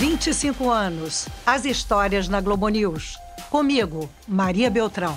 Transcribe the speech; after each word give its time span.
25 0.00 0.70
anos. 0.70 1.28
As 1.44 1.66
histórias 1.66 2.26
na 2.26 2.40
Globo 2.40 2.66
News. 2.68 3.18
Comigo, 3.50 4.08
Maria 4.26 4.70
Beltrão. 4.70 5.14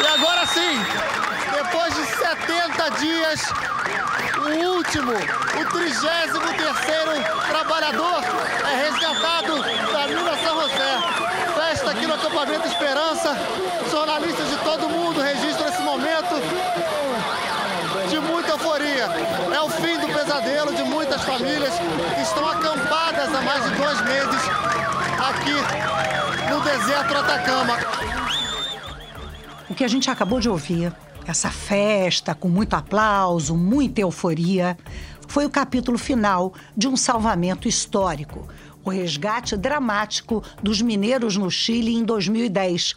E 0.00 0.06
agora 0.06 0.46
sim, 0.46 0.78
depois 1.52 1.94
de 1.94 2.06
70 2.06 2.90
dias, 2.98 3.42
o 4.38 4.76
último, 4.76 5.12
o 5.12 5.70
33 5.72 6.30
trabalhador 7.48 8.24
é 8.64 8.88
resgatado 8.88 9.62
da 9.92 10.06
Mina 10.06 10.38
São 10.42 10.62
José. 10.62 10.98
Festa 11.54 11.90
aqui 11.90 12.06
no 12.06 12.14
acampamento 12.14 12.66
Esperança. 12.66 13.36
Jornalistas 13.90 14.48
de 14.48 14.56
todo 14.64 14.88
mundo 14.88 15.20
registram 15.20 15.68
esse 15.68 15.82
momento 15.82 16.34
euforia. 19.04 19.54
É 19.54 19.60
o 19.60 19.68
fim 19.70 19.98
do 19.98 20.06
pesadelo 20.06 20.74
de 20.74 20.82
muitas 20.84 21.22
famílias 21.22 21.72
que 22.14 22.22
estão 22.22 22.48
acampadas 22.48 23.34
há 23.34 23.42
mais 23.42 23.64
de 23.64 23.76
dois 23.76 24.00
meses 24.02 24.42
aqui 25.18 26.50
no 26.50 26.60
deserto 26.60 27.08
do 27.08 27.18
Atacama. 27.18 27.78
O 29.68 29.74
que 29.74 29.84
a 29.84 29.88
gente 29.88 30.10
acabou 30.10 30.40
de 30.40 30.48
ouvir, 30.48 30.92
essa 31.26 31.50
festa 31.50 32.34
com 32.34 32.48
muito 32.48 32.74
aplauso, 32.74 33.56
muita 33.56 34.00
euforia, 34.00 34.76
foi 35.26 35.46
o 35.46 35.50
capítulo 35.50 35.98
final 35.98 36.52
de 36.76 36.86
um 36.86 36.96
salvamento 36.96 37.66
histórico, 37.66 38.46
o 38.84 38.90
resgate 38.90 39.56
dramático 39.56 40.42
dos 40.62 40.82
mineiros 40.82 41.36
no 41.36 41.50
Chile 41.50 41.94
em 41.94 42.04
2010. 42.04 42.94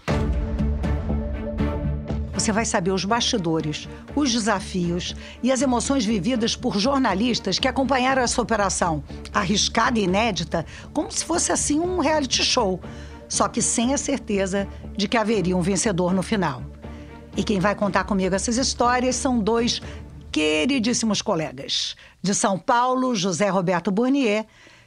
Você 2.37 2.51
vai 2.51 2.65
saber 2.65 2.91
os 2.91 3.03
bastidores, 3.03 3.89
os 4.15 4.31
desafios 4.31 5.15
e 5.41 5.51
as 5.51 5.63
emoções 5.63 6.05
vividas 6.05 6.55
por 6.55 6.77
jornalistas 6.77 7.57
que 7.57 7.67
acompanharam 7.67 8.21
essa 8.21 8.39
operação, 8.39 9.03
arriscada 9.33 9.97
e 9.97 10.03
inédita, 10.03 10.63
como 10.93 11.11
se 11.11 11.25
fosse 11.25 11.51
assim 11.51 11.79
um 11.79 11.97
reality 11.97 12.43
show, 12.43 12.79
só 13.27 13.47
que 13.47 13.59
sem 13.59 13.91
a 13.91 13.97
certeza 13.97 14.67
de 14.95 15.07
que 15.07 15.17
haveria 15.17 15.57
um 15.57 15.63
vencedor 15.63 16.13
no 16.13 16.21
final. 16.21 16.61
E 17.35 17.43
quem 17.43 17.59
vai 17.59 17.73
contar 17.73 18.03
comigo 18.03 18.35
essas 18.35 18.57
histórias 18.57 19.15
são 19.15 19.39
dois 19.39 19.81
queridíssimos 20.31 21.23
colegas. 21.23 21.95
De 22.21 22.35
São 22.35 22.59
Paulo, 22.59 23.15
José 23.15 23.49
Roberto 23.49 23.89
Burnier 23.89 24.45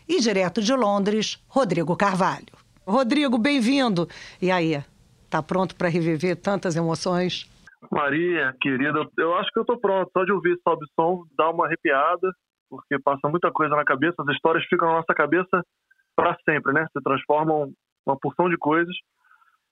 e 0.09 0.21
direto 0.21 0.63
de 0.63 0.73
Londres, 0.73 1.41
Rodrigo 1.49 1.97
Carvalho. 1.97 2.61
Rodrigo, 2.87 3.37
bem-vindo. 3.37 4.09
E 4.41 4.53
aí, 4.53 4.81
tá 5.31 5.43
pronto 5.43 5.77
para 5.77 5.89
reviver 5.89 6.37
tantas 6.37 6.77
emoções? 6.77 7.49
Maria, 7.91 8.55
querida, 8.61 9.09
eu 9.17 9.35
acho 9.37 9.51
que 9.53 9.59
eu 9.59 9.65
tô 9.65 9.79
pronto. 9.79 10.11
Só 10.13 10.25
de 10.25 10.33
ouvir 10.33 10.59
sobe 10.63 10.85
som 10.95 11.25
dá 11.37 11.51
uma 11.51 11.67
arrepiada, 11.67 12.31
porque 12.69 12.99
passa 12.99 13.29
muita 13.29 13.51
coisa 13.51 13.75
na 13.75 13.85
cabeça, 13.85 14.15
as 14.19 14.35
histórias 14.35 14.65
ficam 14.67 14.89
na 14.89 14.97
nossa 14.97 15.15
cabeça 15.15 15.63
para 16.15 16.37
sempre, 16.45 16.73
né? 16.73 16.87
Se 16.93 17.03
transformam 17.03 17.73
uma 18.07 18.19
porção 18.19 18.51
de 18.51 18.59
coisas. 18.59 18.95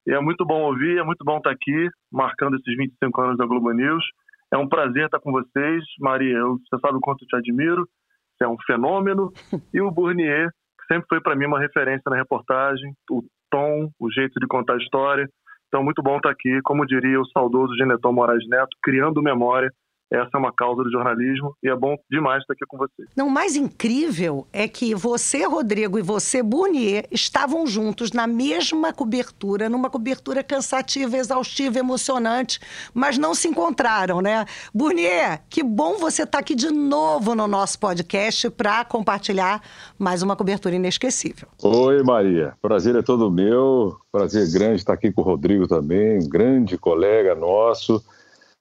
E 0.07 0.11
é 0.11 0.19
muito 0.19 0.45
bom 0.45 0.61
ouvir, 0.63 0.97
é 0.97 1.03
muito 1.03 1.23
bom 1.23 1.37
estar 1.37 1.51
aqui, 1.51 1.87
marcando 2.11 2.55
esses 2.55 2.75
25 2.75 3.21
anos 3.21 3.37
da 3.37 3.45
Globo 3.45 3.71
News. 3.71 4.03
É 4.51 4.57
um 4.57 4.67
prazer 4.67 5.05
estar 5.05 5.19
com 5.19 5.31
vocês. 5.31 5.83
Maria, 5.99 6.37
eu, 6.37 6.57
você 6.57 6.79
sabe 6.81 6.97
o 6.97 7.01
quanto 7.01 7.23
eu 7.23 7.27
te 7.27 7.35
admiro. 7.35 7.87
Você 8.35 8.45
é 8.45 8.47
um 8.47 8.57
fenômeno. 8.65 9.31
E 9.73 9.81
o 9.81 9.91
Burnier, 9.91 10.49
que 10.79 10.93
sempre 10.93 11.05
foi 11.07 11.21
para 11.21 11.35
mim 11.35 11.45
uma 11.45 11.59
referência 11.59 12.09
na 12.09 12.15
reportagem, 12.15 12.91
o 13.11 13.23
tom, 13.51 13.91
o 13.99 14.11
jeito 14.11 14.39
de 14.39 14.47
contar 14.47 14.73
a 14.73 14.77
história. 14.77 15.29
Então, 15.69 15.83
muito 15.83 16.01
bom 16.01 16.17
estar 16.17 16.31
aqui, 16.31 16.59
como 16.63 16.85
diria 16.85 17.21
o 17.21 17.27
saudoso 17.27 17.75
Geneton 17.77 18.11
Moraes 18.11 18.45
Neto, 18.49 18.75
criando 18.81 19.21
memória 19.21 19.71
essa 20.11 20.29
é 20.33 20.37
uma 20.37 20.51
causa 20.51 20.83
do 20.83 20.91
jornalismo 20.91 21.55
e 21.63 21.69
é 21.69 21.75
bom 21.75 21.95
demais 22.09 22.41
estar 22.41 22.53
aqui 22.53 22.65
com 22.67 22.77
você. 22.77 23.05
Não, 23.15 23.27
o 23.27 23.31
mais 23.31 23.55
incrível 23.55 24.47
é 24.51 24.67
que 24.67 24.95
você, 24.95 25.45
Rodrigo, 25.45 25.99
e 25.99 26.01
você, 26.01 26.41
Burnier, 26.41 27.05
estavam 27.11 27.67
juntos 27.67 28.11
na 28.11 28.25
mesma 28.25 28.91
cobertura, 28.91 29.69
numa 29.69 29.89
cobertura 29.89 30.43
cansativa, 30.43 31.15
exaustiva, 31.15 31.79
emocionante, 31.79 32.59
mas 32.93 33.17
não 33.17 33.35
se 33.35 33.47
encontraram, 33.47 34.21
né? 34.21 34.45
Burnier, 34.73 35.41
que 35.49 35.63
bom 35.63 35.97
você 35.97 36.23
estar 36.23 36.39
aqui 36.39 36.55
de 36.55 36.71
novo 36.71 37.35
no 37.35 37.47
nosso 37.47 37.79
podcast 37.79 38.49
para 38.49 38.83
compartilhar 38.85 39.61
mais 39.97 40.23
uma 40.23 40.35
cobertura 40.35 40.75
inesquecível. 40.75 41.47
Oi, 41.61 42.01
Maria. 42.03 42.53
Prazer 42.61 42.95
é 42.95 43.01
todo 43.01 43.29
meu. 43.29 43.97
Prazer 44.11 44.49
grande 44.51 44.77
estar 44.77 44.93
aqui 44.93 45.11
com 45.11 45.21
o 45.21 45.23
Rodrigo 45.23 45.67
também, 45.67 46.17
um 46.17 46.27
grande 46.27 46.77
colega 46.77 47.35
nosso. 47.35 48.03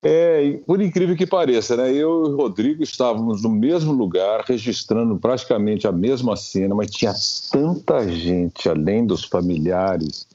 É, 0.03 0.61
por 0.65 0.81
incrível 0.81 1.17
que 1.17 1.27
pareça, 1.27 1.77
né? 1.77 1.91
Eu 1.91 2.27
e 2.27 2.31
o 2.31 2.37
Rodrigo 2.37 2.83
estávamos 2.83 3.43
no 3.43 3.51
mesmo 3.51 3.93
lugar, 3.93 4.45
registrando 4.47 5.19
praticamente 5.19 5.89
a 5.89 5.93
mesma 5.93 6.37
cena, 6.37 6.75
mas 6.75 6.91
tinha 6.91 7.13
tanta 7.51 8.09
gente, 8.09 8.69
além 8.69 9.05
dos 9.05 9.25
familiares, 9.25 10.29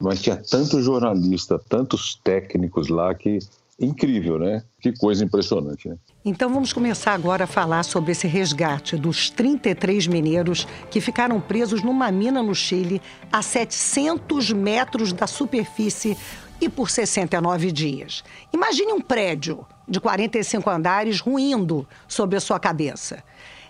mas 0.00 0.22
tinha 0.22 0.36
tanto 0.36 0.80
jornalista, 0.80 1.58
tantos 1.58 2.14
técnicos 2.22 2.88
lá 2.88 3.12
que 3.12 3.40
incrível, 3.80 4.38
né? 4.38 4.62
Que 4.80 4.92
coisa 4.92 5.24
impressionante, 5.24 5.88
né? 5.88 5.96
Então 6.24 6.52
vamos 6.52 6.72
começar 6.72 7.12
agora 7.12 7.44
a 7.44 7.48
falar 7.48 7.82
sobre 7.82 8.12
esse 8.12 8.28
resgate 8.28 8.96
dos 8.96 9.30
33 9.30 10.06
mineiros 10.06 10.66
que 10.90 11.00
ficaram 11.00 11.40
presos 11.40 11.82
numa 11.82 12.10
mina 12.12 12.42
no 12.42 12.54
Chile 12.54 13.02
a 13.32 13.42
700 13.42 14.52
metros 14.52 15.12
da 15.12 15.26
superfície 15.26 16.16
e 16.62 16.68
por 16.68 16.88
69 16.88 17.72
dias. 17.72 18.22
Imagine 18.52 18.92
um 18.92 19.00
prédio 19.00 19.66
de 19.88 19.98
45 19.98 20.70
andares 20.70 21.18
ruindo 21.18 21.86
sobre 22.06 22.36
a 22.36 22.40
sua 22.40 22.60
cabeça. 22.60 23.24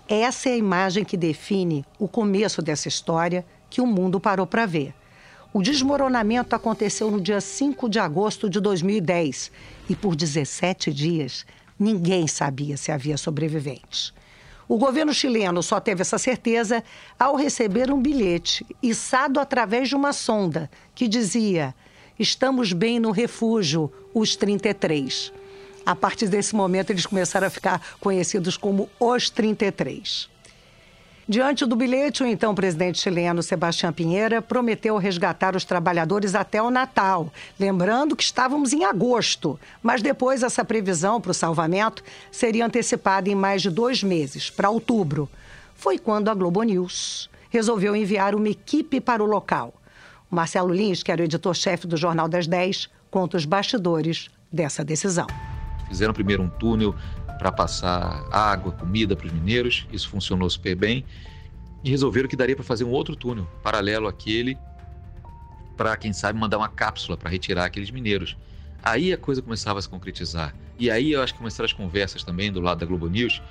Essa 0.06 0.50
é 0.50 0.52
a 0.52 0.58
imagem 0.58 1.02
que 1.02 1.16
define 1.16 1.86
o 1.98 2.06
começo 2.06 2.60
dessa 2.60 2.88
história 2.88 3.46
que 3.70 3.80
o 3.80 3.86
mundo 3.86 4.20
parou 4.20 4.46
para 4.46 4.66
ver. 4.66 4.92
O 5.54 5.62
desmoronamento 5.62 6.54
aconteceu 6.54 7.10
no 7.10 7.18
dia 7.18 7.40
5 7.40 7.88
de 7.88 7.98
agosto 7.98 8.50
de 8.50 8.60
2010 8.60 9.50
e 9.88 9.96
por 9.96 10.14
17 10.14 10.92
dias 10.92 11.46
ninguém 11.78 12.26
sabia 12.26 12.76
se 12.76 12.92
havia 12.92 13.16
sobreviventes. 13.16 14.12
O 14.68 14.76
governo 14.76 15.14
chileno 15.14 15.62
só 15.62 15.80
teve 15.80 16.02
essa 16.02 16.18
certeza 16.18 16.84
ao 17.18 17.36
receber 17.36 17.90
um 17.90 18.00
bilhete 18.00 18.66
içado 18.82 19.40
através 19.40 19.88
de 19.88 19.96
uma 19.96 20.12
sonda 20.12 20.70
que 20.94 21.08
dizia: 21.08 21.74
Estamos 22.18 22.72
bem 22.72 23.00
no 23.00 23.10
refúgio, 23.10 23.90
os 24.12 24.36
33. 24.36 25.32
A 25.84 25.96
partir 25.96 26.28
desse 26.28 26.54
momento, 26.54 26.90
eles 26.90 27.06
começaram 27.06 27.46
a 27.46 27.50
ficar 27.50 27.80
conhecidos 28.00 28.56
como 28.56 28.88
os 29.00 29.30
33. 29.30 30.30
Diante 31.26 31.64
do 31.64 31.76
bilhete, 31.76 32.22
o 32.22 32.26
então 32.26 32.54
presidente 32.54 33.00
chileno 33.00 33.42
Sebastião 33.42 33.92
Pinheira 33.92 34.42
prometeu 34.42 34.96
resgatar 34.98 35.56
os 35.56 35.64
trabalhadores 35.64 36.34
até 36.34 36.60
o 36.60 36.70
Natal. 36.70 37.32
Lembrando 37.58 38.14
que 38.16 38.24
estávamos 38.24 38.72
em 38.72 38.84
agosto, 38.84 39.58
mas 39.82 40.02
depois 40.02 40.42
essa 40.42 40.64
previsão 40.64 41.20
para 41.20 41.30
o 41.30 41.34
salvamento 41.34 42.02
seria 42.30 42.66
antecipada 42.66 43.30
em 43.30 43.34
mais 43.34 43.62
de 43.62 43.70
dois 43.70 44.02
meses, 44.02 44.50
para 44.50 44.68
outubro. 44.68 45.28
Foi 45.74 45.96
quando 45.98 46.28
a 46.28 46.34
Globo 46.34 46.62
News 46.64 47.30
resolveu 47.50 47.96
enviar 47.96 48.34
uma 48.34 48.48
equipe 48.48 49.00
para 49.00 49.22
o 49.22 49.26
local. 49.26 49.72
Marcelo 50.32 50.72
Lins, 50.72 51.02
que 51.02 51.12
era 51.12 51.20
o 51.20 51.24
editor-chefe 51.26 51.86
do 51.86 51.94
Jornal 51.94 52.26
das 52.26 52.46
10, 52.46 52.88
conta 53.10 53.36
os 53.36 53.44
bastidores 53.44 54.30
dessa 54.50 54.82
decisão. 54.82 55.26
Fizeram 55.86 56.14
primeiro 56.14 56.42
um 56.42 56.48
túnel 56.48 56.94
para 57.38 57.52
passar 57.52 58.26
água, 58.32 58.72
comida 58.72 59.14
para 59.14 59.26
os 59.26 59.32
mineiros, 59.32 59.86
isso 59.92 60.08
funcionou 60.08 60.48
super 60.48 60.74
bem, 60.74 61.04
e 61.84 61.90
resolveram 61.90 62.30
que 62.30 62.36
daria 62.36 62.56
para 62.56 62.64
fazer 62.64 62.84
um 62.84 62.90
outro 62.90 63.14
túnel 63.14 63.46
paralelo 63.62 64.08
àquele 64.08 64.56
para, 65.76 65.98
quem 65.98 66.14
sabe, 66.14 66.38
mandar 66.38 66.56
uma 66.56 66.68
cápsula 66.68 67.14
para 67.14 67.28
retirar 67.28 67.66
aqueles 67.66 67.90
mineiros. 67.90 68.34
Aí 68.82 69.12
a 69.12 69.18
coisa 69.18 69.42
começava 69.42 69.80
a 69.80 69.82
se 69.82 69.88
concretizar. 69.88 70.54
E 70.78 70.90
aí 70.90 71.12
eu 71.12 71.22
acho 71.22 71.34
que 71.34 71.38
começaram 71.40 71.66
as 71.66 71.74
conversas 71.74 72.24
também 72.24 72.50
do 72.50 72.60
lado 72.60 72.78
da 72.78 72.86
Globo 72.86 73.06
News 73.06 73.42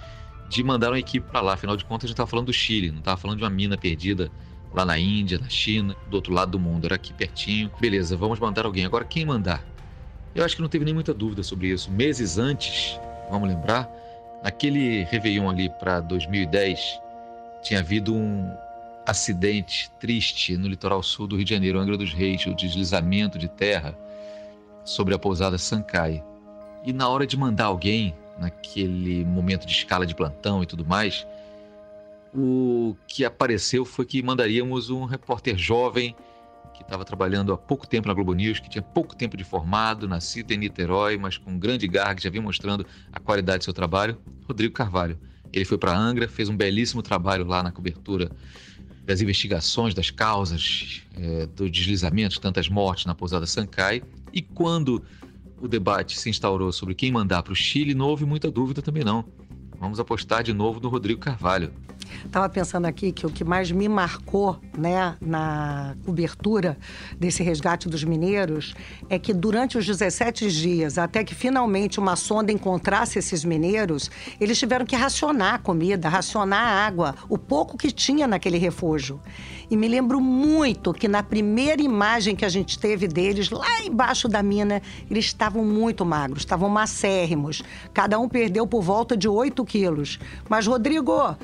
de 0.49 0.63
mandar 0.63 0.89
uma 0.89 0.99
equipe 0.99 1.29
para 1.29 1.41
lá. 1.41 1.53
Afinal 1.53 1.77
de 1.77 1.85
contas, 1.85 2.05
a 2.05 2.07
gente 2.07 2.15
estava 2.15 2.29
falando 2.29 2.47
do 2.47 2.53
Chile, 2.53 2.89
não 2.89 2.99
estava 2.99 3.17
falando 3.17 3.37
de 3.37 3.43
uma 3.43 3.49
mina 3.51 3.77
perdida 3.77 4.31
lá 4.73 4.85
na 4.85 4.97
Índia, 4.97 5.37
na 5.37 5.49
China, 5.49 5.95
do 6.09 6.15
outro 6.15 6.33
lado 6.33 6.51
do 6.51 6.59
mundo, 6.59 6.85
era 6.85 6.95
aqui 6.95 7.13
pertinho. 7.13 7.71
Beleza, 7.79 8.15
vamos 8.15 8.39
mandar 8.39 8.65
alguém. 8.65 8.85
Agora, 8.85 9.03
quem 9.03 9.25
mandar? 9.25 9.63
Eu 10.33 10.45
acho 10.45 10.55
que 10.55 10.61
não 10.61 10.69
teve 10.69 10.85
nem 10.85 10.93
muita 10.93 11.13
dúvida 11.13 11.43
sobre 11.43 11.67
isso. 11.67 11.91
Meses 11.91 12.37
antes, 12.37 12.97
vamos 13.29 13.49
lembrar, 13.49 13.89
naquele 14.43 15.03
Réveillon 15.03 15.49
ali 15.49 15.69
para 15.69 15.99
2010, 15.99 16.99
tinha 17.61 17.79
havido 17.79 18.13
um 18.13 18.49
acidente 19.05 19.91
triste 19.99 20.55
no 20.57 20.67
litoral 20.67 21.03
sul 21.03 21.27
do 21.27 21.35
Rio 21.35 21.45
de 21.45 21.53
Janeiro, 21.53 21.79
Angra 21.79 21.97
dos 21.97 22.13
Reis, 22.13 22.45
o 22.45 22.55
deslizamento 22.55 23.37
de 23.37 23.49
terra 23.49 23.97
sobre 24.85 25.13
a 25.13 25.19
pousada 25.19 25.57
Sancai. 25.57 26.23
E 26.85 26.93
na 26.93 27.07
hora 27.09 27.27
de 27.27 27.37
mandar 27.37 27.65
alguém, 27.65 28.15
naquele 28.39 29.23
momento 29.25 29.65
de 29.65 29.73
escala 29.73 30.05
de 30.05 30.15
plantão 30.15 30.63
e 30.63 30.65
tudo 30.65 30.85
mais, 30.85 31.27
o 32.33 32.95
que 33.07 33.25
apareceu 33.25 33.83
foi 33.85 34.05
que 34.05 34.21
mandaríamos 34.21 34.89
um 34.89 35.05
repórter 35.05 35.57
jovem 35.57 36.15
que 36.73 36.81
estava 36.81 37.05
trabalhando 37.05 37.53
há 37.53 37.57
pouco 37.57 37.87
tempo 37.87 38.07
na 38.07 38.13
Globo 38.13 38.33
News, 38.33 38.59
que 38.59 38.69
tinha 38.69 38.81
pouco 38.81 39.15
tempo 39.15 39.37
de 39.37 39.43
formado, 39.43 40.07
nascido 40.07 40.51
em 40.51 40.57
Niterói, 40.57 41.17
mas 41.17 41.37
com 41.37 41.57
grande 41.57 41.87
garra, 41.87 42.15
que 42.15 42.23
já 42.23 42.29
vinha 42.29 42.41
mostrando 42.41 42.85
a 43.11 43.19
qualidade 43.19 43.59
do 43.59 43.63
seu 43.65 43.73
trabalho, 43.73 44.17
Rodrigo 44.47 44.73
Carvalho. 44.73 45.19
Ele 45.53 45.65
foi 45.65 45.77
para 45.77 45.95
Angra, 45.95 46.27
fez 46.27 46.49
um 46.49 46.55
belíssimo 46.55 47.01
trabalho 47.01 47.45
lá 47.45 47.61
na 47.61 47.71
cobertura 47.71 48.31
das 49.05 49.21
investigações, 49.21 49.93
das 49.93 50.09
causas 50.09 51.03
é, 51.15 51.45
do 51.47 51.69
deslizamento, 51.69 52.39
tantas 52.39 52.69
mortes 52.69 53.05
na 53.05 53.13
pousada 53.13 53.45
Sancai. 53.45 54.01
E 54.31 54.41
quando 54.41 55.03
o 55.59 55.67
debate 55.67 56.17
se 56.17 56.29
instaurou 56.29 56.71
sobre 56.71 56.95
quem 56.95 57.11
mandar 57.11 57.43
para 57.43 57.53
o 57.53 57.55
Chile, 57.55 57.93
não 57.93 58.07
houve 58.07 58.25
muita 58.25 58.49
dúvida 58.49 58.81
também 58.81 59.03
não. 59.03 59.25
Vamos 59.77 59.99
apostar 59.99 60.43
de 60.43 60.53
novo 60.53 60.79
no 60.79 60.89
Rodrigo 60.89 61.19
Carvalho. 61.19 61.73
Estava 62.25 62.47
pensando 62.49 62.85
aqui 62.85 63.11
que 63.11 63.25
o 63.25 63.29
que 63.29 63.43
mais 63.43 63.71
me 63.71 63.89
marcou 63.89 64.59
né, 64.77 65.15
na 65.19 65.95
cobertura 66.05 66.77
desse 67.19 67.43
resgate 67.43 67.89
dos 67.89 68.03
mineiros 68.03 68.73
é 69.09 69.19
que 69.19 69.33
durante 69.33 69.77
os 69.77 69.85
17 69.85 70.49
dias, 70.51 70.97
até 70.97 71.23
que 71.23 71.35
finalmente 71.35 71.99
uma 71.99 72.15
sonda 72.15 72.51
encontrasse 72.51 73.19
esses 73.19 73.43
mineiros, 73.43 74.09
eles 74.39 74.57
tiveram 74.57 74.85
que 74.85 74.95
racionar 74.95 75.55
a 75.55 75.59
comida, 75.59 76.09
racionar 76.09 76.61
a 76.61 76.85
água, 76.85 77.15
o 77.29 77.37
pouco 77.37 77.77
que 77.77 77.91
tinha 77.91 78.27
naquele 78.27 78.57
refúgio. 78.57 79.19
E 79.71 79.77
me 79.77 79.87
lembro 79.87 80.19
muito 80.19 80.93
que 80.93 81.07
na 81.07 81.23
primeira 81.23 81.81
imagem 81.81 82.35
que 82.35 82.43
a 82.43 82.49
gente 82.49 82.77
teve 82.77 83.07
deles, 83.07 83.49
lá 83.49 83.81
embaixo 83.81 84.27
da 84.27 84.43
mina, 84.43 84.81
eles 85.09 85.25
estavam 85.25 85.63
muito 85.63 86.05
magros, 86.05 86.41
estavam 86.41 86.67
macérrimos. 86.67 87.63
Cada 87.93 88.19
um 88.19 88.27
perdeu 88.27 88.67
por 88.67 88.81
volta 88.81 89.15
de 89.15 89.29
8 89.29 89.63
quilos. 89.63 90.19
Mas, 90.49 90.67
Rodrigo, 90.67 91.37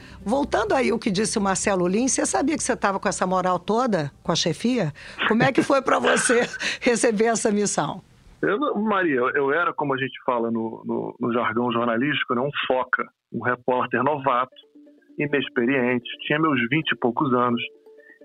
voltando 0.47 0.73
aí 0.73 0.93
o 0.93 0.99
que 0.99 1.11
disse 1.11 1.37
o 1.37 1.41
Marcelo 1.41 1.85
Lins, 1.85 2.13
você 2.13 2.25
sabia 2.25 2.55
que 2.55 2.63
você 2.63 2.71
estava 2.71 2.97
com 3.01 3.09
essa 3.09 3.27
moral 3.27 3.59
toda 3.59 4.09
com 4.23 4.31
a 4.31 4.35
chefia? 4.35 4.93
Como 5.27 5.43
é 5.43 5.51
que 5.51 5.61
foi 5.61 5.81
para 5.81 5.99
você 5.99 6.39
receber 6.79 7.25
essa 7.25 7.51
missão? 7.51 8.01
Eu, 8.41 8.57
Maria, 8.81 9.19
eu 9.35 9.51
era, 9.51 9.73
como 9.73 9.93
a 9.93 9.97
gente 9.97 10.17
fala 10.25 10.49
no, 10.49 10.81
no, 10.85 11.15
no 11.19 11.33
jargão 11.33 11.69
jornalístico, 11.69 12.33
né, 12.33 12.39
um 12.39 12.49
foca, 12.65 13.03
um 13.33 13.43
repórter 13.43 14.01
novato, 14.01 14.55
inexperiente, 15.19 16.09
tinha 16.25 16.39
meus 16.39 16.57
vinte 16.69 16.93
e 16.93 16.95
poucos 16.95 17.33
anos. 17.33 17.61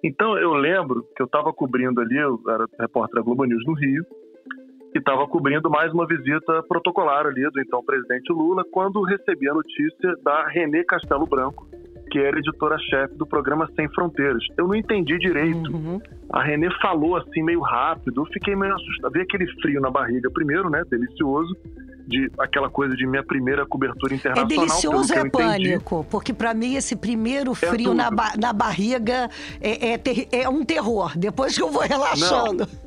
Então 0.04 0.38
eu 0.38 0.54
lembro 0.54 1.02
que 1.16 1.22
eu 1.22 1.26
estava 1.26 1.52
cobrindo 1.52 2.00
ali, 2.00 2.16
eu 2.18 2.38
era 2.48 2.66
repórter 2.78 3.16
da 3.16 3.22
Globo 3.22 3.44
News 3.46 3.66
no 3.66 3.74
Rio, 3.74 4.04
e 4.94 4.98
estava 4.98 5.26
cobrindo 5.26 5.68
mais 5.68 5.92
uma 5.92 6.06
visita 6.06 6.62
protocolar 6.68 7.26
ali 7.26 7.42
do 7.50 7.60
então 7.60 7.82
presidente 7.82 8.32
Lula, 8.32 8.62
quando 8.70 9.02
recebi 9.02 9.48
a 9.48 9.54
notícia 9.54 10.14
da 10.22 10.46
Renê 10.46 10.84
Castelo 10.84 11.26
Branco, 11.26 11.66
que 12.12 12.18
era 12.18 12.38
editora-chefe 12.38 13.14
do 13.14 13.26
programa 13.26 13.66
Sem 13.74 13.88
Fronteiras. 13.88 14.44
Eu 14.58 14.68
não 14.68 14.74
entendi 14.74 15.18
direito. 15.18 15.72
Uhum. 15.72 15.98
A 16.30 16.42
Renê 16.42 16.68
falou 16.78 17.16
assim 17.16 17.42
meio 17.42 17.60
rápido, 17.60 18.20
eu 18.20 18.26
fiquei 18.26 18.54
meio 18.54 18.74
assustado. 18.74 19.12
Vi 19.12 19.22
aquele 19.22 19.46
frio 19.62 19.80
na 19.80 19.90
barriga 19.90 20.30
primeiro, 20.30 20.68
né? 20.68 20.82
Delicioso 20.90 21.56
de 22.06 22.30
aquela 22.38 22.68
coisa 22.68 22.94
de 22.94 23.06
minha 23.06 23.22
primeira 23.22 23.64
cobertura 23.64 24.14
internacional. 24.14 24.52
É 24.52 24.66
delicioso 24.66 25.14
é 25.14 25.30
pânico, 25.30 26.06
porque 26.10 26.34
para 26.34 26.52
mim 26.52 26.74
esse 26.74 26.94
primeiro 26.94 27.52
é 27.52 27.54
frio 27.54 27.92
é 27.92 27.94
na, 27.94 28.10
ba 28.10 28.32
na 28.38 28.52
barriga 28.52 29.30
é, 29.60 29.94
é, 29.94 30.00
é, 30.42 30.48
um 30.48 30.64
terror. 30.64 31.16
Depois 31.16 31.56
que 31.56 31.62
eu 31.62 31.70
vou 31.70 31.82
relaxando. 31.82 32.68
Não. 32.70 32.81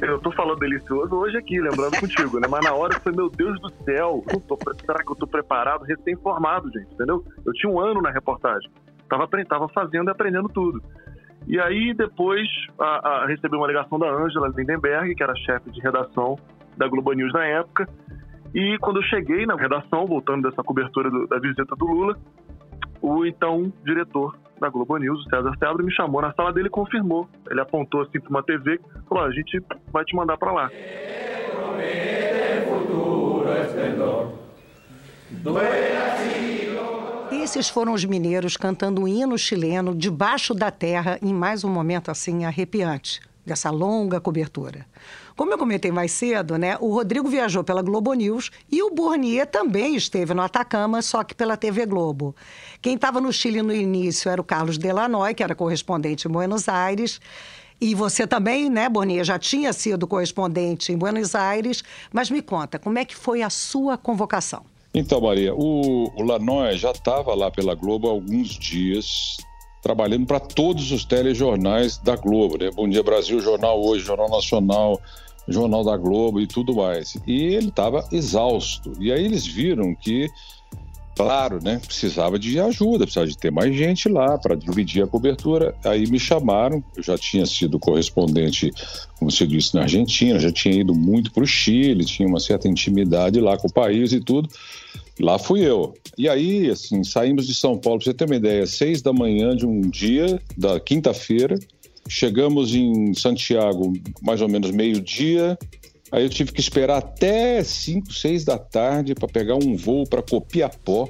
Eu 0.00 0.20
tô 0.20 0.30
falando 0.30 0.58
delicioso 0.58 1.14
hoje 1.14 1.36
aqui, 1.36 1.60
lembrando 1.60 1.98
contigo, 2.00 2.38
né? 2.38 2.46
Mas 2.48 2.64
na 2.64 2.72
hora 2.72 2.98
foi, 3.00 3.12
meu 3.12 3.28
Deus 3.28 3.60
do 3.60 3.70
céu, 3.84 4.24
tô, 4.46 4.56
será 4.80 5.02
que 5.02 5.10
eu 5.10 5.16
tô 5.16 5.26
preparado? 5.26 5.84
Recém-formado, 5.84 6.70
gente, 6.70 6.92
entendeu? 6.92 7.24
Eu 7.44 7.52
tinha 7.52 7.72
um 7.72 7.80
ano 7.80 8.00
na 8.00 8.10
reportagem. 8.10 8.70
Tava, 9.08 9.26
tava 9.48 9.68
fazendo 9.68 10.08
e 10.08 10.10
aprendendo 10.10 10.48
tudo. 10.48 10.82
E 11.46 11.58
aí, 11.58 11.94
depois, 11.94 12.46
a, 12.78 13.08
a, 13.08 13.26
recebi 13.26 13.56
uma 13.56 13.66
ligação 13.66 13.98
da 13.98 14.08
Ângela 14.08 14.52
Lindenberg, 14.56 15.14
que 15.14 15.22
era 15.22 15.34
chefe 15.34 15.70
de 15.70 15.80
redação 15.80 16.36
da 16.76 16.86
Globo 16.86 17.12
News 17.12 17.32
na 17.32 17.44
época, 17.44 17.88
e 18.54 18.76
quando 18.80 18.98
eu 18.98 19.02
cheguei 19.04 19.46
na 19.46 19.56
redação, 19.56 20.06
voltando 20.06 20.48
dessa 20.48 20.62
cobertura 20.62 21.10
do, 21.10 21.26
da 21.26 21.38
visita 21.38 21.74
do 21.76 21.86
Lula, 21.86 22.16
o 23.00 23.24
então 23.24 23.72
diretor 23.84 24.36
da 24.60 24.68
Globo 24.68 24.96
News, 24.96 25.26
o 25.26 25.30
César 25.30 25.52
Seabra, 25.58 25.84
me 25.84 25.92
chamou 25.92 26.20
na 26.20 26.32
sala 26.34 26.52
dele 26.52 26.68
e 26.68 26.70
confirmou. 26.70 27.28
Ele 27.50 27.60
apontou 27.60 28.02
assim 28.02 28.20
para 28.20 28.30
uma 28.30 28.42
TV 28.42 28.74
e 28.74 29.08
falou: 29.08 29.24
a 29.24 29.30
gente 29.30 29.62
vai 29.92 30.04
te 30.04 30.14
mandar 30.14 30.36
para 30.36 30.52
lá. 30.52 30.70
Esses 37.30 37.68
foram 37.68 37.92
os 37.92 38.04
mineiros 38.04 38.56
cantando 38.56 39.02
um 39.02 39.08
hino 39.08 39.38
chileno 39.38 39.94
debaixo 39.94 40.54
da 40.54 40.70
terra 40.70 41.18
em 41.22 41.32
mais 41.32 41.64
um 41.64 41.70
momento 41.70 42.10
assim 42.10 42.44
arrepiante 42.44 43.20
dessa 43.46 43.70
longa 43.70 44.20
cobertura. 44.20 44.84
Como 45.38 45.52
eu 45.52 45.58
comentei 45.58 45.92
mais 45.92 46.10
cedo, 46.10 46.58
né, 46.58 46.76
o 46.80 46.92
Rodrigo 46.92 47.28
viajou 47.28 47.62
pela 47.62 47.80
Globo 47.80 48.12
News 48.12 48.50
e 48.68 48.82
o 48.82 48.90
Bournier 48.90 49.46
também 49.46 49.94
esteve 49.94 50.34
no 50.34 50.42
Atacama, 50.42 51.00
só 51.00 51.22
que 51.22 51.32
pela 51.32 51.56
TV 51.56 51.86
Globo. 51.86 52.34
Quem 52.82 52.96
estava 52.96 53.20
no 53.20 53.32
Chile 53.32 53.62
no 53.62 53.72
início 53.72 54.28
era 54.28 54.40
o 54.40 54.44
Carlos 54.44 54.76
Delanoy, 54.76 55.34
que 55.34 55.42
era 55.44 55.54
correspondente 55.54 56.26
em 56.26 56.30
Buenos 56.32 56.68
Aires. 56.68 57.20
E 57.80 57.94
você 57.94 58.26
também, 58.26 58.68
né, 58.68 58.88
Boninha, 58.88 59.22
já 59.22 59.38
tinha 59.38 59.72
sido 59.72 60.08
correspondente 60.08 60.92
em 60.92 60.98
Buenos 60.98 61.36
Aires. 61.36 61.84
Mas 62.12 62.32
me 62.32 62.42
conta, 62.42 62.76
como 62.76 62.98
é 62.98 63.04
que 63.04 63.14
foi 63.14 63.40
a 63.40 63.48
sua 63.48 63.96
convocação? 63.96 64.64
Então, 64.92 65.20
Maria, 65.20 65.54
o, 65.54 66.10
o 66.16 66.74
já 66.74 66.90
estava 66.90 67.32
lá 67.36 67.48
pela 67.48 67.76
Globo 67.76 68.08
há 68.08 68.10
alguns 68.10 68.48
dias, 68.48 69.36
trabalhando 69.88 70.26
para 70.26 70.38
todos 70.38 70.92
os 70.92 71.02
telejornais 71.02 71.96
da 71.96 72.14
Globo, 72.14 72.58
né? 72.58 72.70
Bom 72.70 72.86
Dia 72.86 73.02
Brasil, 73.02 73.40
Jornal 73.40 73.82
Hoje, 73.82 74.04
Jornal 74.04 74.28
Nacional, 74.28 75.00
Jornal 75.48 75.82
da 75.82 75.96
Globo 75.96 76.42
e 76.42 76.46
tudo 76.46 76.74
mais. 76.74 77.16
E 77.26 77.54
ele 77.54 77.68
estava 77.68 78.06
exausto. 78.12 78.92
E 79.00 79.10
aí 79.10 79.24
eles 79.24 79.46
viram 79.46 79.94
que, 79.94 80.28
claro, 81.16 81.58
né, 81.64 81.80
precisava 81.82 82.38
de 82.38 82.60
ajuda, 82.60 83.06
precisava 83.06 83.26
de 83.28 83.38
ter 83.38 83.50
mais 83.50 83.74
gente 83.74 84.10
lá 84.10 84.36
para 84.36 84.54
dividir 84.54 85.02
a 85.02 85.06
cobertura. 85.06 85.74
Aí 85.82 86.06
me 86.06 86.20
chamaram, 86.20 86.84
eu 86.94 87.02
já 87.02 87.16
tinha 87.16 87.46
sido 87.46 87.78
correspondente, 87.78 88.70
como 89.18 89.30
você 89.30 89.46
disse, 89.46 89.74
na 89.74 89.84
Argentina, 89.84 90.38
já 90.38 90.52
tinha 90.52 90.74
ido 90.74 90.94
muito 90.94 91.32
para 91.32 91.44
o 91.44 91.46
Chile, 91.46 92.04
tinha 92.04 92.28
uma 92.28 92.40
certa 92.40 92.68
intimidade 92.68 93.40
lá 93.40 93.56
com 93.56 93.68
o 93.68 93.72
país 93.72 94.12
e 94.12 94.20
tudo. 94.20 94.50
Lá 95.20 95.38
fui 95.38 95.60
eu. 95.60 95.94
E 96.16 96.28
aí, 96.28 96.70
assim, 96.70 97.02
saímos 97.02 97.46
de 97.46 97.54
São 97.54 97.76
Paulo, 97.76 97.98
para 97.98 98.06
você 98.06 98.14
ter 98.14 98.24
uma 98.24 98.36
ideia, 98.36 98.66
seis 98.66 99.02
da 99.02 99.12
manhã 99.12 99.56
de 99.56 99.66
um 99.66 99.80
dia, 99.80 100.40
da 100.56 100.78
quinta-feira, 100.78 101.58
Chegamos 102.08 102.74
em 102.74 103.12
Santiago 103.12 103.92
mais 104.22 104.40
ou 104.40 104.48
menos 104.48 104.70
meio-dia. 104.70 105.58
Aí 106.10 106.24
eu 106.24 106.30
tive 106.30 106.52
que 106.52 106.60
esperar 106.60 106.96
até 106.96 107.62
5, 107.62 108.10
6 108.10 108.46
da 108.46 108.56
tarde 108.56 109.14
para 109.14 109.28
pegar 109.28 109.56
um 109.56 109.76
voo 109.76 110.06
para 110.06 110.22
Copiapó, 110.22 111.06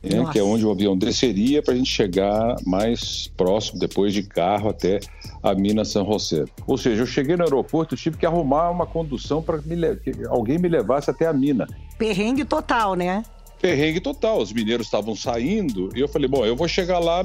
né, 0.00 0.24
que 0.30 0.38
é 0.38 0.42
onde 0.42 0.64
o 0.64 0.70
avião 0.70 0.96
desceria 0.96 1.60
para 1.60 1.74
a 1.74 1.76
gente 1.76 1.90
chegar 1.90 2.54
mais 2.64 3.26
próximo, 3.36 3.80
depois 3.80 4.14
de 4.14 4.22
carro, 4.22 4.68
até 4.68 5.00
a 5.42 5.56
Minas 5.56 5.88
São 5.88 6.06
José. 6.06 6.44
Ou 6.68 6.78
seja, 6.78 7.02
eu 7.02 7.06
cheguei 7.06 7.36
no 7.36 7.42
aeroporto, 7.42 7.96
tive 7.96 8.16
que 8.16 8.24
arrumar 8.24 8.70
uma 8.70 8.86
condução 8.86 9.42
para 9.42 9.58
que 9.58 10.24
alguém 10.28 10.56
me 10.56 10.68
levasse 10.68 11.10
até 11.10 11.26
a 11.26 11.32
mina. 11.32 11.66
Perrengue 11.98 12.44
total, 12.44 12.94
né? 12.94 13.24
Perrengue 13.60 14.00
total. 14.00 14.40
Os 14.40 14.52
mineiros 14.52 14.86
estavam 14.86 15.14
saindo 15.14 15.90
e 15.94 16.00
eu 16.00 16.08
falei: 16.08 16.28
bom, 16.28 16.44
eu 16.44 16.56
vou 16.56 16.68
chegar 16.68 16.98
lá, 16.98 17.22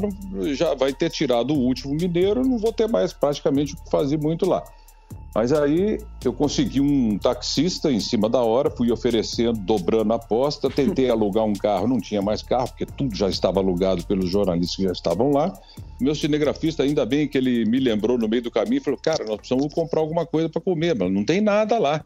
já 0.53 0.73
vai 0.73 0.93
ter 0.93 1.09
tirado 1.09 1.53
o 1.53 1.59
último 1.59 1.93
mineiro, 1.93 2.43
não 2.43 2.57
vou 2.57 2.73
ter 2.73 2.87
mais 2.87 3.13
praticamente 3.13 3.73
o 3.73 3.77
que 3.77 3.89
fazer 3.89 4.17
muito 4.17 4.45
lá. 4.47 4.63
Mas 5.35 5.51
aí 5.51 5.99
eu 6.23 6.31
consegui 6.31 6.79
um 6.79 7.17
taxista 7.17 7.91
em 7.91 7.99
cima 7.99 8.29
da 8.29 8.41
hora, 8.41 8.69
fui 8.69 8.91
oferecendo, 8.91 9.59
dobrando 9.59 10.13
a 10.13 10.17
aposta, 10.17 10.69
tentei 10.69 11.09
alugar 11.11 11.43
um 11.43 11.53
carro, 11.53 11.87
não 11.87 11.99
tinha 11.99 12.21
mais 12.21 12.43
carro, 12.43 12.67
porque 12.67 12.85
tudo 12.85 13.15
já 13.15 13.29
estava 13.29 13.59
alugado 13.59 14.05
pelos 14.05 14.29
jornalistas 14.29 14.75
que 14.75 14.83
já 14.83 14.91
estavam 14.91 15.31
lá. 15.31 15.51
Meu 15.99 16.13
cinegrafista, 16.13 16.83
ainda 16.83 17.03
bem 17.03 17.27
que 17.27 17.37
ele 17.37 17.65
me 17.65 17.79
lembrou 17.79 18.17
no 18.17 18.27
meio 18.27 18.43
do 18.43 18.51
caminho, 18.51 18.81
falou: 18.81 18.99
Cara, 19.01 19.25
nós 19.25 19.37
precisamos 19.37 19.73
comprar 19.73 20.01
alguma 20.01 20.25
coisa 20.25 20.49
para 20.49 20.61
comer, 20.61 20.95
mas 20.95 21.11
não 21.11 21.25
tem 21.25 21.41
nada 21.41 21.79
lá. 21.79 22.05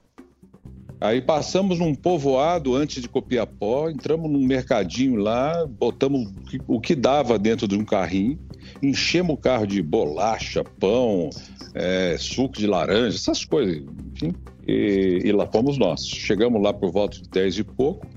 Aí 1.00 1.22
passamos 1.22 1.78
num 1.78 1.94
povoado 1.94 2.76
antes 2.76 3.02
de 3.02 3.08
Copiapó, 3.08 3.90
entramos 3.90 4.32
num 4.32 4.44
mercadinho 4.44 5.16
lá, 5.16 5.66
botamos 5.68 6.32
o 6.68 6.82
que 6.82 6.96
dava 6.96 7.38
dentro 7.38 7.68
de 7.68 7.76
um 7.76 7.86
carrinho, 7.86 8.40
enchemos 8.82 9.36
o 9.36 9.38
carro 9.38 9.68
de 9.68 9.82
bolacha, 9.82 10.64
pão, 10.64 11.30
é, 11.76 12.16
suco 12.18 12.58
de 12.58 12.66
laranja, 12.66 13.16
essas 13.16 13.46
coisas, 13.46 13.84
enfim, 14.16 14.34
e, 14.68 15.22
e 15.24 15.32
lá 15.32 15.46
fomos 15.46 15.78
nós. 15.78 16.06
Chegamos 16.06 16.62
lá 16.62 16.74
por 16.74 16.92
volta 16.92 17.22
de 17.22 17.30
10 17.30 17.60
e 17.60 17.64
pouco. 17.64 18.08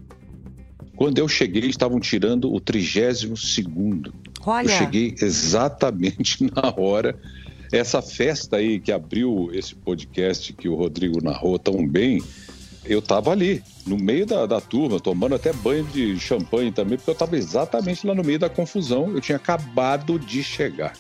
Quando 0.97 1.19
eu 1.19 1.29
cheguei, 1.29 1.69
estavam 1.69 2.01
tirando 2.01 2.53
o 2.53 2.61
32 2.61 3.41
segundo. 3.41 4.13
Olha. 4.45 4.67
Eu 4.67 4.71
cheguei 4.71 5.15
exatamente 5.21 6.45
na 6.55 6.75
hora. 6.77 7.19
Essa 7.73 8.03
festa 8.03 8.57
aí 8.57 8.81
que 8.81 8.91
abriu 8.91 9.51
esse 9.53 9.75
podcast 9.75 10.53
que 10.53 10.69
o 10.69 10.75
Rodrigo 10.75 11.23
narrou 11.23 11.59
tão 11.59 11.87
bem, 11.87 12.21
eu 12.85 12.99
estava 13.01 13.31
ali, 13.31 13.63
no 13.87 13.97
meio 13.99 14.27
da, 14.27 14.47
da, 14.47 14.61
turma, 14.61 14.99
tomando 15.01 15.35
até 15.35 15.53
banho 15.53 15.85
de 15.85 16.19
champanhe 16.19 16.73
também, 16.73 16.97
porque 16.97 17.11
eu 17.11 17.15
estava 17.15 17.37
exatamente 17.37 18.07
lá 18.07 18.15
no 18.15 18.25
meio 18.25 18.39
da 18.39 18.49
confusão. 18.49 19.11
Eu 19.13 19.21
tinha 19.21 19.37
acabado 19.37 20.19
de 20.19 20.43
chegar. 20.43 20.93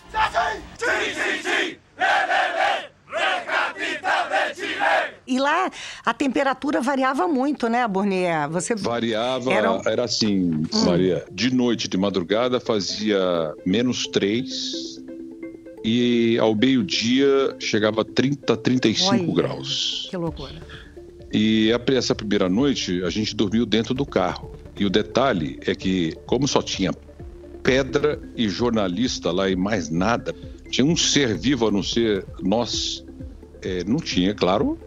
E 5.26 5.38
lá 5.38 5.70
a 6.04 6.12
temperatura 6.12 6.80
variava 6.80 7.28
muito, 7.28 7.68
né, 7.68 7.86
Burnier? 7.86 8.50
Você 8.50 8.74
variava, 8.74 9.52
era, 9.52 9.80
era 9.86 10.04
assim, 10.04 10.66
hum. 10.72 10.84
Maria. 10.84 11.24
De 11.30 11.54
noite, 11.54 11.86
de 11.86 11.96
madrugada, 11.96 12.58
fazia 12.58 13.54
menos 13.64 14.08
3 14.08 15.00
e 15.84 16.36
ao 16.38 16.54
meio-dia 16.54 17.56
chegava 17.60 18.02
a 18.02 18.04
30, 18.04 18.56
35 18.56 19.14
Olha, 19.14 19.34
graus. 19.34 20.08
Que 20.10 20.16
loucura. 20.16 20.60
E 21.32 21.70
essa 21.94 22.14
primeira 22.14 22.48
noite 22.48 23.02
a 23.04 23.10
gente 23.10 23.34
dormiu 23.36 23.64
dentro 23.64 23.94
do 23.94 24.04
carro. 24.04 24.52
E 24.78 24.84
o 24.84 24.90
detalhe 24.90 25.58
é 25.66 25.74
que, 25.74 26.14
como 26.26 26.48
só 26.48 26.60
tinha 26.60 26.92
pedra 27.62 28.20
e 28.36 28.48
jornalista 28.48 29.30
lá 29.30 29.48
e 29.48 29.54
mais 29.54 29.90
nada, 29.90 30.34
tinha 30.70 30.84
um 30.84 30.96
ser 30.96 31.36
vivo 31.36 31.68
a 31.68 31.70
não 31.70 31.82
ser 31.82 32.24
nós, 32.42 33.04
é, 33.62 33.84
não 33.84 33.98
tinha, 33.98 34.34
claro, 34.34 34.78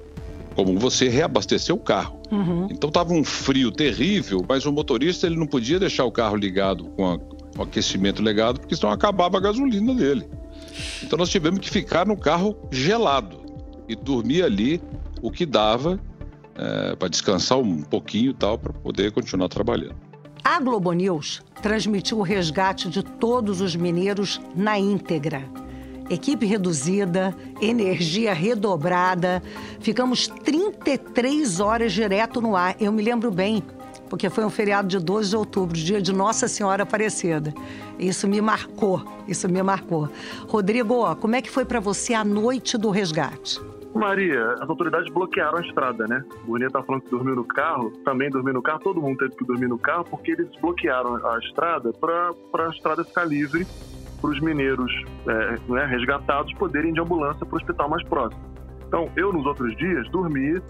como 0.56 0.78
você 0.78 1.08
reabastecer 1.08 1.74
o 1.74 1.80
carro. 1.80 2.22
Uhum. 2.32 2.68
Então 2.72 2.88
estava 2.88 3.14
um 3.14 3.24
frio 3.24 3.72
terrível, 3.72 4.44
mas 4.48 4.66
o 4.66 4.72
motorista 4.72 5.28
ele 5.28 5.36
não 5.36 5.48
podia 5.48 5.80
deixar 5.80 6.06
o 6.06 6.12
carro 6.12 6.36
ligado 6.36 6.86
com, 6.86 7.12
a, 7.12 7.20
com 7.20 7.60
o 7.60 7.62
aquecimento 7.62 8.22
legado, 8.22 8.60
porque 8.60 8.76
senão 8.76 8.92
acabava 8.92 9.38
a 9.38 9.42
gasolina 9.42 9.94
dele. 9.94 10.26
Então 11.04 11.18
nós 11.18 11.30
tivemos 11.30 11.60
que 11.60 11.70
ficar 11.70 12.06
no 12.06 12.18
carro 12.18 12.58
gelado 12.72 13.42
e 13.88 13.96
dormir 13.96 14.44
ali 14.44 14.82
o 15.22 15.32
que 15.32 15.46
dava 15.46 16.00
é, 16.56 16.96
para 16.96 17.08
descansar 17.08 17.58
um 17.58 17.82
pouquinho 17.82 18.32
e 18.32 18.34
tal, 18.34 18.58
para 18.58 18.74
poder 18.74 19.12
continuar 19.12 19.50
trabalhando. 19.50 19.96
A 20.44 20.60
Globo 20.60 20.92
News 20.92 21.42
transmitiu 21.62 22.20
o 22.20 22.22
resgate 22.22 22.90
de 22.90 23.02
todos 23.02 23.62
os 23.62 23.76
mineiros 23.76 24.42
na 24.56 24.78
íntegra. 24.78 25.44
Equipe 26.10 26.46
reduzida, 26.46 27.36
energia 27.62 28.34
redobrada. 28.34 29.42
Ficamos 29.80 30.28
33 30.28 31.62
horas 31.62 31.94
direto 31.94 32.42
no 32.42 32.58
ar. 32.58 32.76
Eu 32.80 32.92
me 32.92 33.02
lembro 33.02 33.32
bem, 33.32 33.64
porque 34.10 34.30
foi 34.30 34.44
um 34.44 34.50
feriado 34.50 34.88
de 34.90 35.00
12 35.00 35.30
de 35.30 35.36
outubro, 35.38 35.78
dia 35.78 36.02
de 36.02 36.12
Nossa 36.12 36.48
Senhora 36.50 36.84
Aparecida. 36.84 37.54
Isso 37.98 38.28
me 38.28 38.42
marcou, 38.42 39.02
isso 39.28 39.48
me 39.48 39.64
marcou. 39.64 40.10
Rodrigo, 40.48 41.16
como 41.16 41.36
é 41.36 41.42
que 41.42 41.50
foi 41.50 41.64
para 41.64 41.80
você 41.80 42.14
a 42.14 42.24
noite 42.24 42.78
do 42.78 42.90
resgate? 42.90 43.62
Maria, 43.94 44.54
as 44.60 44.70
autoridades 44.70 45.12
bloquearam 45.14 45.60
a 45.60 45.62
estrada, 45.62 46.08
né? 46.08 46.24
O 46.44 46.48
Bonita 46.48 46.72
tá 46.72 46.84
falando 46.84 47.04
que 47.04 47.12
dormiu 47.12 47.36
no 47.36 47.46
carro, 47.46 47.92
também 48.04 48.30
dormiu 48.30 48.54
no 48.54 48.62
carro, 48.62 48.80
todo 48.80 49.02
mundo 49.02 49.18
teve 49.18 49.36
que 49.36 49.46
dormir 49.46 49.68
no 49.68 49.78
carro, 49.78 50.04
porque 50.10 50.32
eles 50.32 50.50
bloquearam 50.60 51.16
a 51.26 51.40
estrada 51.40 51.92
para 51.94 52.66
a 52.66 52.70
estrada 52.70 53.04
ficar 53.04 53.26
livre 53.26 53.68
para 54.20 54.32
os 54.32 54.40
mineiros 54.40 54.92
é, 55.28 55.72
né, 55.72 55.86
resgatados 55.86 56.54
poderem 56.54 56.92
ir 56.92 56.94
de 56.94 57.02
ambulância 57.02 57.46
para 57.46 57.56
o 57.56 57.58
hospital 57.58 57.90
mais 57.90 58.04
próximo. 58.08 58.42
Então, 58.88 59.10
eu 59.16 59.34
nos 59.34 59.46
outros 59.46 59.76
dias 59.76 60.10
dormi 60.12 60.62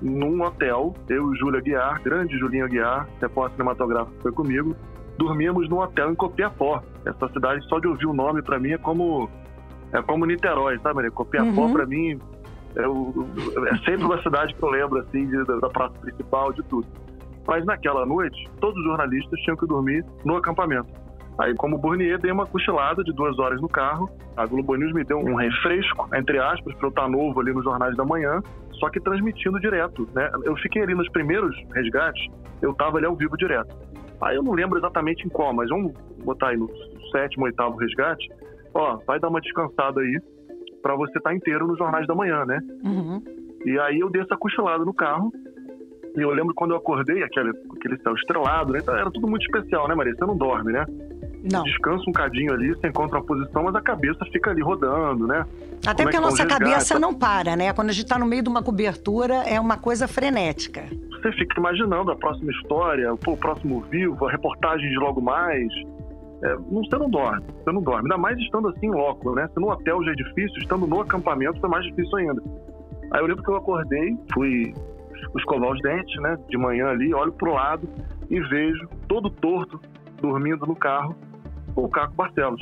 num 0.00 0.42
hotel, 0.42 0.94
eu 1.08 1.32
e 1.32 1.38
Júlia 1.38 1.60
Guiar, 1.60 2.02
grande 2.02 2.36
Julinha 2.38 2.66
Guiar, 2.66 3.08
repórter 3.20 3.56
cinematográfico 3.56 4.16
que 4.16 4.22
foi 4.22 4.32
comigo, 4.32 4.74
dormíamos 5.16 5.68
num 5.68 5.78
hotel 5.78 6.10
em 6.10 6.14
Copiapó. 6.14 6.82
Essa 7.04 7.28
cidade, 7.28 7.64
só 7.68 7.78
de 7.78 7.86
ouvir 7.86 8.06
o 8.06 8.12
nome, 8.12 8.42
para 8.42 8.58
mim, 8.58 8.72
é 8.72 8.78
como 8.78 9.28
é 9.92 10.00
como 10.00 10.24
Niterói, 10.24 10.78
sabe, 10.78 10.96
Maria? 10.96 11.10
Copiapó, 11.10 11.62
uhum. 11.62 11.72
para 11.72 11.86
mim, 11.86 12.18
é, 12.76 13.76
sempre 13.84 14.04
uma 14.04 14.22
cidade 14.22 14.54
que 14.54 14.62
eu 14.62 14.70
lembro, 14.70 14.98
assim, 15.00 15.26
de, 15.26 15.44
da, 15.44 15.68
praça 15.68 15.98
principal, 16.00 16.52
de 16.52 16.62
tudo. 16.64 16.86
Mas 17.46 17.64
naquela 17.64 18.06
noite, 18.06 18.48
todos 18.60 18.76
os 18.78 18.84
jornalistas 18.84 19.38
tinham 19.40 19.56
que 19.56 19.66
dormir 19.66 20.04
no 20.24 20.36
acampamento. 20.36 20.88
Aí, 21.38 21.54
como 21.54 21.78
Burnier, 21.78 22.20
dei 22.20 22.30
uma 22.30 22.46
cochilada 22.46 23.02
de 23.02 23.12
duas 23.12 23.38
horas 23.38 23.60
no 23.60 23.68
carro. 23.68 24.08
A 24.36 24.46
Globo 24.46 24.76
News 24.76 24.92
me 24.92 25.02
deu 25.02 25.18
um 25.18 25.34
refresco, 25.34 26.08
entre 26.14 26.38
aspas, 26.38 26.74
para 26.74 26.86
eu 26.86 26.90
estar 26.90 27.08
novo 27.08 27.40
ali 27.40 27.52
nos 27.52 27.64
jornais 27.64 27.96
da 27.96 28.04
manhã, 28.04 28.40
só 28.72 28.90
que 28.90 29.00
transmitindo 29.00 29.58
direto, 29.58 30.08
né? 30.14 30.30
Eu 30.44 30.56
fiquei 30.56 30.82
ali 30.82 30.94
nos 30.94 31.08
primeiros 31.10 31.56
resgates, 31.72 32.26
eu 32.60 32.72
estava 32.72 32.98
ali 32.98 33.06
ao 33.06 33.16
vivo 33.16 33.36
direto. 33.36 33.74
Aí 34.20 34.36
eu 34.36 34.42
não 34.42 34.52
lembro 34.52 34.78
exatamente 34.78 35.26
em 35.26 35.28
qual, 35.28 35.52
mas 35.52 35.68
vamos 35.68 35.92
botar 36.24 36.48
aí 36.48 36.56
no 36.56 36.68
sétimo, 37.10 37.44
oitavo 37.44 37.76
resgate. 37.76 38.28
Ó, 38.74 38.98
vai 39.06 39.18
dar 39.18 39.28
uma 39.28 39.40
descansada 39.40 40.00
aí, 40.00 40.18
para 40.82 40.94
você 40.96 41.16
estar 41.18 41.30
tá 41.30 41.36
inteiro 41.36 41.66
nos 41.66 41.78
jornais 41.78 42.06
da 42.06 42.14
manhã, 42.14 42.44
né? 42.44 42.60
Uhum. 42.84 43.22
E 43.64 43.78
aí 43.78 44.00
eu 44.00 44.10
dei 44.10 44.22
essa 44.22 44.36
cochilada 44.36 44.84
no 44.84 44.92
carro. 44.92 45.32
E 46.14 46.20
eu 46.20 46.30
lembro 46.30 46.52
quando 46.54 46.72
eu 46.72 46.76
acordei, 46.76 47.22
aquele, 47.22 47.50
aquele 47.74 47.96
céu 48.02 48.14
estrelado, 48.14 48.72
né? 48.72 48.80
Era 48.86 49.10
tudo 49.10 49.26
muito 49.26 49.42
especial, 49.42 49.88
né, 49.88 49.94
Maria? 49.94 50.14
Você 50.14 50.26
não 50.26 50.36
dorme, 50.36 50.72
né? 50.72 50.84
Não. 51.50 51.64
Descansa 51.64 52.04
um 52.08 52.12
cadinho 52.12 52.52
ali, 52.52 52.68
você 52.68 52.86
encontra 52.86 53.18
uma 53.18 53.24
posição, 53.24 53.64
mas 53.64 53.74
a 53.74 53.80
cabeça 53.80 54.24
fica 54.26 54.50
ali 54.50 54.62
rodando, 54.62 55.26
né? 55.26 55.44
Até 55.86 56.04
Como 56.04 56.04
porque 56.04 56.16
é 56.16 56.18
a 56.18 56.22
nossa 56.22 56.46
cabeça 56.46 56.98
não 56.98 57.14
para, 57.14 57.56
né? 57.56 57.72
Quando 57.72 57.88
a 57.88 57.92
gente 57.92 58.04
está 58.04 58.18
no 58.18 58.26
meio 58.26 58.42
de 58.42 58.48
uma 58.48 58.62
cobertura, 58.62 59.36
é 59.36 59.58
uma 59.58 59.76
coisa 59.76 60.06
frenética. 60.06 60.84
Você 61.10 61.32
fica 61.32 61.58
imaginando 61.58 62.10
a 62.10 62.16
próxima 62.16 62.52
história, 62.52 63.12
o 63.12 63.36
próximo 63.36 63.80
vivo, 63.90 64.26
a 64.26 64.30
reportagem 64.30 64.88
de 64.88 64.96
logo 64.96 65.20
mais 65.20 65.66
é, 66.42 66.56
você 66.56 66.98
não 66.98 67.08
dorme, 67.08 67.44
você 67.62 67.72
não 67.72 67.82
dorme. 67.82 68.02
Ainda 68.02 68.18
mais 68.18 68.38
estando 68.38 68.68
assim 68.68 68.90
loco, 68.90 69.34
né? 69.34 69.48
Se 69.52 69.60
no 69.60 69.70
hotel 69.70 70.02
já 70.04 70.10
é 70.10 70.14
difícil, 70.14 70.58
estando 70.58 70.86
no 70.86 71.00
acampamento 71.00 71.60
foi 71.60 71.68
mais 71.68 71.84
difícil 71.86 72.16
ainda. 72.18 72.42
Aí 73.12 73.20
eu 73.20 73.26
lembro 73.26 73.42
que 73.42 73.50
eu 73.50 73.56
acordei, 73.56 74.16
fui 74.34 74.74
escovar 75.36 75.70
os 75.70 75.80
dentes, 75.82 76.20
né? 76.20 76.36
De 76.48 76.58
manhã 76.58 76.88
ali, 76.88 77.14
olho 77.14 77.32
pro 77.32 77.54
lado 77.54 77.88
e 78.28 78.40
vejo 78.40 78.88
todo 79.06 79.30
torto, 79.30 79.80
dormindo 80.20 80.66
no 80.66 80.74
carro, 80.74 81.14
o 81.74 81.88
Caco 81.88 82.14
Barcelos, 82.14 82.60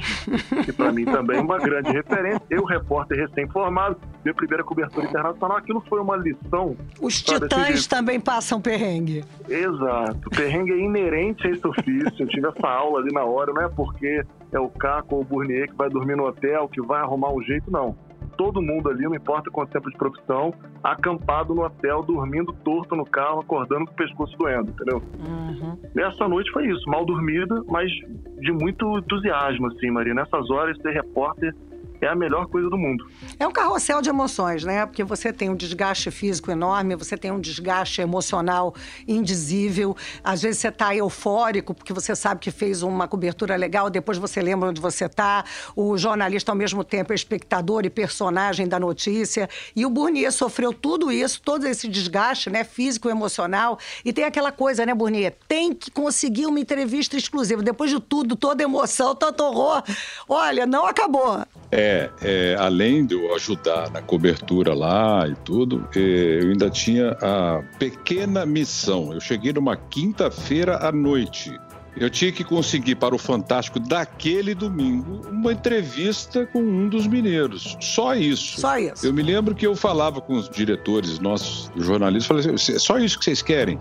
que 0.65 0.73
para 0.73 0.93
mim 0.93 1.05
também 1.05 1.39
é 1.39 1.41
uma 1.41 1.59
grande 1.59 1.91
referência. 1.91 2.43
Eu, 2.49 2.65
repórter 2.65 3.19
recém-formado, 3.19 3.97
minha 4.25 4.35
primeira 4.35 4.63
cobertura 4.63 5.07
internacional, 5.07 5.57
aquilo 5.57 5.83
foi 5.89 6.01
uma 6.01 6.17
lição. 6.17 6.77
Os 7.01 7.23
titãs 7.23 7.87
também 7.87 8.21
passam 8.21 8.61
perrengue. 8.61 9.25
Exato. 9.49 10.31
Perrengue 10.31 10.73
é 10.73 10.79
inerente 10.79 11.47
a 11.47 11.51
esse 11.51 11.67
ofício. 11.67 12.25
Eu 12.25 12.29
tive 12.29 12.47
essa 12.49 12.69
aula 12.69 13.01
ali 13.01 13.13
na 13.13 13.25
hora, 13.25 13.53
não 13.53 13.63
é 13.63 13.69
porque 13.69 14.25
é 14.53 14.59
o 14.59 14.69
Caco 14.69 15.17
ou 15.17 15.23
o 15.23 15.25
Burnier 15.25 15.69
que 15.69 15.77
vai 15.77 15.89
dormir 15.89 16.17
no 16.17 16.27
hotel, 16.27 16.69
que 16.69 16.81
vai 16.81 17.01
arrumar 17.01 17.33
um 17.33 17.43
jeito, 17.43 17.71
não 17.71 17.97
todo 18.41 18.63
mundo 18.63 18.89
ali, 18.89 19.03
não 19.03 19.15
importa 19.15 19.51
quanto 19.51 19.71
tempo 19.71 19.91
de 19.91 19.99
profissão, 19.99 20.55
acampado 20.83 21.55
no 21.55 21.63
hotel, 21.63 22.03
dormindo 22.03 22.55
torto 22.65 22.97
no 22.97 23.05
carro, 23.05 23.41
acordando 23.41 23.85
com 23.85 23.93
o 23.93 23.97
pescoço 23.97 24.35
doendo, 24.39 24.71
entendeu? 24.71 25.03
Uhum. 25.19 25.79
Nessa 25.95 26.27
noite 26.27 26.51
foi 26.51 26.67
isso, 26.67 26.89
mal 26.89 27.05
dormida, 27.05 27.63
mas 27.69 27.91
de 28.39 28.51
muito 28.51 28.97
entusiasmo, 28.97 29.67
assim, 29.67 29.91
Maria. 29.91 30.15
Nessas 30.15 30.51
horas, 30.51 30.75
ser 30.79 30.93
repórter 30.93 31.55
é 32.01 32.09
a 32.09 32.15
melhor 32.15 32.47
coisa 32.47 32.69
do 32.69 32.79
mundo. 32.79 33.07
É 33.39 33.47
um 33.47 33.53
carrossel 33.53 34.01
de 34.01 34.09
emoções, 34.09 34.65
né? 34.65 34.87
Porque 34.87 35.05
você 35.05 35.33
tem 35.33 35.51
um 35.51 35.57
desgaste 35.57 36.11
físico 36.11 36.51
enorme, 36.51 36.97
você 36.97 37.17
tem 37.17 37.31
um 37.31 37.41
desgaste 37.41 38.01
emocional 38.01 38.75
indizível. 39.07 39.97
Às 40.25 40.43
vezes 40.43 40.61
você 40.61 40.69
está 40.69 40.95
eufórico 40.95 41.75
porque 41.75 41.93
você 41.93 42.15
sabe 42.17 42.41
que 42.41 42.51
fez 42.51 42.83
uma 42.83 43.07
cobertura 43.07 43.57
legal, 43.57 43.91
depois 43.91 44.19
você 44.19 44.41
lembra 44.41 44.71
onde 44.71 44.81
você 44.81 45.07
está. 45.07 45.45
O 45.77 45.97
jornalista, 45.97 46.53
ao 46.53 46.57
mesmo 46.57 46.85
tempo, 46.85 47.13
é 47.13 47.15
espectador 47.15 47.85
e 47.85 47.91
personagem 47.91 48.67
da 48.67 48.79
notícia. 48.79 49.49
E 49.75 49.85
o 49.85 49.91
Burnier 49.91 50.33
sofreu 50.33 50.73
tudo 50.73 51.11
isso, 51.13 51.41
todo 51.43 51.67
esse 51.67 51.89
desgaste, 51.89 52.51
né? 52.51 52.65
Físico 52.65 53.09
e 53.09 53.11
emocional. 53.11 53.79
E 54.05 54.13
tem 54.13 54.25
aquela 54.25 54.53
coisa, 54.53 54.87
né, 54.87 54.95
Burnier? 54.95 55.35
Tem 55.49 55.75
que 55.75 55.91
conseguir 55.91 56.47
uma 56.47 56.61
entrevista 56.61 57.17
exclusiva. 57.17 57.63
Depois 57.63 57.91
de 57.91 58.01
tudo, 58.01 58.37
toda 58.37 58.63
emoção, 58.63 59.15
tanto 59.15 59.43
horror. 59.43 59.83
Olha, 60.29 60.67
não 60.67 60.87
acabou. 60.87 61.45
É, 61.71 61.90
é, 62.23 62.57
além 62.59 63.05
de 63.05 63.15
eu 63.15 63.35
ajudar 63.35 63.91
na 63.91 64.03
cobertura 64.03 64.75
lá 64.75 65.27
e 65.29 65.35
tudo, 65.37 65.89
é, 65.95 66.41
eu 66.43 66.49
ainda 66.51 66.71
tinha 66.71 67.17
a 67.21 67.63
pequena 67.79 68.45
missão. 68.45 69.13
Eu 69.13 69.21
cheguei 69.21 69.53
numa 69.53 69.77
quinta-feira 69.77 70.77
à 70.77 70.93
noite. 70.93 71.59
Eu 71.97 72.09
tinha 72.09 72.31
que 72.31 72.45
conseguir 72.45 72.95
para 72.95 73.15
o 73.15 73.19
Fantástico 73.19 73.81
daquele 73.81 74.55
domingo 74.55 75.23
uma 75.29 75.53
entrevista 75.53 76.47
com 76.47 76.61
um 76.61 76.89
dos 76.89 77.07
mineiros. 77.07 77.77
Só 77.81 78.15
isso. 78.15 78.61
Só 78.61 78.79
isso. 78.79 79.05
Eu 79.05 79.13
me 79.13 79.23
lembro 79.23 79.55
que 79.55 79.67
eu 79.67 79.75
falava 79.75 80.21
com 80.21 80.35
os 80.35 80.49
diretores 80.49 81.19
nossos, 81.19 81.71
jornalistas, 81.77 82.27
falei 82.27 82.55
assim, 82.55 82.79
só 82.79 82.99
isso 82.99 83.19
que 83.19 83.25
vocês 83.25 83.43
querem? 83.43 83.79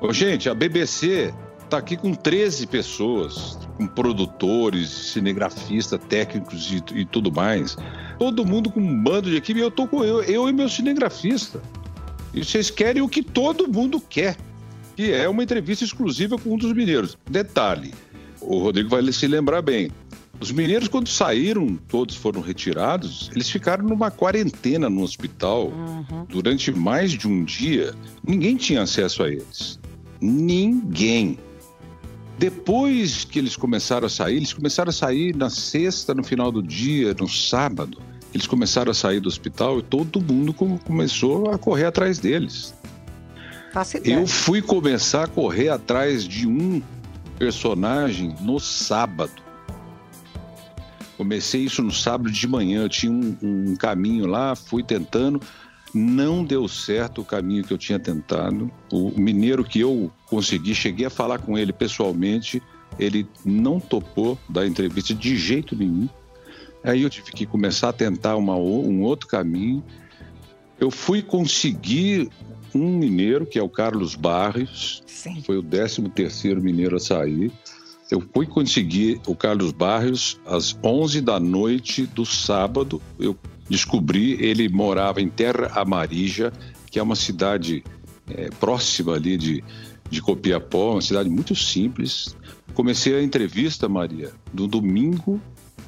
Ô, 0.00 0.12
gente, 0.12 0.50
a 0.50 0.54
BBC 0.54 1.32
está 1.74 1.78
aqui 1.78 1.96
com 1.96 2.14
13 2.14 2.68
pessoas, 2.68 3.58
com 3.76 3.86
produtores, 3.86 4.88
cinegrafistas, 4.88 6.00
técnicos 6.08 6.70
e, 6.70 7.00
e, 7.00 7.04
tudo 7.04 7.32
mais. 7.32 7.76
Todo 8.16 8.46
mundo 8.46 8.70
com 8.70 8.80
um 8.80 9.02
bando 9.02 9.28
de 9.28 9.36
equipe. 9.36 9.58
Eu 9.58 9.72
tô 9.72 9.88
com 9.88 10.04
eu, 10.04 10.22
eu 10.22 10.48
e 10.48 10.52
meu 10.52 10.68
cinegrafista. 10.68 11.60
E 12.32 12.44
vocês 12.44 12.70
querem 12.70 13.02
o 13.02 13.08
que 13.08 13.22
todo 13.22 13.66
mundo 13.66 14.00
quer, 14.00 14.36
que 14.94 15.12
é 15.12 15.28
uma 15.28 15.42
entrevista 15.42 15.84
exclusiva 15.84 16.38
com 16.38 16.54
um 16.54 16.56
dos 16.56 16.72
mineiros. 16.72 17.18
Detalhe: 17.28 17.92
o 18.40 18.58
Rodrigo 18.58 18.90
vai 18.90 19.02
se 19.12 19.26
lembrar 19.26 19.60
bem. 19.60 19.90
Os 20.40 20.52
mineiros, 20.52 20.88
quando 20.88 21.08
saíram, 21.08 21.76
todos 21.88 22.14
foram 22.16 22.40
retirados, 22.40 23.30
eles 23.34 23.48
ficaram 23.48 23.84
numa 23.84 24.10
quarentena 24.10 24.90
no 24.90 25.02
hospital 25.02 25.68
uhum. 25.68 26.26
durante 26.28 26.72
mais 26.72 27.12
de 27.12 27.26
um 27.26 27.44
dia. 27.44 27.94
Ninguém 28.26 28.56
tinha 28.56 28.82
acesso 28.82 29.22
a 29.22 29.28
eles. 29.28 29.78
Ninguém. 30.20 31.38
Depois 32.38 33.24
que 33.24 33.38
eles 33.38 33.56
começaram 33.56 34.06
a 34.06 34.10
sair, 34.10 34.36
eles 34.36 34.52
começaram 34.52 34.90
a 34.90 34.92
sair 34.92 35.34
na 35.34 35.48
sexta, 35.48 36.14
no 36.14 36.24
final 36.24 36.50
do 36.50 36.62
dia, 36.62 37.14
no 37.18 37.28
sábado. 37.28 37.98
Eles 38.32 38.46
começaram 38.46 38.90
a 38.90 38.94
sair 38.94 39.20
do 39.20 39.28
hospital 39.28 39.78
e 39.78 39.82
todo 39.82 40.20
mundo 40.20 40.52
começou 40.52 41.50
a 41.50 41.58
correr 41.58 41.84
atrás 41.84 42.18
deles. 42.18 42.74
Eu 44.04 44.26
fui 44.26 44.60
começar 44.60 45.24
a 45.24 45.26
correr 45.28 45.68
atrás 45.68 46.26
de 46.26 46.46
um 46.46 46.82
personagem 47.38 48.34
no 48.40 48.58
sábado. 48.58 49.42
Comecei 51.16 51.62
isso 51.62 51.82
no 51.82 51.92
sábado 51.92 52.30
de 52.30 52.46
manhã. 52.48 52.82
Eu 52.82 52.88
tinha 52.88 53.12
um, 53.12 53.36
um 53.42 53.76
caminho 53.76 54.26
lá, 54.26 54.56
fui 54.56 54.82
tentando. 54.82 55.40
Não 55.94 56.44
deu 56.44 56.66
certo 56.66 57.20
o 57.20 57.24
caminho 57.24 57.62
que 57.62 57.72
eu 57.72 57.78
tinha 57.78 57.98
tentado. 57.98 58.70
O 58.92 59.12
mineiro 59.18 59.62
que 59.62 59.80
eu 59.80 60.10
consegui, 60.26 60.74
cheguei 60.74 61.06
a 61.06 61.10
falar 61.10 61.38
com 61.38 61.56
ele 61.56 61.72
pessoalmente. 61.72 62.60
Ele 62.98 63.26
não 63.44 63.78
topou 63.78 64.36
da 64.48 64.66
entrevista 64.66 65.14
de 65.14 65.36
jeito 65.36 65.76
nenhum. 65.76 66.08
Aí 66.82 67.02
eu 67.02 67.10
tive 67.10 67.30
que 67.32 67.46
começar 67.46 67.90
a 67.90 67.92
tentar 67.92 68.36
uma, 68.36 68.56
um 68.56 69.02
outro 69.02 69.28
caminho. 69.28 69.82
Eu 70.78 70.90
fui 70.90 71.22
conseguir 71.22 72.28
um 72.74 72.98
mineiro, 72.98 73.46
que 73.46 73.58
é 73.58 73.62
o 73.62 73.68
Carlos 73.68 74.14
Barros, 74.14 75.02
Sim. 75.06 75.42
foi 75.42 75.56
o 75.56 75.62
13 75.62 76.02
terceiro 76.10 76.60
mineiro 76.60 76.96
a 76.96 77.00
sair. 77.00 77.52
Eu 78.10 78.22
fui 78.34 78.46
conseguir 78.46 79.20
o 79.26 79.34
Carlos 79.34 79.72
Barros 79.72 80.38
às 80.44 80.76
11 80.82 81.20
da 81.20 81.40
noite 81.40 82.06
do 82.06 82.26
sábado. 82.26 83.00
Eu 83.18 83.36
descobri, 83.68 84.32
ele 84.44 84.68
morava 84.68 85.20
em 85.20 85.28
Terra 85.28 85.70
Amarija, 85.74 86.52
que 86.90 86.98
é 86.98 87.02
uma 87.02 87.16
cidade 87.16 87.82
é, 88.28 88.50
próxima 88.50 89.14
ali 89.14 89.36
de, 89.36 89.64
de 90.10 90.20
Copiapó, 90.20 90.92
uma 90.92 91.02
cidade 91.02 91.28
muito 91.28 91.54
simples. 91.54 92.36
Comecei 92.74 93.14
a 93.14 93.22
entrevista, 93.22 93.88
Maria, 93.88 94.32
no 94.52 94.66
domingo, 94.66 95.40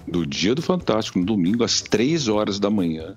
do 0.06 0.26
dia 0.26 0.54
do 0.54 0.62
Fantástico, 0.62 1.18
no 1.18 1.24
domingo, 1.24 1.64
às 1.64 1.80
três 1.80 2.28
horas 2.28 2.58
da 2.58 2.70
manhã. 2.70 3.16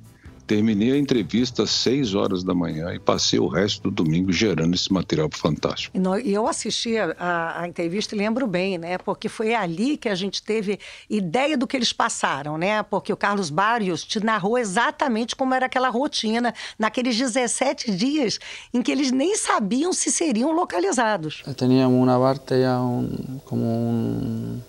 Terminei 0.50 0.94
a 0.94 0.98
entrevista 0.98 1.62
às 1.62 1.70
6 1.70 2.16
horas 2.16 2.44
da 2.44 2.56
manhã 2.56 2.92
e 2.92 2.98
passei 2.98 3.38
o 3.38 3.48
resto 3.48 3.84
do 3.84 3.92
domingo 3.92 4.32
gerando 4.32 4.74
esse 4.74 4.92
material 4.92 5.30
fantástico. 5.32 5.96
E 6.26 6.34
eu 6.34 6.48
assisti 6.48 6.98
a, 6.98 7.62
a, 7.62 7.68
entrevista 7.68 8.16
e 8.16 8.18
lembro 8.18 8.48
bem, 8.48 8.76
né? 8.80 8.98
Porque 8.98 9.30
foi 9.30 9.54
ali 9.54 9.96
que 9.96 10.10
a 10.10 10.16
gente 10.16 10.42
teve 10.42 10.80
ideia 11.08 11.56
do 11.56 11.68
que 11.68 11.78
eles 11.78 11.94
passaram, 11.94 12.58
né? 12.58 12.82
Porque 12.82 13.14
o 13.14 13.16
Carlos 13.16 13.52
Barrios 13.52 14.04
te 14.04 14.20
narrou 14.26 14.58
exatamente 14.58 15.36
como 15.36 15.54
era 15.54 15.68
aquela 15.68 15.90
rotina 15.90 16.52
naqueles 16.80 17.16
17 17.16 17.92
dias 17.92 18.40
em 18.74 18.82
que 18.82 18.92
eles 18.92 19.12
nem 19.12 19.36
sabiam 19.36 19.94
se 19.94 20.12
seriam 20.12 20.52
localizados. 20.52 21.44
Teníamos 21.56 21.96
uma 22.02 22.20
parte 22.20 22.56
um, 22.56 23.40
como 23.46 23.64
um 23.64 24.60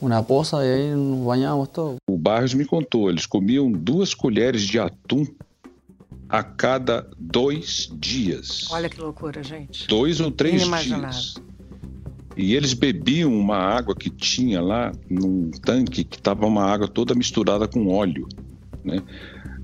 uma 0.00 0.22
poça 0.22 0.64
e 0.64 0.72
aí 0.72 0.94
nos 0.94 1.24
banhamos 1.24 1.68
todos. 1.68 1.96
O 2.08 2.16
Barros 2.16 2.54
me 2.54 2.64
contou, 2.64 3.10
eles 3.10 3.26
comiam 3.26 3.70
duas 3.70 4.14
colheres 4.14 4.62
de 4.62 4.78
atum 4.78 5.26
a 6.28 6.42
cada 6.42 7.06
dois 7.18 7.90
dias. 7.94 8.66
Olha 8.70 8.88
que 8.88 9.00
loucura, 9.00 9.42
gente. 9.42 9.86
Dois 9.86 10.20
ou 10.20 10.30
três 10.30 10.62
dias. 10.82 11.34
E 12.36 12.54
eles 12.54 12.74
bebiam 12.74 13.32
uma 13.32 13.56
água 13.56 13.94
que 13.94 14.10
tinha 14.10 14.60
lá 14.60 14.92
num 15.08 15.50
tanque 15.50 16.02
que 16.02 16.16
estava 16.16 16.46
uma 16.46 16.64
água 16.64 16.88
toda 16.88 17.14
misturada 17.14 17.68
com 17.68 17.88
óleo. 17.88 18.28
Né? 18.84 19.00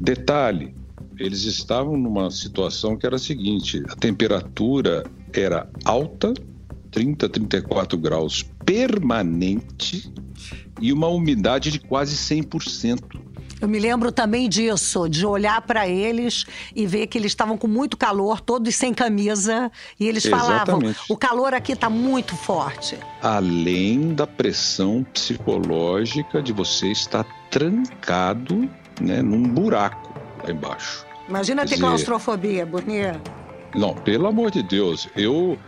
Detalhe, 0.01 0.75
eles 1.19 1.45
estavam 1.45 1.97
numa 1.97 2.31
situação 2.31 2.97
que 2.97 3.05
era 3.05 3.17
a 3.17 3.19
seguinte: 3.19 3.83
a 3.89 3.97
temperatura 3.97 5.05
era 5.33 5.69
alta, 5.85 6.33
30, 6.91 7.29
34 7.29 7.99
graus 7.99 8.43
permanente 8.65 10.13
e 10.81 10.93
uma 10.93 11.09
umidade 11.09 11.71
de 11.71 11.79
quase 11.79 12.17
100%. 12.17 13.21
Eu 13.61 13.69
me 13.69 13.79
lembro 13.79 14.11
também 14.11 14.49
disso, 14.49 15.07
de 15.07 15.27
olhar 15.27 15.61
para 15.61 15.87
eles 15.87 16.47
e 16.75 16.87
ver 16.87 17.07
que 17.07 17.19
eles 17.19 17.33
estavam 17.33 17.59
com 17.59 17.69
muito 17.69 17.95
calor, 17.95 18.41
todos 18.41 18.75
sem 18.75 18.95
camisa, 18.95 19.71
e 19.99 20.09
eles 20.09 20.25
Exatamente. 20.25 20.67
falavam: 20.67 20.95
o 21.11 21.17
calor 21.17 21.53
aqui 21.53 21.73
está 21.73 21.91
muito 21.91 22.35
forte. 22.35 22.97
Além 23.21 24.15
da 24.15 24.27
pressão 24.27 25.05
psicológica 25.13 26.43
de 26.43 26.55
você 26.55 26.91
estar 26.91 27.25
trancado 27.51 28.69
né, 28.99 29.21
num 29.21 29.43
buraco 29.43 30.11
lá 30.43 30.51
embaixo. 30.51 31.05
Imagina 31.29 31.63
Quer 31.63 31.69
ter 31.69 31.75
dizer... 31.75 31.87
claustrofobia, 31.87 32.65
Burnier. 32.65 33.21
Não, 33.75 33.95
pelo 33.95 34.27
amor 34.27 34.51
de 34.51 34.63
Deus, 34.63 35.07
eu 35.15 35.59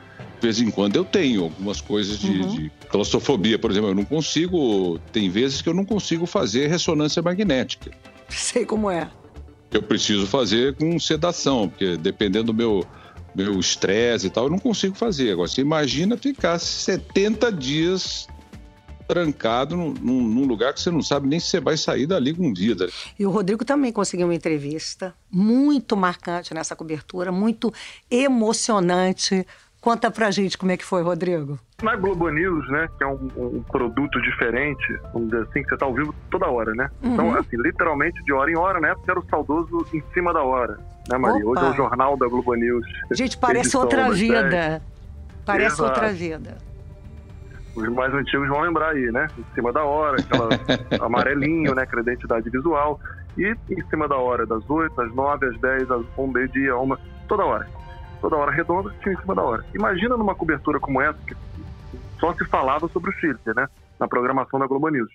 de 0.43 0.49
vez 0.49 0.61
em 0.61 0.73
quando 0.73 0.97
eu 0.97 1.05
tenho 1.05 1.45
algumas 1.45 1.81
coisas 1.81 2.19
de, 2.19 2.41
uhum. 2.41 2.49
de, 2.49 2.73
claustrofobia, 2.91 3.57
por 3.57 3.71
exemplo, 3.71 3.91
eu 3.91 3.95
não 3.95 4.05
consigo, 4.05 4.99
tem 5.13 5.31
vezes 5.31 5.63
que 5.63 5.69
eu 5.69 5.75
não 5.75 5.85
consigo 5.85 6.27
fazer 6.27 6.67
ressonância 6.67 7.23
magnética. 7.23 7.93
Sei 8.29 8.67
como 8.67 8.91
é. 8.91 9.09
Eu 9.71 9.83
preciso 9.83 10.27
fazer 10.27 10.75
com 10.75 10.99
sedação, 10.99 11.69
porque 11.69 11.97
dependendo 11.97 12.47
do 12.47 12.55
meu 12.55 12.85
meu 13.35 13.59
estresse 13.59 14.27
e 14.27 14.31
tal, 14.31 14.45
eu 14.45 14.51
não 14.51 14.59
consigo 14.59 14.95
fazer. 14.95 15.31
Agora, 15.33 15.49
você 15.49 15.63
imagina 15.63 16.19
ficar 16.19 16.59
70 16.59 17.51
dias 17.51 18.29
trancado 19.09 19.75
num, 19.75 19.95
num, 19.95 20.45
lugar 20.45 20.75
que 20.75 20.81
você 20.81 20.91
não 20.91 21.01
sabe 21.01 21.29
nem 21.29 21.41
se 21.41 21.47
você 21.47 21.61
vai 21.61 21.79
sair 21.79 22.07
dali 22.07 22.35
com 22.35 22.53
vida. 22.53 22.91
E 23.19 23.25
o 23.25 23.31
Rodrigo 23.31 23.65
também 23.65 23.91
conseguiu 23.91 24.27
uma 24.27 24.35
entrevista 24.35 25.15
muito 25.31 25.97
marcante 25.97 26.53
nessa 26.53 26.77
cobertura, 26.77 27.33
muito 27.33 27.73
emocionante 28.11 29.47
Conta 29.83 30.13
pra 30.13 30.31
gente 30.31 30.57
como 30.57 30.71
é 30.71 30.77
que 30.77 30.85
foi, 30.85 31.03
Rodrigo. 31.03 31.59
Na 31.83 31.97
Globo 31.97 32.29
News, 32.31 32.71
né, 32.71 32.89
que 32.97 33.03
é 33.03 33.07
um, 33.09 33.29
um 33.37 33.65
produto 33.65 34.23
diferente, 34.23 34.81
vamos 35.13 35.29
dizer 35.29 35.43
assim, 35.43 35.63
que 35.65 35.71
você 35.71 35.77
tá 35.77 35.85
ao 35.85 35.93
vivo 35.93 36.15
toda 36.31 36.47
hora, 36.47 36.73
né? 36.73 36.89
Uhum. 37.03 37.13
Então, 37.13 37.35
assim, 37.35 37.57
literalmente 37.57 38.23
de 38.23 38.33
hora 38.33 38.49
em 38.49 38.57
hora, 38.57 38.79
né? 38.79 38.95
Porque 38.95 39.11
era 39.11 39.19
o 39.19 39.27
saudoso 39.29 39.85
em 39.93 40.01
cima 40.15 40.33
da 40.33 40.41
hora, 40.41 40.79
né, 41.11 41.19
Maria? 41.19 41.45
Opa. 41.45 41.51
Hoje 41.51 41.65
é 41.65 41.71
o 41.71 41.75
jornal 41.75 42.17
da 42.17 42.29
Globo 42.29 42.55
News. 42.55 42.87
Gente, 43.11 43.37
parece 43.37 43.77
outra 43.77 44.09
vida. 44.13 44.81
Parece 45.45 45.75
Exato. 45.75 45.91
outra 45.91 46.13
vida. 46.13 46.59
Os 47.75 47.89
mais 47.89 48.15
antigos 48.15 48.49
vão 48.49 48.61
lembrar 48.61 48.91
aí, 48.91 49.11
né? 49.11 49.27
Em 49.37 49.45
cima 49.57 49.73
da 49.73 49.83
hora, 49.83 50.17
aquela 50.21 50.49
amarelinho, 51.05 51.75
né? 51.75 51.85
Que 51.87 51.95
era 51.97 52.03
identidade 52.03 52.49
visual. 52.49 53.01
E 53.37 53.53
em 53.69 53.89
cima 53.91 54.07
da 54.07 54.15
hora, 54.15 54.47
das 54.47 54.63
8, 54.71 55.01
às 55.01 55.13
9, 55.13 55.47
às 55.47 55.61
10, 55.61 55.91
às 55.91 56.07
1, 56.17 56.27
meio-dia, 56.29 56.77
uma, 56.77 56.97
toda 57.27 57.45
hora 57.45 57.67
toda 58.23 58.37
hora 58.37 58.53
redonda, 58.53 58.95
tinha 59.03 59.15
em 59.15 59.21
cima 59.21 59.35
da 59.35 59.43
hora. 59.43 59.67
Imagina 59.75 60.17
numa 60.17 60.35
cobertura 60.35 60.79
como 60.79 61.03
essa, 61.03 61.19
que 61.27 61.37
só 62.19 62.33
se 62.35 62.45
falava 62.47 62.89
sobre 62.89 63.11
o 63.11 63.15
Chile, 63.15 63.39
né? 63.55 63.67
Na 63.99 64.07
programação 64.07 64.59
da 64.61 64.67
Globo 64.67 64.89
News. 64.89 65.11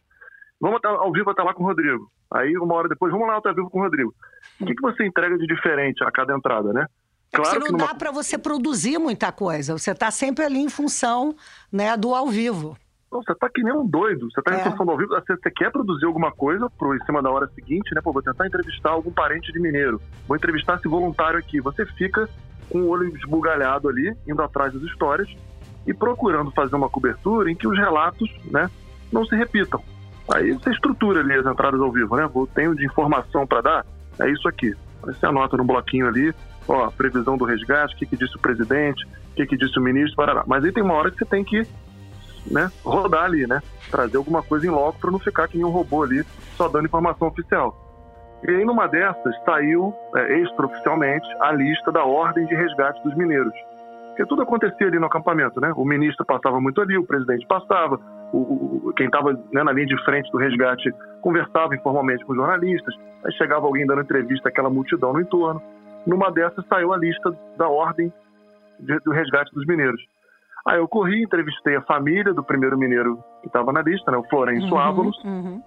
Vamos 0.59 0.77
até, 0.77 0.89
ao 0.89 1.11
vivo 1.11 1.29
até 1.29 1.41
lá 1.41 1.53
com 1.53 1.63
o 1.63 1.67
Rodrigo. 1.67 2.11
Aí, 2.33 2.55
uma 2.57 2.75
hora 2.75 2.89
depois, 2.89 3.11
vamos 3.11 3.27
lá 3.27 3.37
até 3.37 3.49
ao 3.49 3.55
vivo 3.55 3.69
com 3.69 3.79
o 3.79 3.83
Rodrigo. 3.83 4.13
O 4.59 4.65
que, 4.65 4.75
que 4.75 4.81
você 4.81 5.05
entrega 5.05 5.37
de 5.37 5.47
diferente 5.47 6.03
a 6.03 6.11
cada 6.11 6.35
entrada, 6.35 6.73
né? 6.73 6.85
É 7.31 7.37
claro 7.37 7.61
que 7.61 7.71
não 7.71 7.77
numa... 7.77 7.87
dá 7.87 7.95
para 7.95 8.11
você 8.11 8.37
produzir 8.37 8.97
muita 8.97 9.31
coisa. 9.31 9.77
Você 9.77 9.91
está 9.91 10.11
sempre 10.11 10.43
ali 10.43 10.59
em 10.59 10.69
função 10.69 11.35
né, 11.71 11.95
do 11.95 12.13
ao 12.13 12.27
vivo. 12.27 12.77
Não, 13.11 13.23
você 13.23 13.31
está 13.31 13.49
que 13.49 13.63
nem 13.63 13.73
um 13.73 13.87
doido. 13.87 14.29
Você 14.31 14.39
está 14.41 14.53
é. 14.53 14.59
em 14.59 14.63
função 14.63 14.85
do 14.85 14.91
ao 14.91 14.97
vivo. 14.97 15.09
Você, 15.09 15.35
você, 15.35 15.51
quer 15.51 15.71
produzir 15.71 16.05
alguma 16.05 16.31
coisa 16.31 16.69
pro, 16.69 16.93
em 16.93 17.05
cima 17.05 17.21
da 17.21 17.29
hora 17.29 17.47
seguinte, 17.55 17.93
né? 17.93 18.01
Pô, 18.01 18.11
vou 18.11 18.21
tentar 18.21 18.47
entrevistar 18.47 18.89
algum 18.89 19.11
parente 19.11 19.51
de 19.53 19.59
mineiro. 19.59 20.01
Vou 20.27 20.35
entrevistar 20.35 20.75
esse 20.75 20.87
voluntário 20.87 21.39
aqui. 21.39 21.61
Você 21.61 21.85
fica 21.85 22.27
com 22.69 22.79
o 22.79 22.87
olho 22.89 23.15
esbugalhado 23.15 23.87
ali, 23.89 24.15
indo 24.27 24.41
atrás 24.41 24.73
das 24.73 24.83
histórias 24.83 25.27
e 25.85 25.93
procurando 25.93 26.51
fazer 26.51 26.75
uma 26.75 26.89
cobertura 26.89 27.49
em 27.49 27.55
que 27.55 27.67
os 27.67 27.77
relatos 27.77 28.29
né, 28.51 28.69
não 29.11 29.25
se 29.25 29.35
repitam. 29.35 29.81
Aí 30.33 30.51
você 30.51 30.71
estrutura 30.71 31.21
ali 31.21 31.33
as 31.33 31.45
entradas 31.45 31.79
ao 31.79 31.91
vivo, 31.91 32.15
né? 32.17 32.27
Vou, 32.31 32.45
tenho 32.45 32.75
de 32.75 32.85
informação 32.85 33.47
para 33.47 33.61
dar, 33.61 33.85
é 34.19 34.29
isso 34.29 34.47
aqui. 34.47 34.75
Aí 35.03 35.13
você 35.13 35.25
anota 35.25 35.55
no 35.55 35.63
bloquinho 35.63 36.07
ali, 36.07 36.33
ó, 36.67 36.91
previsão 36.91 37.37
do 37.37 37.45
resgate, 37.45 37.95
o 37.95 37.97
que, 37.97 38.05
que 38.05 38.17
disse 38.17 38.35
o 38.35 38.39
presidente, 38.39 39.05
o 39.31 39.35
que, 39.35 39.45
que 39.45 39.57
disse 39.57 39.79
o 39.79 39.81
ministro, 39.81 40.17
parará. 40.17 40.43
Mas 40.45 40.65
aí 40.65 40.71
tem 40.73 40.83
uma 40.83 40.95
hora 40.95 41.09
que 41.09 41.17
você 41.17 41.25
tem 41.25 41.45
que 41.45 41.65
né, 42.51 42.69
rodar 42.83 43.23
ali, 43.23 43.47
né? 43.47 43.61
Trazer 43.89 44.17
alguma 44.17 44.43
coisa 44.43 44.67
em 44.67 44.69
loco 44.69 44.99
para 44.99 45.11
não 45.11 45.19
ficar 45.19 45.47
que 45.47 45.57
nem 45.57 45.65
um 45.65 45.69
robô 45.69 46.03
ali, 46.03 46.25
só 46.57 46.67
dando 46.67 46.85
informação 46.85 47.29
oficial. 47.29 47.86
E 48.43 48.51
aí, 48.51 48.65
numa 48.65 48.87
dessas, 48.87 49.35
saiu 49.43 49.93
é, 50.15 50.39
extraoficialmente 50.39 51.27
a 51.41 51.51
lista 51.51 51.91
da 51.91 52.03
ordem 52.03 52.45
de 52.45 52.55
resgate 52.55 53.01
dos 53.03 53.15
mineiros. 53.15 53.53
Porque 54.09 54.25
tudo 54.25 54.41
acontecia 54.41 54.87
ali 54.87 54.99
no 54.99 55.05
acampamento, 55.05 55.59
né? 55.59 55.71
O 55.75 55.85
ministro 55.85 56.25
passava 56.25 56.59
muito 56.59 56.81
ali, 56.81 56.97
o 56.97 57.05
presidente 57.05 57.45
passava, 57.47 57.99
o, 58.31 58.89
o 58.89 58.93
quem 58.93 59.07
estava 59.07 59.33
né, 59.51 59.63
na 59.63 59.71
linha 59.71 59.87
de 59.87 60.03
frente 60.03 60.31
do 60.31 60.37
resgate 60.37 60.91
conversava 61.21 61.75
informalmente 61.75 62.25
com 62.25 62.31
os 62.31 62.37
jornalistas, 62.37 62.95
aí 63.23 63.31
chegava 63.33 63.65
alguém 63.65 63.85
dando 63.85 64.01
entrevista 64.01 64.49
àquela 64.49 64.69
multidão 64.69 65.13
no 65.13 65.21
entorno. 65.21 65.61
Numa 66.05 66.31
dessas 66.31 66.65
saiu 66.67 66.93
a 66.93 66.97
lista 66.97 67.31
da 67.57 67.67
ordem 67.67 68.11
de, 68.79 68.99
do 68.99 69.11
resgate 69.11 69.53
dos 69.53 69.65
mineiros. 69.65 70.01
Aí 70.65 70.79
eu 70.79 70.87
corri, 70.87 71.23
entrevistei 71.23 71.75
a 71.75 71.81
família 71.81 72.33
do 72.33 72.43
primeiro 72.43 72.77
mineiro 72.77 73.23
que 73.41 73.47
estava 73.47 73.71
na 73.71 73.81
lista, 73.81 74.11
né, 74.11 74.17
o 74.17 74.23
Florencio 74.23 74.71
uhum, 74.71 74.79
Ávalos, 74.79 75.23
uhum 75.23 75.61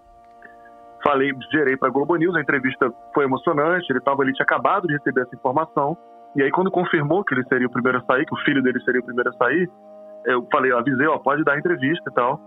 falei, 1.02 1.32
gerei 1.52 1.76
para 1.76 1.88
a 1.88 1.92
Globo 1.92 2.16
News, 2.16 2.34
a 2.34 2.40
entrevista 2.40 2.92
foi 3.14 3.24
emocionante, 3.24 3.86
ele 3.90 3.98
estava 3.98 4.22
ali, 4.22 4.32
tinha 4.32 4.44
acabado 4.44 4.86
de 4.86 4.94
receber 4.94 5.22
essa 5.22 5.34
informação, 5.34 5.96
e 6.36 6.42
aí 6.42 6.50
quando 6.50 6.70
confirmou 6.70 7.24
que 7.24 7.34
ele 7.34 7.44
seria 7.44 7.66
o 7.66 7.70
primeiro 7.70 7.98
a 7.98 8.02
sair, 8.02 8.24
que 8.24 8.34
o 8.34 8.44
filho 8.44 8.62
dele 8.62 8.80
seria 8.84 9.00
o 9.00 9.04
primeiro 9.04 9.30
a 9.30 9.32
sair, 9.34 9.70
eu 10.26 10.46
falei, 10.52 10.72
eu 10.72 10.78
avisei, 10.78 11.06
ó, 11.06 11.18
pode 11.18 11.42
dar 11.44 11.58
entrevista 11.58 12.10
e 12.10 12.14
tal. 12.14 12.40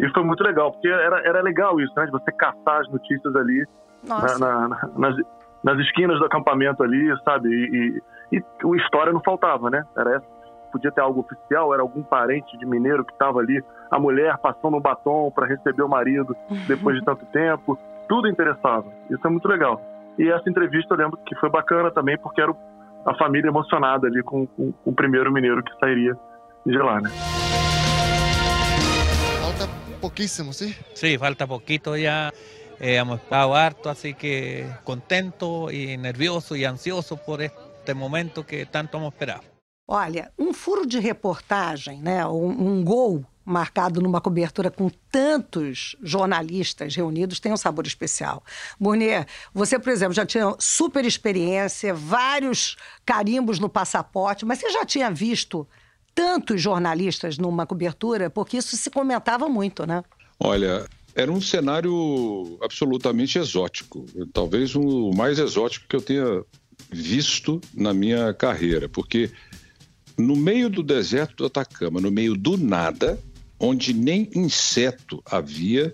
E 0.00 0.08
foi 0.10 0.24
muito 0.24 0.42
legal, 0.42 0.72
porque 0.72 0.88
era, 0.88 1.20
era 1.26 1.42
legal 1.42 1.78
isso, 1.80 1.92
né, 1.96 2.06
de 2.06 2.10
você 2.10 2.32
caçar 2.32 2.80
as 2.80 2.88
notícias 2.88 3.36
ali 3.36 3.66
na, 4.02 4.38
na, 4.38 4.68
nas, 4.96 5.16
nas, 5.62 5.78
esquinas 5.78 6.18
do 6.18 6.24
acampamento 6.24 6.82
ali, 6.82 7.12
sabe? 7.24 7.48
E, 7.48 8.02
e, 8.32 8.38
e 8.38 8.42
a 8.42 8.76
história 8.82 9.12
não 9.12 9.20
faltava, 9.22 9.70
né? 9.70 9.84
Era 9.96 10.16
essa. 10.16 10.26
Podia 10.72 10.90
ter 10.90 11.02
algo 11.02 11.20
oficial, 11.20 11.74
era 11.74 11.82
algum 11.82 12.02
parente 12.02 12.56
de 12.58 12.66
mineiro 12.66 13.04
que 13.04 13.12
estava 13.12 13.38
ali, 13.40 13.62
a 13.90 13.98
mulher 13.98 14.36
passando 14.38 14.76
um 14.76 14.80
batom 14.80 15.30
para 15.30 15.46
receber 15.46 15.82
o 15.82 15.88
marido 15.88 16.34
depois 16.66 16.98
de 16.98 17.04
tanto 17.04 17.24
tempo. 17.26 17.78
Tudo 18.08 18.26
interessava. 18.26 18.90
Isso 19.10 19.24
é 19.26 19.30
muito 19.30 19.46
legal. 19.46 19.80
E 20.18 20.28
essa 20.28 20.48
entrevista 20.48 20.94
eu 20.94 20.98
lembro 20.98 21.18
que 21.26 21.34
foi 21.36 21.50
bacana 21.50 21.90
também, 21.90 22.18
porque 22.18 22.40
era 22.40 22.54
a 23.04 23.14
família 23.16 23.48
emocionada 23.48 24.06
ali 24.06 24.22
com, 24.22 24.46
com, 24.46 24.72
com 24.72 24.90
o 24.90 24.94
primeiro 24.94 25.32
mineiro 25.32 25.62
que 25.62 25.72
sairia 25.78 26.16
de 26.64 26.78
lá, 26.78 27.00
né? 27.00 27.10
Falta 29.40 29.68
pouquíssimo, 30.00 30.52
sim? 30.52 30.74
Sim, 30.94 31.18
falta 31.18 31.46
pouquito 31.46 31.96
já. 31.98 32.30
Eh, 32.80 32.96
hemos 32.96 33.20
estado 33.20 33.54
harto, 33.54 33.88
así 33.88 34.14
que 34.14 34.66
contento 34.82 35.70
y 35.70 35.96
nervioso 35.96 36.56
y 36.56 36.64
ansioso 36.64 37.16
por 37.16 37.40
este 37.40 37.94
momento 37.94 38.44
que 38.44 38.66
tanto 38.66 38.98
hemos 38.98 39.12
esperado. 39.12 39.51
Olha, 39.86 40.32
um 40.38 40.52
furo 40.52 40.86
de 40.86 40.98
reportagem, 40.98 42.00
né, 42.00 42.26
um, 42.26 42.78
um 42.78 42.84
gol 42.84 43.24
marcado 43.44 44.00
numa 44.00 44.20
cobertura 44.20 44.70
com 44.70 44.88
tantos 45.10 45.96
jornalistas 46.00 46.94
reunidos 46.94 47.40
tem 47.40 47.52
um 47.52 47.56
sabor 47.56 47.86
especial. 47.86 48.42
Burnier, 48.78 49.26
você, 49.52 49.78
por 49.78 49.90
exemplo, 49.90 50.14
já 50.14 50.24
tinha 50.24 50.54
super 50.58 51.04
experiência, 51.04 51.92
vários 51.92 52.76
carimbos 53.04 53.58
no 53.58 53.68
passaporte, 53.68 54.44
mas 54.44 54.58
você 54.58 54.70
já 54.70 54.84
tinha 54.84 55.10
visto 55.10 55.66
tantos 56.14 56.60
jornalistas 56.60 57.36
numa 57.38 57.66
cobertura? 57.66 58.30
Porque 58.30 58.56
isso 58.56 58.76
se 58.76 58.90
comentava 58.90 59.48
muito, 59.48 59.84
né? 59.86 60.04
Olha, 60.38 60.86
era 61.14 61.30
um 61.30 61.40
cenário 61.40 62.58
absolutamente 62.62 63.38
exótico. 63.38 64.06
Talvez 64.32 64.74
o 64.74 65.10
mais 65.12 65.38
exótico 65.38 65.86
que 65.88 65.96
eu 65.96 66.02
tenha 66.02 66.44
visto 66.90 67.60
na 67.74 67.92
minha 67.94 68.32
carreira, 68.34 68.88
porque 68.88 69.30
no 70.16 70.36
meio 70.36 70.68
do 70.68 70.82
deserto 70.82 71.36
do 71.36 71.46
Atacama, 71.46 72.00
no 72.00 72.10
meio 72.10 72.36
do 72.36 72.56
nada, 72.56 73.18
onde 73.58 73.94
nem 73.94 74.28
inseto 74.34 75.22
havia, 75.24 75.92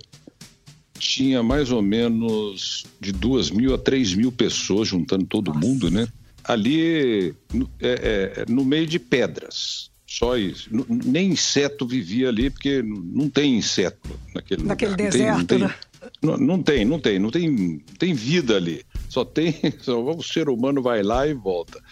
tinha 0.99 1.43
mais 1.43 1.71
ou 1.71 1.83
menos 1.83 2.87
de 3.01 3.13
duas 3.13 3.51
mil 3.51 3.75
a 3.75 3.79
três 3.79 4.15
mil 4.15 4.33
pessoas, 4.33 4.89
juntando 4.89 5.25
todo 5.27 5.53
Nossa. 5.53 5.61
mundo, 5.67 5.91
né? 5.91 6.09
Ali, 6.45 7.35
é, 7.81 8.45
é, 8.45 8.45
no 8.49 8.65
meio 8.65 8.87
de 8.87 8.99
pedras. 8.99 9.91
Só 10.07 10.39
isso. 10.39 10.71
Nem 10.89 11.33
inseto 11.33 11.87
vivia 11.87 12.31
ali, 12.31 12.49
porque 12.49 12.83
não 12.83 13.29
tem 13.29 13.59
inseto 13.59 14.09
naquele, 14.35 14.63
naquele 14.65 14.93
lugar. 14.93 15.11
deserto, 15.11 15.37
não 15.37 15.45
tem, 15.45 15.59
né? 15.59 15.75
Não, 16.23 16.37
não, 16.39 16.63
tem, 16.63 16.85
não 16.85 16.99
tem, 16.99 17.19
não 17.19 17.31
tem, 17.31 17.79
tem 17.99 18.15
vida 18.15 18.57
ali. 18.57 18.83
Só 19.11 19.25
tem, 19.25 19.55
só, 19.83 20.03
o 20.03 20.23
ser 20.23 20.49
humano 20.49 20.81
vai 20.81 21.03
lá 21.03 21.27
e 21.27 21.35
volta. 21.35 21.83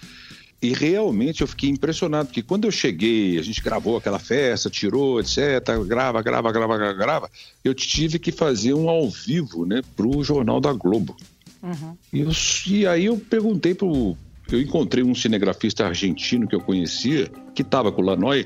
E 0.66 0.72
realmente 0.72 1.42
eu 1.42 1.46
fiquei 1.46 1.70
impressionado, 1.70 2.26
porque 2.26 2.42
quando 2.42 2.64
eu 2.64 2.72
cheguei, 2.72 3.38
a 3.38 3.42
gente 3.42 3.62
gravou 3.62 3.96
aquela 3.96 4.18
festa, 4.18 4.68
tirou, 4.68 5.20
etc., 5.20 5.38
grava, 5.86 6.20
grava, 6.20 6.50
grava, 6.50 6.92
grava, 6.92 7.30
eu 7.62 7.72
tive 7.72 8.18
que 8.18 8.32
fazer 8.32 8.74
um 8.74 8.88
ao 8.88 9.08
vivo, 9.08 9.64
né, 9.64 9.80
pro 9.94 10.24
Jornal 10.24 10.60
da 10.60 10.72
Globo. 10.72 11.16
Uhum. 11.62 11.96
E, 12.12 12.18
eu, 12.18 12.30
e 12.66 12.84
aí 12.84 13.04
eu 13.04 13.16
perguntei 13.16 13.76
pro, 13.76 14.16
eu 14.50 14.60
encontrei 14.60 15.04
um 15.04 15.14
cinegrafista 15.14 15.86
argentino 15.86 16.48
que 16.48 16.56
eu 16.56 16.60
conhecia, 16.60 17.30
que 17.54 17.62
estava 17.62 17.92
com 17.92 18.02
o 18.02 18.04
Lanoy, 18.04 18.44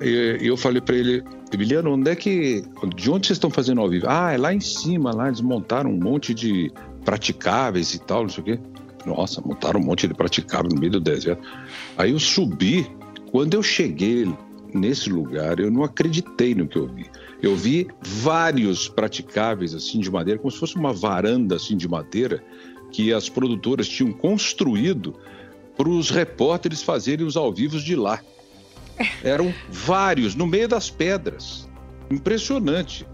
e 0.00 0.46
eu 0.46 0.56
falei 0.56 0.80
para 0.80 0.94
ele, 0.94 1.24
Emiliano, 1.52 1.92
onde 1.94 2.08
é 2.08 2.14
que, 2.14 2.62
de 2.94 3.10
onde 3.10 3.26
vocês 3.26 3.36
estão 3.36 3.50
fazendo 3.50 3.80
ao 3.80 3.88
vivo? 3.88 4.06
Ah, 4.08 4.32
é 4.32 4.38
lá 4.38 4.54
em 4.54 4.60
cima, 4.60 5.12
lá 5.12 5.26
eles 5.26 5.40
montaram 5.40 5.90
um 5.90 5.98
monte 5.98 6.32
de 6.32 6.70
praticáveis 7.04 7.94
e 7.94 7.98
tal, 7.98 8.22
não 8.22 8.28
sei 8.28 8.42
o 8.42 8.44
quê. 8.44 8.60
Nossa, 9.06 9.40
montaram 9.40 9.80
um 9.80 9.84
monte 9.84 10.06
de 10.06 10.14
praticáveis 10.14 10.74
no 10.74 10.80
meio 10.80 10.92
do 10.92 11.00
deserto. 11.00 11.42
Aí 11.96 12.10
eu 12.10 12.18
subi, 12.18 12.86
quando 13.30 13.54
eu 13.54 13.62
cheguei 13.62 14.26
nesse 14.74 15.08
lugar, 15.08 15.60
eu 15.60 15.70
não 15.70 15.82
acreditei 15.82 16.54
no 16.54 16.66
que 16.66 16.76
eu 16.76 16.86
vi. 16.86 17.06
Eu 17.42 17.56
vi 17.56 17.88
vários 18.00 18.88
praticáveis 18.88 19.74
assim 19.74 20.00
de 20.00 20.10
madeira, 20.10 20.38
como 20.38 20.50
se 20.50 20.58
fosse 20.58 20.76
uma 20.76 20.92
varanda 20.92 21.56
assim 21.56 21.76
de 21.76 21.88
madeira, 21.88 22.42
que 22.90 23.12
as 23.12 23.28
produtoras 23.28 23.88
tinham 23.88 24.12
construído 24.12 25.14
para 25.76 25.88
os 25.88 26.10
repórteres 26.10 26.82
fazerem 26.82 27.24
os 27.24 27.36
ao 27.36 27.52
vivos 27.52 27.82
de 27.82 27.94
lá. 27.94 28.20
Eram 29.22 29.54
vários, 29.70 30.34
no 30.34 30.46
meio 30.46 30.66
das 30.66 30.90
pedras. 30.90 31.68
Impressionante. 32.10 33.06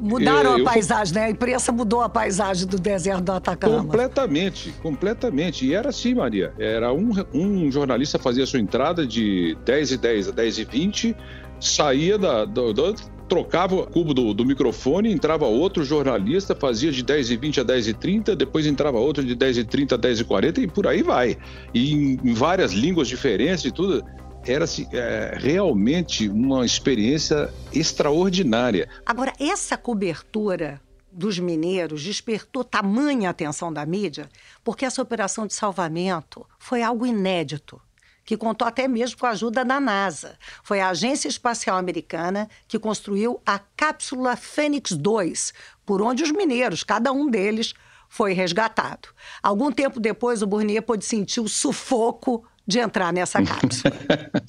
Mudaram 0.00 0.58
eu, 0.58 0.66
a 0.66 0.70
paisagem, 0.72 1.14
né? 1.14 1.24
A 1.24 1.30
imprensa 1.30 1.72
mudou 1.72 2.02
a 2.02 2.08
paisagem 2.08 2.66
do 2.66 2.78
deserto 2.78 3.22
do 3.22 3.32
Atacama. 3.32 3.82
Completamente, 3.82 4.72
completamente. 4.82 5.66
E 5.66 5.74
era 5.74 5.88
assim, 5.88 6.14
Maria. 6.14 6.52
Era 6.58 6.92
um, 6.92 7.10
um 7.32 7.72
jornalista 7.72 8.18
fazia 8.18 8.44
sua 8.44 8.60
entrada 8.60 9.06
de 9.06 9.56
10 9.64 9.92
e 9.92 9.96
10 9.96 10.28
a 10.28 10.32
10 10.32 10.58
e 10.58 10.64
20, 10.64 11.16
saía 11.58 12.18
da, 12.18 12.44
do, 12.44 12.74
do, 12.74 12.94
trocava 13.26 13.76
o 13.76 13.86
cubo 13.86 14.12
do, 14.12 14.34
do, 14.34 14.44
microfone, 14.44 15.10
entrava 15.10 15.46
outro 15.46 15.82
jornalista, 15.82 16.54
fazia 16.54 16.92
de 16.92 17.02
10 17.02 17.30
e 17.30 17.36
20 17.36 17.60
a 17.60 17.62
10 17.62 17.88
e 17.88 17.94
30, 17.94 18.36
depois 18.36 18.66
entrava 18.66 18.98
outro 18.98 19.24
de 19.24 19.34
10 19.34 19.58
e 19.58 19.64
30 19.64 19.94
a 19.94 19.98
10 19.98 20.20
e 20.20 20.24
40 20.24 20.60
e 20.60 20.66
por 20.66 20.86
aí 20.86 21.02
vai. 21.02 21.38
E 21.72 21.92
em, 21.92 22.20
em 22.22 22.34
várias 22.34 22.72
línguas 22.72 23.08
diferentes 23.08 23.64
e 23.64 23.70
tudo. 23.70 24.04
Era 24.46 24.64
assim, 24.64 24.88
é, 24.92 25.36
realmente 25.38 26.28
uma 26.28 26.64
experiência 26.64 27.52
extraordinária. 27.72 28.88
Agora, 29.04 29.32
essa 29.38 29.76
cobertura 29.76 30.80
dos 31.12 31.38
mineiros 31.38 32.02
despertou 32.02 32.64
tamanha 32.64 33.30
atenção 33.30 33.72
da 33.72 33.84
mídia, 33.84 34.28
porque 34.64 34.84
essa 34.84 35.02
operação 35.02 35.46
de 35.46 35.54
salvamento 35.54 36.46
foi 36.58 36.82
algo 36.82 37.04
inédito 37.04 37.80
que 38.24 38.36
contou 38.36 38.68
até 38.68 38.86
mesmo 38.86 39.18
com 39.18 39.26
a 39.26 39.30
ajuda 39.30 39.64
da 39.64 39.80
NASA. 39.80 40.38
Foi 40.62 40.78
a 40.80 40.90
Agência 40.90 41.26
Espacial 41.26 41.76
Americana 41.76 42.48
que 42.68 42.78
construiu 42.78 43.40
a 43.44 43.58
cápsula 43.58 44.36
Fênix 44.36 44.92
2, 44.92 45.52
por 45.84 46.00
onde 46.00 46.22
os 46.22 46.30
mineiros, 46.30 46.84
cada 46.84 47.10
um 47.10 47.28
deles, 47.28 47.74
foi 48.08 48.32
resgatado. 48.32 49.08
Algum 49.42 49.72
tempo 49.72 49.98
depois, 49.98 50.42
o 50.42 50.46
Burnier 50.46 50.82
pôde 50.82 51.04
sentir 51.04 51.40
o 51.40 51.48
sufoco 51.48 52.44
de 52.66 52.78
entrar 52.78 53.12
nessa 53.12 53.42
cápsula. 53.42 53.94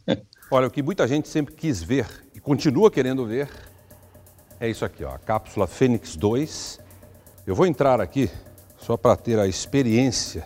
Olha, 0.51 0.67
o 0.67 0.71
que 0.71 0.83
muita 0.83 1.07
gente 1.07 1.27
sempre 1.27 1.55
quis 1.55 1.81
ver 1.81 2.07
e 2.35 2.39
continua 2.39 2.91
querendo 2.91 3.25
ver 3.25 3.49
é 4.59 4.69
isso 4.69 4.85
aqui, 4.85 5.03
ó, 5.03 5.15
a 5.15 5.17
cápsula 5.17 5.65
Fênix 5.65 6.15
2. 6.15 6.79
Eu 7.47 7.55
vou 7.55 7.65
entrar 7.65 7.99
aqui 7.99 8.29
só 8.77 8.95
para 8.95 9.15
ter 9.15 9.39
a 9.39 9.47
experiência, 9.47 10.45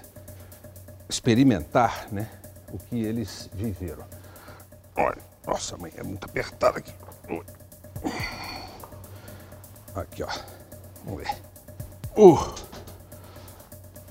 experimentar, 1.10 2.08
né? 2.12 2.30
o 2.72 2.78
que 2.78 3.02
eles 3.02 3.50
viveram. 3.54 4.06
Olha, 4.96 5.22
nossa, 5.48 5.78
mãe, 5.78 5.92
é 5.96 6.04
muito 6.04 6.26
apertada 6.26 6.80
aqui. 6.80 6.94
Aqui, 9.96 10.24
ó. 10.24 10.30
Vamos 11.06 11.24
ver. 11.24 11.38
Uh! 12.18 12.56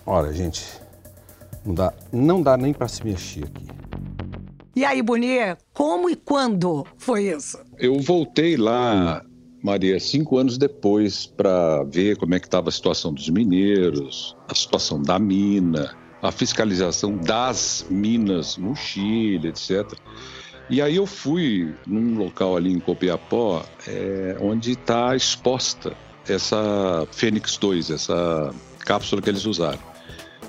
Olha, 0.07 0.33
gente, 0.33 0.81
não 1.65 1.75
dá, 1.75 1.95
não 2.13 2.43
dá 2.43 2.57
nem 2.57 2.73
para 2.73 2.89
se 2.89 3.05
mexer 3.05 3.45
aqui. 3.45 3.67
E 4.77 4.85
aí, 4.85 5.01
Bonier, 5.03 5.57
como 5.73 6.11
e 6.11 6.17
quando 6.17 6.85
foi 6.99 7.29
isso? 7.29 7.59
Eu 7.79 8.01
voltei 8.01 8.57
lá, 8.57 9.25
Maria, 9.63 10.01
cinco 10.01 10.37
anos 10.37 10.59
depois, 10.59 11.27
para 11.27 11.85
ver 11.85 12.17
como 12.17 12.35
é 12.35 12.41
que 12.41 12.47
estava 12.47 12.71
a 12.71 12.73
situação 12.73 13.13
dos 13.13 13.29
mineiros, 13.29 14.37
a 14.49 14.55
situação 14.55 15.01
da 15.01 15.17
mina, 15.17 15.97
a 16.21 16.33
fiscalização 16.33 17.17
das 17.17 17.87
minas 17.89 18.57
no 18.57 18.75
Chile, 18.75 19.49
etc. 19.49 19.93
E 20.69 20.83
aí 20.83 20.97
eu 20.97 21.07
fui 21.07 21.73
num 21.87 22.19
local 22.19 22.57
ali 22.57 22.73
em 22.73 22.81
Copiapó, 22.81 23.65
é, 23.87 24.37
onde 24.41 24.73
está 24.73 25.15
exposta 25.15 25.97
essa 26.29 27.07
Fênix 27.13 27.57
2, 27.59 27.91
essa 27.91 28.53
cápsula 28.81 29.23
que 29.23 29.29
eles 29.29 29.45
usaram. 29.45 29.94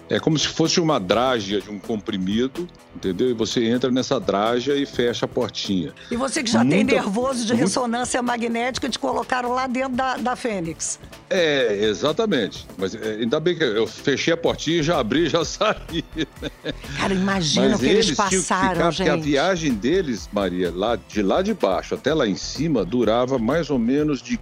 É 0.07 0.19
como 0.19 0.37
se 0.37 0.47
fosse 0.47 0.79
uma 0.79 0.99
drágia 0.99 1.59
de 1.59 1.69
um 1.69 1.79
comprimido, 1.79 2.67
entendeu? 2.95 3.31
E 3.31 3.33
você 3.33 3.65
entra 3.65 3.89
nessa 3.89 4.19
drágia 4.19 4.75
e 4.75 4.85
fecha 4.85 5.25
a 5.25 5.27
portinha. 5.27 5.93
E 6.11 6.15
você 6.15 6.43
que 6.43 6.51
já 6.51 6.63
Muita... 6.63 6.75
tem 6.75 6.83
nervoso 6.83 7.45
de 7.45 7.55
ressonância 7.55 8.21
magnética, 8.21 8.87
te 8.87 8.99
colocaram 8.99 9.51
lá 9.51 9.65
dentro 9.65 9.93
da, 9.93 10.15
da 10.17 10.35
Fênix. 10.35 10.99
É, 11.27 11.85
exatamente. 11.85 12.67
Mas 12.77 12.93
é, 12.93 13.17
ainda 13.21 13.39
bem 13.39 13.55
que 13.57 13.63
eu 13.63 13.87
fechei 13.87 14.33
a 14.33 14.37
portinha, 14.37 14.83
já 14.83 14.99
abri 14.99 15.27
já 15.27 15.43
saí. 15.45 16.03
Né? 16.15 16.51
Cara, 16.97 17.13
imagina 17.13 17.75
o 17.75 17.79
que 17.79 17.85
eles, 17.85 18.05
eles 18.05 18.17
passaram, 18.17 18.75
ficar, 18.75 18.91
gente. 18.91 19.07
Porque 19.07 19.09
a 19.09 19.23
viagem 19.23 19.73
deles, 19.73 20.29
Maria, 20.31 20.71
lá, 20.71 20.95
de 20.95 21.23
lá 21.23 21.41
de 21.41 21.53
baixo 21.55 21.95
até 21.95 22.13
lá 22.13 22.27
em 22.27 22.35
cima, 22.35 22.85
durava 22.85 23.39
mais 23.39 23.71
ou 23.71 23.79
menos 23.79 24.21
de 24.21 24.39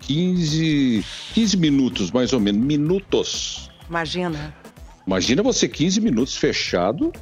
15, 0.00 1.04
15 1.34 1.56
minutos, 1.58 2.10
mais 2.10 2.32
ou 2.32 2.40
menos. 2.40 2.64
Minutos. 2.64 3.70
Imagina. 3.88 4.54
Imagina 5.06 5.42
você 5.42 5.68
15 5.68 6.00
minutos 6.00 6.36
fechado 6.36 7.12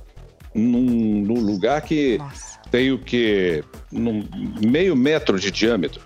num, 0.54 1.22
num 1.22 1.40
lugar 1.40 1.80
que 1.82 2.18
Nossa. 2.18 2.58
tem 2.70 2.92
o 2.92 2.98
que? 2.98 3.64
Num 3.90 4.28
meio 4.66 4.94
metro 4.96 5.38
de 5.38 5.50
diâmetro. 5.50 6.02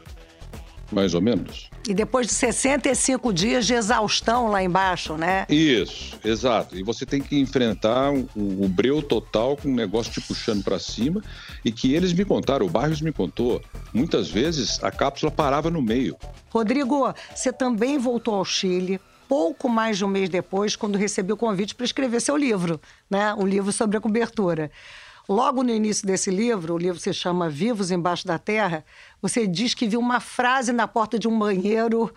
mais 0.93 1.15
ou 1.15 1.21
menos. 1.21 1.69
E 1.87 1.93
depois 1.93 2.27
de 2.27 2.33
65 2.33 3.33
dias 3.33 3.67
de 3.67 3.75
exaustão 3.75 4.49
lá 4.49 4.63
embaixo, 4.63 5.17
né? 5.17 5.45
Isso, 5.51 6.19
exato. 6.25 6.77
E 6.77 6.83
você 6.83 7.05
tem 7.05 7.21
que 7.21 7.39
enfrentar 7.39 8.11
o 8.11 8.27
um, 8.35 8.65
um 8.65 8.69
breu 8.69 9.03
total 9.03 9.57
com 9.57 9.69
um 9.69 9.75
negócio 9.75 10.13
te 10.13 10.21
puxando 10.21 10.63
para 10.63 10.79
cima 10.79 11.23
e 11.63 11.71
que 11.71 11.93
eles 11.93 12.13
me 12.13 12.25
contaram, 12.25 12.65
o 12.65 12.71
Barrios 12.71 13.03
me 13.03 13.13
contou, 13.13 13.61
muitas 13.93 14.31
vezes 14.31 14.83
a 14.83 14.91
cápsula 14.91 15.31
parava 15.31 15.71
no 15.71 15.83
meio. 15.83 16.17
Rodrigo, 16.49 17.13
você 17.35 17.53
também 17.53 17.99
voltou 17.99 18.35
ao 18.35 18.45
Chile 18.45 18.99
pouco 19.29 19.69
mais 19.69 19.99
de 19.99 20.05
um 20.05 20.09
mês 20.09 20.29
depois, 20.29 20.77
quando 20.77 20.97
recebeu 20.97 21.35
o 21.35 21.39
convite 21.39 21.75
para 21.75 21.85
escrever 21.85 22.21
seu 22.21 22.37
livro, 22.37 22.81
né? 23.11 23.35
O 23.35 23.47
livro 23.47 23.73
sobre 23.73 23.97
a 23.97 24.01
cobertura. 24.01 24.71
Logo 25.29 25.63
no 25.63 25.71
início 25.71 26.07
desse 26.07 26.31
livro, 26.31 26.75
o 26.75 26.79
livro 26.79 26.99
se 27.01 27.13
chama 27.13 27.49
Vivos 27.49 27.91
Embaixo 27.91 28.27
da 28.27 28.39
Terra, 28.39 28.85
você 29.23 29.47
diz 29.47 29.73
que 29.73 29.89
viu 29.89 29.99
uma 29.99 30.21
frase 30.21 30.73
na 30.73 30.87
porta 30.87 31.19
de 31.19 31.27
um 31.27 31.39
banheiro 31.39 32.11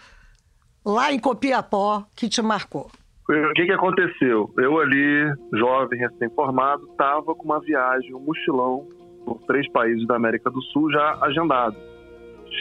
lá 0.85 1.11
em 1.11 1.19
Copiapó 1.19 2.05
que 2.15 2.27
te 2.27 2.41
marcou. 2.41 2.91
O 3.29 3.53
que, 3.53 3.65
que 3.65 3.71
aconteceu? 3.71 4.53
Eu 4.57 4.79
ali, 4.79 5.33
jovem, 5.53 5.99
recém-formado, 5.99 6.87
estava 6.91 7.35
com 7.35 7.43
uma 7.43 7.59
viagem, 7.59 8.13
um 8.13 8.19
mochilão 8.19 8.87
por 9.25 9.39
três 9.47 9.69
países 9.71 10.07
da 10.07 10.15
América 10.15 10.49
do 10.49 10.61
Sul 10.61 10.89
já 10.91 11.17
agendado. 11.21 11.75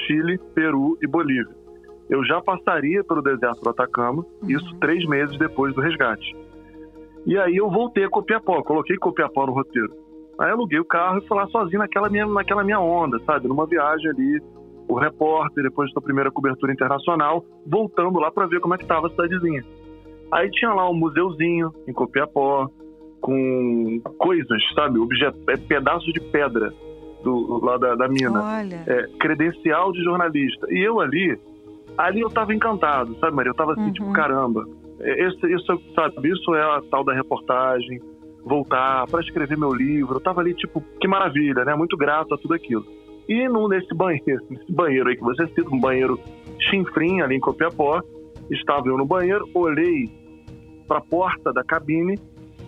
Chile, 0.06 0.38
Peru 0.54 0.98
e 1.00 1.06
Bolívia. 1.06 1.65
Eu 2.08 2.24
já 2.24 2.40
passaria 2.40 3.02
pelo 3.02 3.22
deserto 3.22 3.60
do 3.62 3.70
Atacama, 3.70 4.24
uhum. 4.42 4.50
isso 4.50 4.76
três 4.78 5.04
meses 5.06 5.36
depois 5.38 5.74
do 5.74 5.80
resgate. 5.80 6.36
E 7.26 7.36
aí 7.36 7.56
eu 7.56 7.68
voltei 7.68 8.04
a 8.04 8.08
Copiapó, 8.08 8.62
coloquei 8.62 8.96
Copiapó 8.96 9.46
no 9.46 9.52
roteiro. 9.52 9.92
Aí 10.38 10.50
aluguei 10.50 10.78
o 10.78 10.84
carro 10.84 11.18
e 11.18 11.26
fui 11.26 11.36
lá 11.36 11.46
sozinho 11.48 11.78
naquela 11.78 12.08
minha, 12.08 12.26
naquela 12.26 12.62
minha 12.62 12.78
onda, 12.78 13.18
sabe? 13.24 13.48
Numa 13.48 13.66
viagem 13.66 14.10
ali, 14.10 14.40
o 14.88 14.94
repórter, 14.94 15.64
depois 15.64 15.92
da 15.92 16.00
primeira 16.00 16.30
cobertura 16.30 16.72
internacional, 16.72 17.44
voltando 17.66 18.18
lá 18.20 18.30
para 18.30 18.46
ver 18.46 18.60
como 18.60 18.74
é 18.74 18.76
que 18.76 18.84
estava 18.84 19.08
a 19.08 19.10
cidadezinha. 19.10 19.64
Aí 20.30 20.50
tinha 20.50 20.72
lá 20.72 20.88
um 20.88 20.94
museuzinho 20.94 21.72
em 21.88 21.92
Copiapó, 21.92 22.68
com 23.20 24.00
coisas, 24.18 24.62
sabe? 24.74 24.98
Objeto, 24.98 25.38
é 25.48 25.56
pedaço 25.56 26.12
de 26.12 26.20
pedra 26.20 26.72
do, 27.24 27.64
lá 27.64 27.76
da, 27.76 27.94
da 27.94 28.08
mina. 28.08 28.40
Olha. 28.40 28.84
É, 28.86 29.06
credencial 29.18 29.90
de 29.92 30.02
jornalista. 30.02 30.66
E 30.70 30.86
eu 30.86 31.00
ali, 31.00 31.36
ali 31.96 32.20
eu 32.20 32.30
tava 32.30 32.54
encantado, 32.54 33.16
sabe, 33.18 33.34
Maria? 33.34 33.50
Eu 33.50 33.54
tava 33.54 33.72
assim, 33.72 33.92
tipo, 33.92 34.06
uhum. 34.06 34.12
tipo, 34.12 34.12
caramba. 34.12 34.64
É, 35.00 35.26
isso, 35.26 35.46
isso, 35.46 35.80
sabe, 35.94 36.28
isso 36.28 36.54
é 36.54 36.62
a 36.62 36.80
tal 36.90 37.04
da 37.04 37.14
reportagem, 37.14 38.00
voltar 38.44 39.06
para 39.06 39.20
escrever 39.20 39.58
meu 39.58 39.72
livro. 39.72 40.16
Eu 40.16 40.20
tava 40.20 40.40
ali, 40.40 40.54
tipo, 40.54 40.82
que 41.00 41.08
maravilha, 41.08 41.64
né? 41.64 41.74
Muito 41.74 41.96
grato 41.96 42.34
a 42.34 42.38
tudo 42.38 42.54
aquilo. 42.54 42.84
E 43.28 43.48
no, 43.48 43.68
nesse 43.68 43.92
banheiro, 43.94 44.42
nesse 44.48 44.72
banheiro 44.72 45.08
aí 45.08 45.16
que 45.16 45.22
você 45.22 45.46
cita, 45.48 45.68
um 45.74 45.80
banheiro 45.80 46.18
chinfrim 46.70 47.20
ali 47.20 47.36
em 47.36 47.40
Copiapó, 47.40 48.00
estava 48.50 48.88
eu 48.88 48.96
no 48.96 49.04
banheiro, 49.04 49.48
olhei 49.54 50.08
para 50.86 50.98
a 50.98 51.02
porta 51.02 51.52
da 51.52 51.64
cabine, 51.64 52.16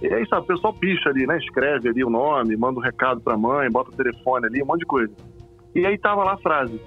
e 0.00 0.06
aí, 0.12 0.26
sabe, 0.28 0.42
o 0.42 0.46
pessoal 0.46 0.72
picha 0.72 1.08
ali, 1.10 1.26
né? 1.26 1.38
Escreve 1.38 1.88
ali 1.88 2.04
o 2.04 2.10
nome, 2.10 2.56
manda 2.56 2.78
um 2.78 2.82
recado 2.82 3.20
para 3.20 3.34
a 3.34 3.38
mãe, 3.38 3.68
bota 3.68 3.90
o 3.90 3.96
telefone 3.96 4.46
ali, 4.46 4.62
um 4.62 4.66
monte 4.66 4.80
de 4.80 4.86
coisa. 4.86 5.12
E 5.74 5.84
aí 5.84 5.98
tava 5.98 6.22
lá 6.22 6.34
a 6.34 6.38
frase: 6.38 6.80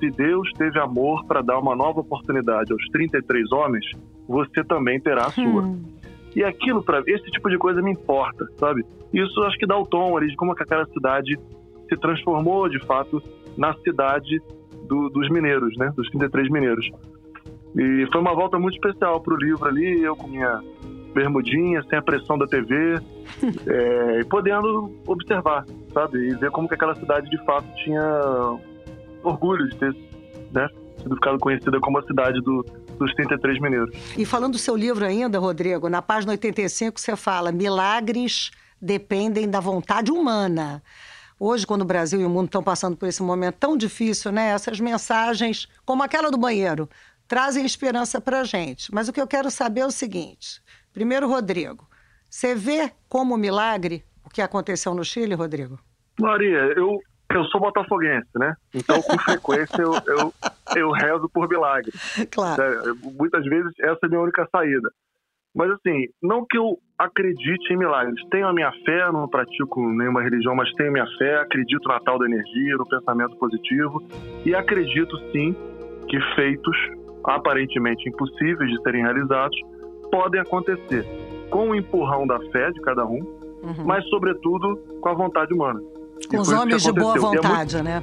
Se 0.00 0.10
Deus 0.10 0.50
teve 0.56 0.80
amor 0.80 1.24
para 1.26 1.42
dar 1.42 1.58
uma 1.58 1.76
nova 1.76 2.00
oportunidade 2.00 2.72
aos 2.72 2.82
33 2.88 3.52
homens, 3.52 3.84
você 4.26 4.64
também 4.64 4.98
terá 4.98 5.26
a 5.26 5.30
sua. 5.30 5.62
Hum. 5.62 5.84
E 6.34 6.42
aquilo, 6.42 6.82
para 6.82 7.02
esse 7.06 7.30
tipo 7.30 7.50
de 7.50 7.58
coisa 7.58 7.82
me 7.82 7.92
importa, 7.92 8.46
sabe? 8.56 8.84
Isso 9.12 9.42
acho 9.42 9.58
que 9.58 9.66
dá 9.66 9.76
o 9.76 9.84
tom 9.84 10.16
ali 10.16 10.28
de 10.28 10.36
como 10.36 10.54
que 10.54 10.62
aquela 10.62 10.86
cidade 10.86 11.38
se 11.88 11.96
transformou, 11.96 12.68
de 12.68 12.78
fato, 12.86 13.22
na 13.58 13.74
cidade 13.74 14.40
do, 14.88 15.10
dos 15.10 15.28
mineiros, 15.28 15.76
né? 15.76 15.92
Dos 15.94 16.08
33 16.10 16.48
mineiros. 16.48 16.88
E 17.76 18.06
foi 18.10 18.20
uma 18.20 18.34
volta 18.34 18.58
muito 18.58 18.74
especial 18.74 19.20
para 19.20 19.34
o 19.34 19.36
livro 19.36 19.66
ali, 19.66 20.02
eu 20.02 20.16
com 20.16 20.28
minha 20.28 20.60
bermudinha, 21.12 21.82
sem 21.88 21.98
a 21.98 22.02
pressão 22.02 22.38
da 22.38 22.46
TV, 22.46 23.00
é, 23.66 24.24
podendo 24.30 24.92
observar, 25.06 25.64
sabe? 25.92 26.18
E 26.28 26.34
ver 26.36 26.50
como 26.50 26.68
que 26.68 26.74
aquela 26.74 26.94
cidade, 26.94 27.28
de 27.28 27.44
fato, 27.44 27.66
tinha 27.84 28.58
orgulho 29.22 29.68
de 29.68 29.76
ter 29.76 29.96
né, 30.52 30.68
sido 31.02 31.14
ficado 31.14 31.38
conhecida 31.38 31.78
como 31.80 31.98
a 31.98 32.02
cidade 32.02 32.40
do, 32.40 32.64
dos 32.98 33.14
33 33.14 33.60
mineiros. 33.60 33.90
E 34.16 34.24
falando 34.24 34.52
do 34.52 34.58
seu 34.58 34.76
livro 34.76 35.04
ainda, 35.04 35.38
Rodrigo, 35.38 35.88
na 35.88 36.02
página 36.02 36.32
85 36.32 37.00
você 37.00 37.16
fala: 37.16 37.52
milagres 37.52 38.50
dependem 38.80 39.48
da 39.48 39.60
vontade 39.60 40.10
humana. 40.10 40.82
Hoje, 41.38 41.66
quando 41.66 41.82
o 41.82 41.86
Brasil 41.86 42.20
e 42.20 42.24
o 42.24 42.28
mundo 42.28 42.46
estão 42.46 42.62
passando 42.62 42.96
por 42.96 43.08
esse 43.08 43.22
momento 43.22 43.56
tão 43.56 43.74
difícil, 43.74 44.30
né, 44.30 44.50
essas 44.50 44.78
mensagens, 44.78 45.66
como 45.86 46.02
aquela 46.02 46.30
do 46.30 46.36
banheiro, 46.36 46.86
trazem 47.26 47.64
esperança 47.64 48.20
para 48.20 48.40
a 48.40 48.44
gente. 48.44 48.92
Mas 48.92 49.08
o 49.08 49.12
que 49.12 49.20
eu 49.20 49.26
quero 49.26 49.50
saber 49.50 49.80
é 49.80 49.86
o 49.86 49.90
seguinte: 49.90 50.62
primeiro, 50.92 51.28
Rodrigo, 51.28 51.88
você 52.28 52.54
vê 52.54 52.92
como 53.08 53.36
milagre 53.36 54.04
o 54.24 54.28
que 54.28 54.42
aconteceu 54.42 54.94
no 54.94 55.04
Chile, 55.04 55.34
Rodrigo? 55.34 55.78
Maria, 56.18 56.74
eu 56.76 57.00
eu 57.36 57.44
sou 57.44 57.60
botafoguense, 57.60 58.28
né? 58.36 58.54
Então, 58.74 59.00
com 59.02 59.16
frequência, 59.18 59.80
eu, 59.80 59.92
eu, 60.06 60.34
eu 60.76 60.90
rezo 60.90 61.28
por 61.28 61.48
milagre. 61.48 61.92
Claro. 62.30 62.62
É, 62.62 62.92
muitas 63.18 63.44
vezes, 63.44 63.72
essa 63.80 63.98
é 64.02 64.06
a 64.06 64.08
minha 64.08 64.20
única 64.20 64.48
saída. 64.50 64.90
Mas, 65.54 65.70
assim, 65.72 66.06
não 66.22 66.46
que 66.48 66.56
eu 66.56 66.78
acredite 66.98 67.72
em 67.72 67.76
milagres. 67.76 68.20
Tenho 68.30 68.46
a 68.46 68.52
minha 68.52 68.70
fé, 68.84 69.10
não 69.10 69.28
pratico 69.28 69.80
nenhuma 69.90 70.22
religião, 70.22 70.54
mas 70.54 70.72
tenho 70.74 70.90
a 70.90 70.92
minha 70.92 71.06
fé, 71.18 71.40
acredito 71.40 71.88
na 71.88 71.98
tal 72.00 72.18
da 72.18 72.26
energia, 72.26 72.76
no 72.76 72.86
pensamento 72.86 73.36
positivo. 73.36 74.02
E 74.44 74.54
acredito, 74.54 75.16
sim, 75.32 75.54
que 76.08 76.20
feitos 76.34 76.76
aparentemente 77.24 78.08
impossíveis 78.08 78.70
de 78.70 78.82
serem 78.82 79.02
realizados 79.02 79.58
podem 80.10 80.40
acontecer 80.40 81.04
com 81.50 81.70
o 81.70 81.74
empurrão 81.74 82.26
da 82.26 82.38
fé 82.50 82.70
de 82.70 82.80
cada 82.80 83.04
um, 83.04 83.18
uhum. 83.18 83.84
mas, 83.84 84.08
sobretudo, 84.08 84.76
com 85.00 85.08
a 85.08 85.14
vontade 85.14 85.52
humana. 85.52 85.80
Com 86.28 86.38
os 86.38 86.50
homens 86.50 86.82
de 86.82 86.92
boa 86.92 87.18
vontade, 87.18 87.76
é 87.76 87.82
muito... 87.82 88.02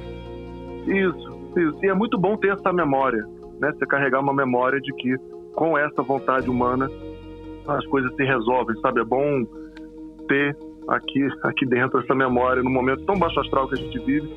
Isso, 0.86 1.38
isso. 1.56 1.78
E 1.84 1.88
é 1.88 1.94
muito 1.94 2.18
bom 2.18 2.36
ter 2.36 2.52
essa 2.52 2.72
memória, 2.72 3.24
né? 3.60 3.72
Você 3.72 3.86
carregar 3.86 4.20
uma 4.20 4.34
memória 4.34 4.80
de 4.80 4.92
que 4.94 5.16
com 5.54 5.76
essa 5.76 6.02
vontade 6.02 6.48
humana 6.48 6.88
as 7.66 7.84
coisas 7.86 8.14
se 8.14 8.24
resolvem, 8.24 8.78
sabe? 8.80 9.00
É 9.00 9.04
bom 9.04 9.44
ter 10.26 10.56
aqui, 10.88 11.28
aqui 11.42 11.66
dentro 11.66 12.00
essa 12.00 12.14
memória, 12.14 12.62
num 12.62 12.70
momento 12.70 13.04
tão 13.04 13.18
baixo 13.18 13.38
astral 13.40 13.68
que 13.68 13.74
a 13.74 13.78
gente 13.78 13.98
vive, 14.00 14.28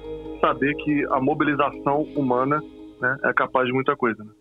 saber 0.42 0.74
que 0.76 1.06
a 1.12 1.22
mobilização 1.22 2.02
humana 2.16 2.62
né, 3.00 3.18
é 3.24 3.34
capaz 3.34 3.68
de 3.68 3.74
muita 3.74 3.96
coisa. 3.96 4.24
Né? 4.24 4.32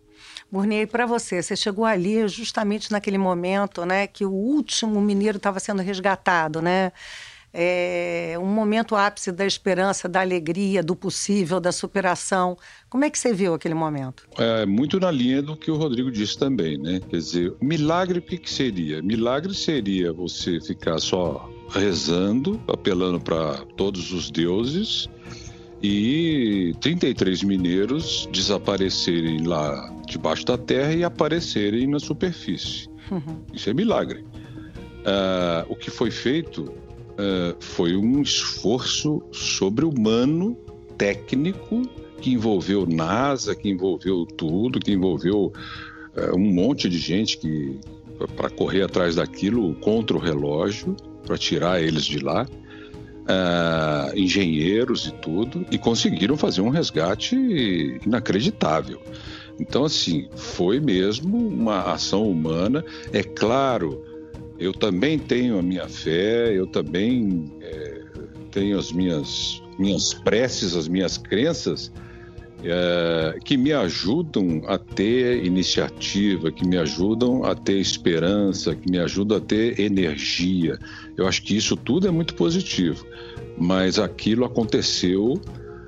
Burnier, 0.51 0.87
para 0.87 1.05
você, 1.05 1.41
você 1.41 1.55
chegou 1.55 1.85
ali 1.85 2.27
justamente 2.27 2.91
naquele 2.91 3.17
momento, 3.17 3.85
né, 3.85 4.07
que 4.07 4.25
o 4.25 4.31
último 4.31 4.99
mineiro 4.99 5.37
estava 5.37 5.59
sendo 5.59 5.81
resgatado, 5.81 6.61
né? 6.61 6.91
É, 7.53 8.35
um 8.39 8.45
momento 8.45 8.95
ápice 8.95 9.31
da 9.31 9.45
esperança, 9.45 10.07
da 10.07 10.21
alegria, 10.21 10.81
do 10.81 10.95
possível, 10.95 11.59
da 11.59 11.71
superação. 11.71 12.57
Como 12.89 13.03
é 13.03 13.09
que 13.09 13.19
você 13.19 13.33
viu 13.33 13.53
aquele 13.53 13.73
momento? 13.73 14.27
É 14.37 14.65
muito 14.65 14.99
na 14.99 15.11
linha 15.11 15.41
do 15.41 15.55
que 15.57 15.69
o 15.69 15.75
Rodrigo 15.75 16.11
disse 16.11 16.37
também, 16.37 16.77
né? 16.77 17.01
Quer 17.09 17.17
dizer, 17.17 17.53
milagre 17.61 18.19
o 18.19 18.21
que, 18.21 18.49
seria? 18.49 19.01
Milagre 19.01 19.53
seria 19.53 20.13
você 20.13 20.59
ficar 20.61 20.99
só 20.99 21.49
rezando, 21.69 22.61
apelando 22.67 23.19
para 23.19 23.57
todos 23.75 24.11
os 24.11 24.31
deuses 24.31 25.09
e 25.81 26.73
33 26.79 27.43
mineiros 27.43 28.29
desaparecerem 28.31 29.45
lá 29.45 29.93
debaixo 30.05 30.45
da 30.45 30.57
terra 30.57 30.93
e 30.93 31.03
aparecerem 31.03 31.87
na 31.87 31.99
superfície. 31.99 32.87
Uhum. 33.09 33.43
Isso 33.53 33.69
é 33.69 33.73
milagre. 33.73 34.23
Uh, 35.01 35.65
o 35.67 35.75
que 35.75 35.89
foi 35.89 36.11
feito 36.11 36.71
uh, 37.11 37.55
foi 37.59 37.95
um 37.95 38.21
esforço 38.21 39.21
sobre-humano, 39.31 40.57
técnico, 40.97 41.81
que 42.19 42.31
envolveu 42.31 42.85
NASA, 42.85 43.55
que 43.55 43.69
envolveu 43.69 44.25
tudo, 44.25 44.79
que 44.79 44.91
envolveu 44.91 45.51
uh, 46.15 46.35
um 46.35 46.53
monte 46.53 46.87
de 46.87 46.97
gente 46.97 47.37
que 47.37 47.79
para 48.35 48.49
correr 48.49 48.83
atrás 48.83 49.15
daquilo 49.15 49.73
contra 49.75 50.15
o 50.15 50.19
relógio, 50.19 50.95
para 51.25 51.37
tirar 51.37 51.81
eles 51.81 52.05
de 52.05 52.19
lá. 52.19 52.45
Uh, 53.21 54.17
engenheiros 54.17 55.05
e 55.05 55.11
tudo, 55.11 55.63
e 55.71 55.77
conseguiram 55.77 56.35
fazer 56.35 56.59
um 56.61 56.69
resgate 56.69 57.35
inacreditável. 58.03 58.99
Então, 59.59 59.85
assim, 59.85 60.27
foi 60.35 60.79
mesmo 60.79 61.37
uma 61.37 61.93
ação 61.93 62.27
humana. 62.27 62.83
É 63.13 63.21
claro 63.21 64.03
eu 64.61 64.71
também 64.73 65.17
tenho 65.17 65.57
a 65.57 65.61
minha 65.61 65.87
fé, 65.87 66.53
eu 66.53 66.67
também 66.67 67.51
é, 67.61 68.01
tenho 68.51 68.77
as 68.77 68.91
minhas, 68.91 69.59
minhas 69.79 70.13
preces, 70.13 70.75
as 70.75 70.87
minhas 70.87 71.17
crenças 71.17 71.91
é, 72.63 73.39
que 73.43 73.57
me 73.57 73.73
ajudam 73.73 74.61
a 74.67 74.77
ter 74.77 75.43
iniciativa, 75.43 76.51
que 76.51 76.63
me 76.63 76.77
ajudam 76.77 77.43
a 77.43 77.55
ter 77.55 77.79
esperança, 77.79 78.75
que 78.75 78.89
me 78.91 78.99
ajudam 78.99 79.39
a 79.39 79.41
ter 79.41 79.79
energia. 79.79 80.77
Eu 81.17 81.27
acho 81.27 81.41
que 81.41 81.57
isso 81.57 81.75
tudo 81.75 82.07
é 82.07 82.11
muito 82.11 82.35
positivo, 82.35 83.03
mas 83.57 83.97
aquilo 83.97 84.45
aconteceu 84.45 85.41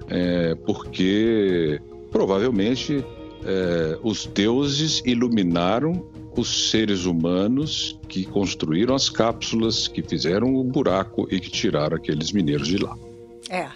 é, 0.09 0.55
porque 0.65 1.79
provavelmente 2.09 3.05
é, 3.45 3.99
os 4.01 4.25
deuses 4.25 5.03
iluminaram 5.05 6.11
os 6.35 6.71
seres 6.71 7.05
humanos 7.05 7.99
que 8.07 8.25
construíram 8.25 8.95
as 8.95 9.09
cápsulas, 9.09 9.87
que 9.87 10.01
fizeram 10.01 10.55
o 10.55 10.63
buraco 10.63 11.27
e 11.29 11.39
que 11.39 11.49
tiraram 11.49 11.97
aqueles 11.97 12.31
mineiros 12.31 12.67
de 12.67 12.77
lá. 12.77 12.97
É. 13.49 13.69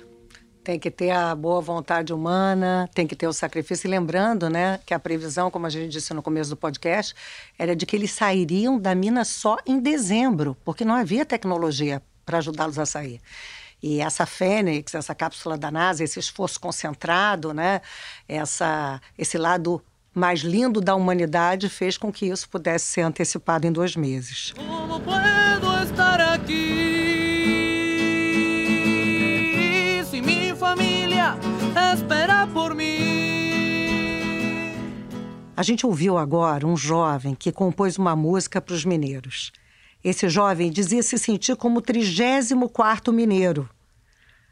Tem 0.63 0.77
que 0.77 0.91
ter 0.91 1.11
a 1.11 1.33
boa 1.33 1.61
vontade 1.61 2.11
humana, 2.11 2.89
tem 2.93 3.07
que 3.07 3.15
ter 3.15 3.25
o 3.25 3.31
sacrifício. 3.31 3.87
E 3.87 3.89
lembrando, 3.89 4.49
né, 4.49 4.81
que 4.85 4.93
a 4.93 4.99
previsão, 4.99 5.49
como 5.49 5.65
a 5.65 5.69
gente 5.69 5.89
disse 5.89 6.13
no 6.13 6.21
começo 6.21 6.49
do 6.49 6.57
podcast, 6.57 7.15
era 7.57 7.73
de 7.73 7.85
que 7.85 7.95
eles 7.95 8.11
sairiam 8.11 8.77
da 8.77 8.93
mina 8.93 9.23
só 9.23 9.57
em 9.65 9.79
dezembro, 9.79 10.57
porque 10.65 10.83
não 10.83 10.93
havia 10.93 11.25
tecnologia 11.25 12.01
para 12.25 12.39
ajudá-los 12.39 12.77
a 12.77 12.85
sair. 12.85 13.21
E 13.81 14.01
essa 14.01 14.25
Fênix, 14.25 14.93
essa 14.93 15.15
cápsula 15.15 15.57
da 15.57 15.71
NASA, 15.71 16.03
esse 16.03 16.19
esforço 16.19 16.59
concentrado, 16.59 17.53
né, 17.53 17.81
essa, 18.27 18.99
esse 19.17 19.37
lado 19.37 19.81
mais 20.17 20.39
lindo 20.39 20.82
da 20.82 20.95
humanidade 20.95 21.69
fez 21.69 21.95
com 21.95 22.12
que 22.12 22.25
isso 22.25 22.49
pudesse 22.49 22.86
ser 22.86 23.01
antecipado 23.01 23.67
em 23.67 23.71
dois 23.71 23.95
meses. 23.95 24.51
Como 24.58 24.99
puedo 24.99 25.84
estar 25.84 26.19
aqui 26.34 26.84
se 30.10 30.19
minha 30.19 30.56
família 30.56 31.38
espera 31.93 32.47
por 32.47 32.73
mim? 32.73 32.97
A 35.56 35.62
gente 35.62 35.86
ouviu 35.86 36.17
agora 36.17 36.65
um 36.65 36.75
jovem 36.75 37.36
que 37.36 37.51
compôs 37.51 37.99
uma 37.99 38.15
música 38.15 38.60
para 38.60 38.73
os 38.73 38.84
mineiros. 38.84 39.51
Esse 40.03 40.27
jovem 40.30 40.71
dizia 40.71 41.03
se 41.03 41.19
sentir 41.19 41.56
como 41.56 41.77
o 41.77 41.82
34º 41.82 43.13
mineiro. 43.13 43.69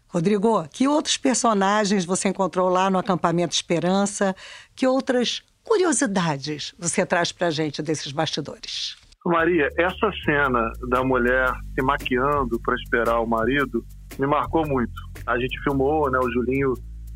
Rodrigo, 0.08 0.68
que 0.70 0.88
outros 0.88 1.18
personagens 1.18 2.06
você 2.06 2.30
encontrou 2.30 2.70
lá 2.70 2.90
no 2.90 3.00
acampamento 3.00 3.54
Esperança? 3.54 4.36
Que 4.76 4.88
outras 4.88 5.44
curiosidades 5.66 6.74
você 6.80 7.06
traz 7.06 7.32
para 7.32 7.48
a 7.48 7.52
gente 7.52 7.82
desses 7.82 8.12
bastidores? 8.12 8.96
Maria, 9.26 9.68
essa 9.78 10.12
cena 10.24 10.72
da 10.88 11.04
mulher 11.04 11.52
se 11.74 11.82
maquiando 11.82 12.60
para 12.62 12.76
esperar 12.76 13.20
o 13.20 13.26
marido 13.26 13.84
me 14.20 14.28
marcou 14.28 14.66
muito. 14.68 14.94
A 15.26 15.38
gente 15.40 15.60
filmou, 15.64 16.10
né? 16.12 16.20
O 16.20 16.32
Julinho 16.32 16.74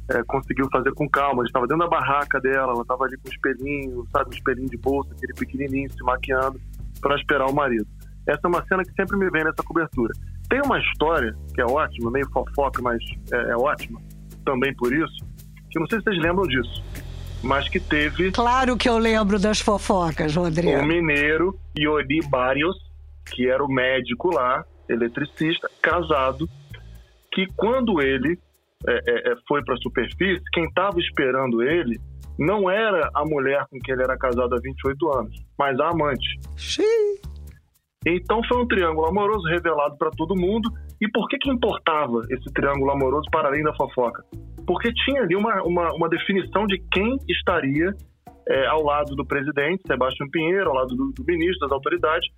é, 0.10 0.24
conseguiu 0.24 0.68
fazer 0.72 0.92
com 0.94 1.08
calma. 1.08 1.44
Gente 1.44 1.50
estava 1.50 1.68
dentro 1.68 1.84
da 1.84 1.90
barraca 1.90 2.40
dela, 2.42 2.74
ela 2.74 2.82
estava 2.82 3.04
ali 3.04 3.16
com 3.18 3.30
um 3.30 3.32
espelhinho, 3.32 4.08
sabe, 4.12 4.32
um 4.32 4.34
espelhinho 4.34 4.70
de 4.70 4.78
bolsa, 4.78 5.14
aquele 5.14 5.34
pequenininho, 5.34 5.92
se 5.92 6.04
maquiando 6.04 6.60
para 7.00 7.16
esperar 7.16 7.48
o 7.48 7.54
marido. 7.54 7.88
Essa 8.28 8.42
é 8.44 8.48
uma 8.48 8.66
cena 8.66 8.84
que 8.84 8.92
sempre 8.94 9.16
me 9.16 9.30
vem 9.30 9.44
nessa 9.44 9.64
cobertura. 9.64 10.12
Tem 10.50 10.60
uma 10.66 10.80
história 10.80 11.36
que 11.54 11.62
é 11.62 11.66
ótima, 11.66 12.10
meio 12.10 12.28
fofoca, 12.32 12.82
mas 12.82 13.00
é, 13.32 13.52
é 13.52 13.56
ótima, 13.56 14.02
também 14.44 14.76
por 14.76 14.92
isso, 14.92 15.24
que 15.70 15.80
não 15.80 15.86
sei 15.88 16.00
se 16.00 16.06
vocês 16.06 16.18
lembram 16.24 16.48
disso 16.48 16.84
mas 17.44 17.68
que 17.70 17.80
teve. 17.80 18.32
Claro 18.32 18.78
que 18.78 18.90
eu 18.90 18.98
lembro 18.98 19.40
das 19.40 19.60
fofocas, 19.60 20.36
Rodrigo. 20.36 20.80
O 20.80 20.86
mineiro 20.86 21.58
Iori 21.78 22.20
Barrios, 22.30 22.76
que 23.26 23.50
era 23.50 23.64
o 23.64 23.68
médico 23.68 24.34
lá, 24.34 24.64
eletricista, 24.88 25.70
casado, 25.82 26.50
que 27.32 27.46
quando 27.56 28.02
ele 28.02 28.40
é, 28.88 28.94
é, 28.94 29.32
é 29.32 29.36
foi 29.48 29.64
para 29.64 29.76
a 29.76 29.78
superfície, 29.78 30.44
quem 30.54 30.66
estava 30.66 31.00
esperando 31.00 31.62
ele 31.62 32.00
não 32.38 32.70
era 32.70 33.10
a 33.14 33.26
mulher 33.26 33.66
com 33.70 33.78
quem 33.80 33.94
ele 33.94 34.04
era 34.04 34.18
casado 34.18 34.56
há 34.56 34.60
28 34.60 35.12
anos, 35.14 35.46
mas 35.58 35.78
a 35.80 35.90
amante. 35.90 36.40
Xiii. 36.56 37.20
Então 38.06 38.42
foi 38.48 38.58
um 38.58 38.68
triângulo 38.68 39.08
amoroso 39.08 39.46
revelado 39.48 39.98
para 39.98 40.10
todo 40.12 40.36
mundo. 40.36 40.72
E 41.02 41.10
por 41.10 41.28
que, 41.28 41.38
que 41.38 41.50
importava 41.50 42.26
esse 42.30 42.52
triângulo 42.54 42.92
amoroso 42.92 43.30
para 43.32 43.48
além 43.48 43.64
da 43.64 43.74
fofoca? 43.76 44.24
porque 44.70 44.94
tinha 44.94 45.24
ali 45.24 45.36
uma, 45.36 45.64
uma, 45.64 45.92
uma 45.96 46.08
definição 46.08 46.68
de 46.68 46.80
quem 46.92 47.18
estaria 47.28 47.92
é, 48.48 48.68
ao 48.68 48.84
lado 48.84 49.16
do 49.16 49.26
presidente, 49.26 49.82
Sebastião 49.88 50.30
Pinheiro, 50.30 50.70
ao 50.70 50.76
lado 50.76 50.96
do, 50.96 51.12
do 51.12 51.24
ministro, 51.26 51.62
das 51.62 51.72
autoridades, 51.72 52.30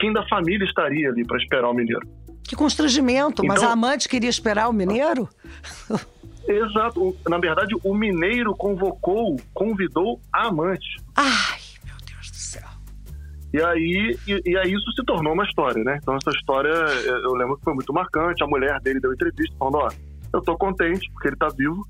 quem 0.00 0.12
da 0.12 0.26
família 0.26 0.64
estaria 0.64 1.08
ali 1.08 1.24
para 1.24 1.38
esperar 1.38 1.70
o 1.70 1.72
mineiro. 1.72 2.04
Que 2.42 2.56
constrangimento, 2.56 3.44
então, 3.44 3.46
mas 3.46 3.62
a 3.62 3.70
amante 3.70 4.08
queria 4.08 4.28
esperar 4.28 4.68
o 4.68 4.72
mineiro? 4.72 5.28
Exato. 6.48 7.16
Na 7.28 7.38
verdade, 7.38 7.76
o 7.84 7.94
mineiro 7.94 8.52
convocou, 8.56 9.36
convidou 9.54 10.20
a 10.32 10.48
amante. 10.48 10.96
Ai, 11.14 11.60
E 13.52 13.62
aí, 13.62 14.16
e, 14.26 14.42
e, 14.50 14.56
aí 14.56 14.72
isso 14.72 14.90
se 14.92 15.04
tornou 15.04 15.32
uma 15.32 15.44
história, 15.44 15.82
né? 15.82 15.98
Então 16.02 16.16
essa 16.16 16.30
história, 16.30 16.70
eu 16.70 17.32
lembro 17.34 17.56
que 17.56 17.64
foi 17.64 17.74
muito 17.74 17.92
marcante. 17.92 18.42
A 18.42 18.46
mulher 18.46 18.80
dele 18.80 19.00
deu 19.00 19.12
entrevista 19.12 19.54
falando, 19.58 19.76
ó, 19.76 19.88
eu 20.32 20.40
estou 20.40 20.56
contente 20.58 21.10
porque 21.12 21.28
ele 21.28 21.36
está 21.36 21.48
vivo. 21.48 21.82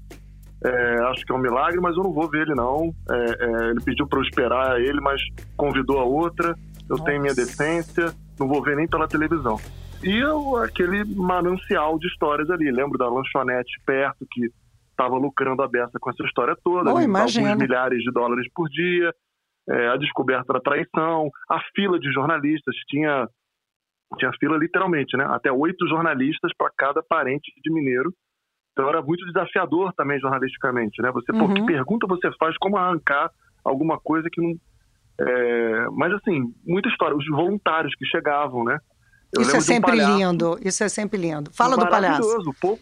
É, 0.65 0.99
acho 1.11 1.25
que 1.25 1.33
é 1.33 1.35
um 1.35 1.41
milagre, 1.41 1.81
mas 1.81 1.97
eu 1.97 2.03
não 2.03 2.13
vou 2.13 2.29
ver 2.29 2.43
ele 2.43 2.55
não. 2.55 2.95
É, 3.11 3.15
é, 3.15 3.71
ele 3.71 3.81
pediu 3.85 4.07
para 4.07 4.19
eu 4.19 4.23
esperar 4.23 4.81
ele, 4.81 5.01
mas 5.01 5.21
convidou 5.57 5.99
a 5.99 6.05
outra. 6.05 6.55
Eu 6.89 6.97
Nossa. 6.97 7.05
tenho 7.05 7.21
minha 7.21 7.35
decência, 7.35 8.15
não 8.39 8.49
vou 8.49 8.63
ver 8.63 8.77
nem 8.77 8.87
pela 8.87 9.09
televisão. 9.09 9.59
E 10.03 10.19
eu, 10.19 10.57
aquele 10.57 11.05
manancial 11.05 11.99
de 11.99 12.07
histórias 12.07 12.49
ali. 12.51 12.71
Lembro 12.71 12.99
da 12.99 13.09
lanchonete 13.09 13.81
perto 13.85 14.27
que 14.31 14.51
estava 14.91 15.17
lucrando 15.17 15.63
a 15.63 15.69
beça 15.69 15.99
com 16.01 16.11
essa 16.11 16.23
história 16.25 16.57
toda. 16.63 16.93
Oh, 16.93 16.99
alguns 16.99 17.37
milhares 17.37 18.03
de 18.03 18.11
dólares 18.13 18.47
por 18.55 18.69
dia. 18.69 19.13
É, 19.69 19.89
a 19.89 19.97
descoberta 19.97 20.53
da 20.53 20.61
traição, 20.61 21.29
a 21.51 21.61
fila 21.75 21.99
de 21.99 22.13
jornalistas 22.13 22.75
tinha 22.89 23.29
tinha 24.19 24.31
fila 24.39 24.57
literalmente, 24.57 25.17
né? 25.17 25.27
Até 25.31 25.51
oito 25.51 25.89
jornalistas 25.89 26.53
para 26.57 26.71
cada 26.77 27.03
parente 27.03 27.53
de 27.61 27.73
mineiro 27.73 28.15
então 28.77 28.91
era 28.91 29.01
muito 29.01 29.25
desafiador 29.25 29.91
também 29.95 30.21
jornalisticamente, 30.21 31.01
né? 31.01 31.11
Você, 31.13 31.33
uhum. 31.33 31.49
pô, 31.49 31.55
que 31.55 31.65
pergunta 31.65 32.07
você 32.07 32.31
faz, 32.39 32.55
como 32.59 32.77
arrancar 32.77 33.31
alguma 33.65 33.99
coisa 33.99 34.29
que 34.31 34.39
não... 34.39 34.55
É... 35.19 35.87
Mas 35.93 36.13
assim, 36.13 36.55
muita 36.63 36.91
história. 36.91 37.17
Os 37.17 37.27
voluntários 37.27 37.95
que 37.95 38.05
chegavam, 38.05 38.65
né? 38.65 38.79
Eu 39.35 39.41
isso 39.41 39.57
é 39.57 39.61
sempre 39.61 39.93
um 39.93 40.17
lindo, 40.19 40.59
isso 40.63 40.85
é 40.85 40.91
sempre 40.91 41.19
lindo. 41.19 41.51
Fala 41.55 41.75
do 41.75 41.89
palhaço. 41.89 42.23
O 42.47 42.55
povo, 42.55 42.79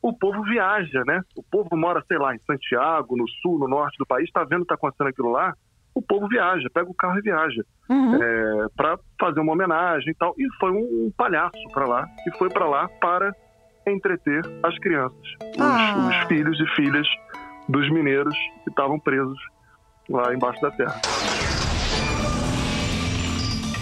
o 0.00 0.18
povo 0.18 0.42
viaja, 0.44 1.04
né? 1.06 1.20
O 1.36 1.42
povo 1.42 1.76
mora, 1.76 2.02
sei 2.08 2.16
lá, 2.16 2.34
em 2.34 2.38
Santiago, 2.38 3.14
no 3.14 3.28
sul, 3.42 3.58
no 3.58 3.68
norte 3.68 3.98
do 3.98 4.06
país, 4.06 4.24
está 4.24 4.44
vendo 4.44 4.60
que 4.60 4.72
está 4.72 4.76
acontecendo 4.76 5.08
aquilo 5.08 5.30
lá, 5.30 5.54
o 5.94 6.02
povo 6.02 6.28
viaja, 6.28 6.68
pega 6.72 6.90
o 6.90 6.94
carro 6.94 7.18
e 7.18 7.22
viaja 7.22 7.64
uhum. 7.88 8.22
é, 8.22 8.66
para 8.76 8.98
fazer 9.18 9.40
uma 9.40 9.52
homenagem 9.52 10.10
e 10.10 10.14
tal. 10.14 10.34
E 10.36 10.46
foi 10.58 10.70
um, 10.72 11.06
um 11.06 11.12
palhaço 11.16 11.68
para 11.72 11.86
lá, 11.86 12.06
que 12.24 12.30
foi 12.32 12.48
para 12.48 12.66
lá 12.66 12.88
para 13.00 13.34
entreter 13.86 14.42
as 14.62 14.78
crianças, 14.78 15.26
ah. 15.60 16.08
os, 16.08 16.16
os 16.16 16.28
filhos 16.28 16.58
e 16.58 16.66
filhas 16.74 17.06
dos 17.68 17.90
mineiros 17.90 18.34
que 18.64 18.70
estavam 18.70 18.98
presos 18.98 19.38
lá 20.08 20.34
embaixo 20.34 20.60
da 20.60 20.70
terra. 20.70 21.00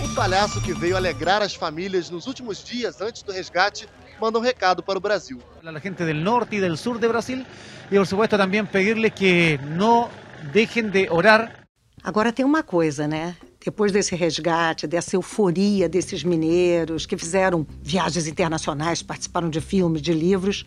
O 0.05 0.15
palhaço 0.15 0.63
que 0.63 0.75
veio 0.75 0.97
alegrar 0.97 1.41
as 1.41 1.55
famílias 1.55 2.11
nos 2.11 2.27
últimos 2.27 2.63
dias 2.63 3.01
antes 3.01 3.23
do 3.23 3.33
resgate 3.33 3.89
manda 4.21 4.39
um 4.39 4.43
recado 4.43 4.83
para 4.83 4.99
o 4.99 5.01
Brasil. 5.01 5.41
A 5.65 5.79
gente 5.79 6.05
do 6.05 6.15
norte 6.15 6.57
e 6.57 6.69
do 6.69 6.77
sul 6.77 6.99
de 6.99 7.09
Brasil 7.09 7.45
e, 7.91 7.97
por 7.97 8.07
supuesto, 8.07 8.37
também 8.37 8.65
pedirles 8.65 9.13
que 9.13 9.59
não 9.63 10.11
deixem 10.53 10.89
de 10.89 11.09
orar. 11.11 11.62
Agora 12.03 12.33
tem 12.33 12.45
uma 12.45 12.63
coisa, 12.63 13.07
né? 13.07 13.37
depois 13.65 13.93
desse 13.93 14.15
resgate, 14.15 14.87
dessa 14.87 15.17
euforia 15.17 15.89
desses 15.89 16.25
mineiros 16.25 17.07
que 17.07 17.17
fizeram 17.17 17.67
viagens 17.81 18.27
internacionais, 18.27 19.03
participaram 19.03 19.49
de 19.49 19.61
filmes, 19.61 20.03
de 20.03 20.13
livros, 20.13 20.67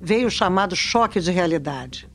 veio 0.00 0.28
o 0.28 0.30
chamado 0.30 0.76
choque 0.76 1.18
de 1.18 1.30
realidade. 1.30 2.08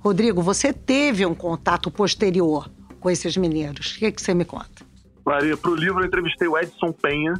Rodrigo, 0.00 0.42
você 0.42 0.72
teve 0.72 1.24
um 1.24 1.34
contato 1.34 1.90
posterior 1.90 2.70
com 3.00 3.10
esses 3.10 3.36
mineiros. 3.36 3.94
O 3.94 3.98
que, 3.98 4.06
é 4.06 4.12
que 4.12 4.20
você 4.20 4.34
me 4.34 4.44
conta? 4.44 4.86
Maria, 5.24 5.56
para 5.56 5.70
o 5.70 5.74
livro 5.74 6.00
eu 6.00 6.06
entrevistei 6.06 6.48
o 6.48 6.58
Edson 6.58 6.92
Penha, 6.92 7.34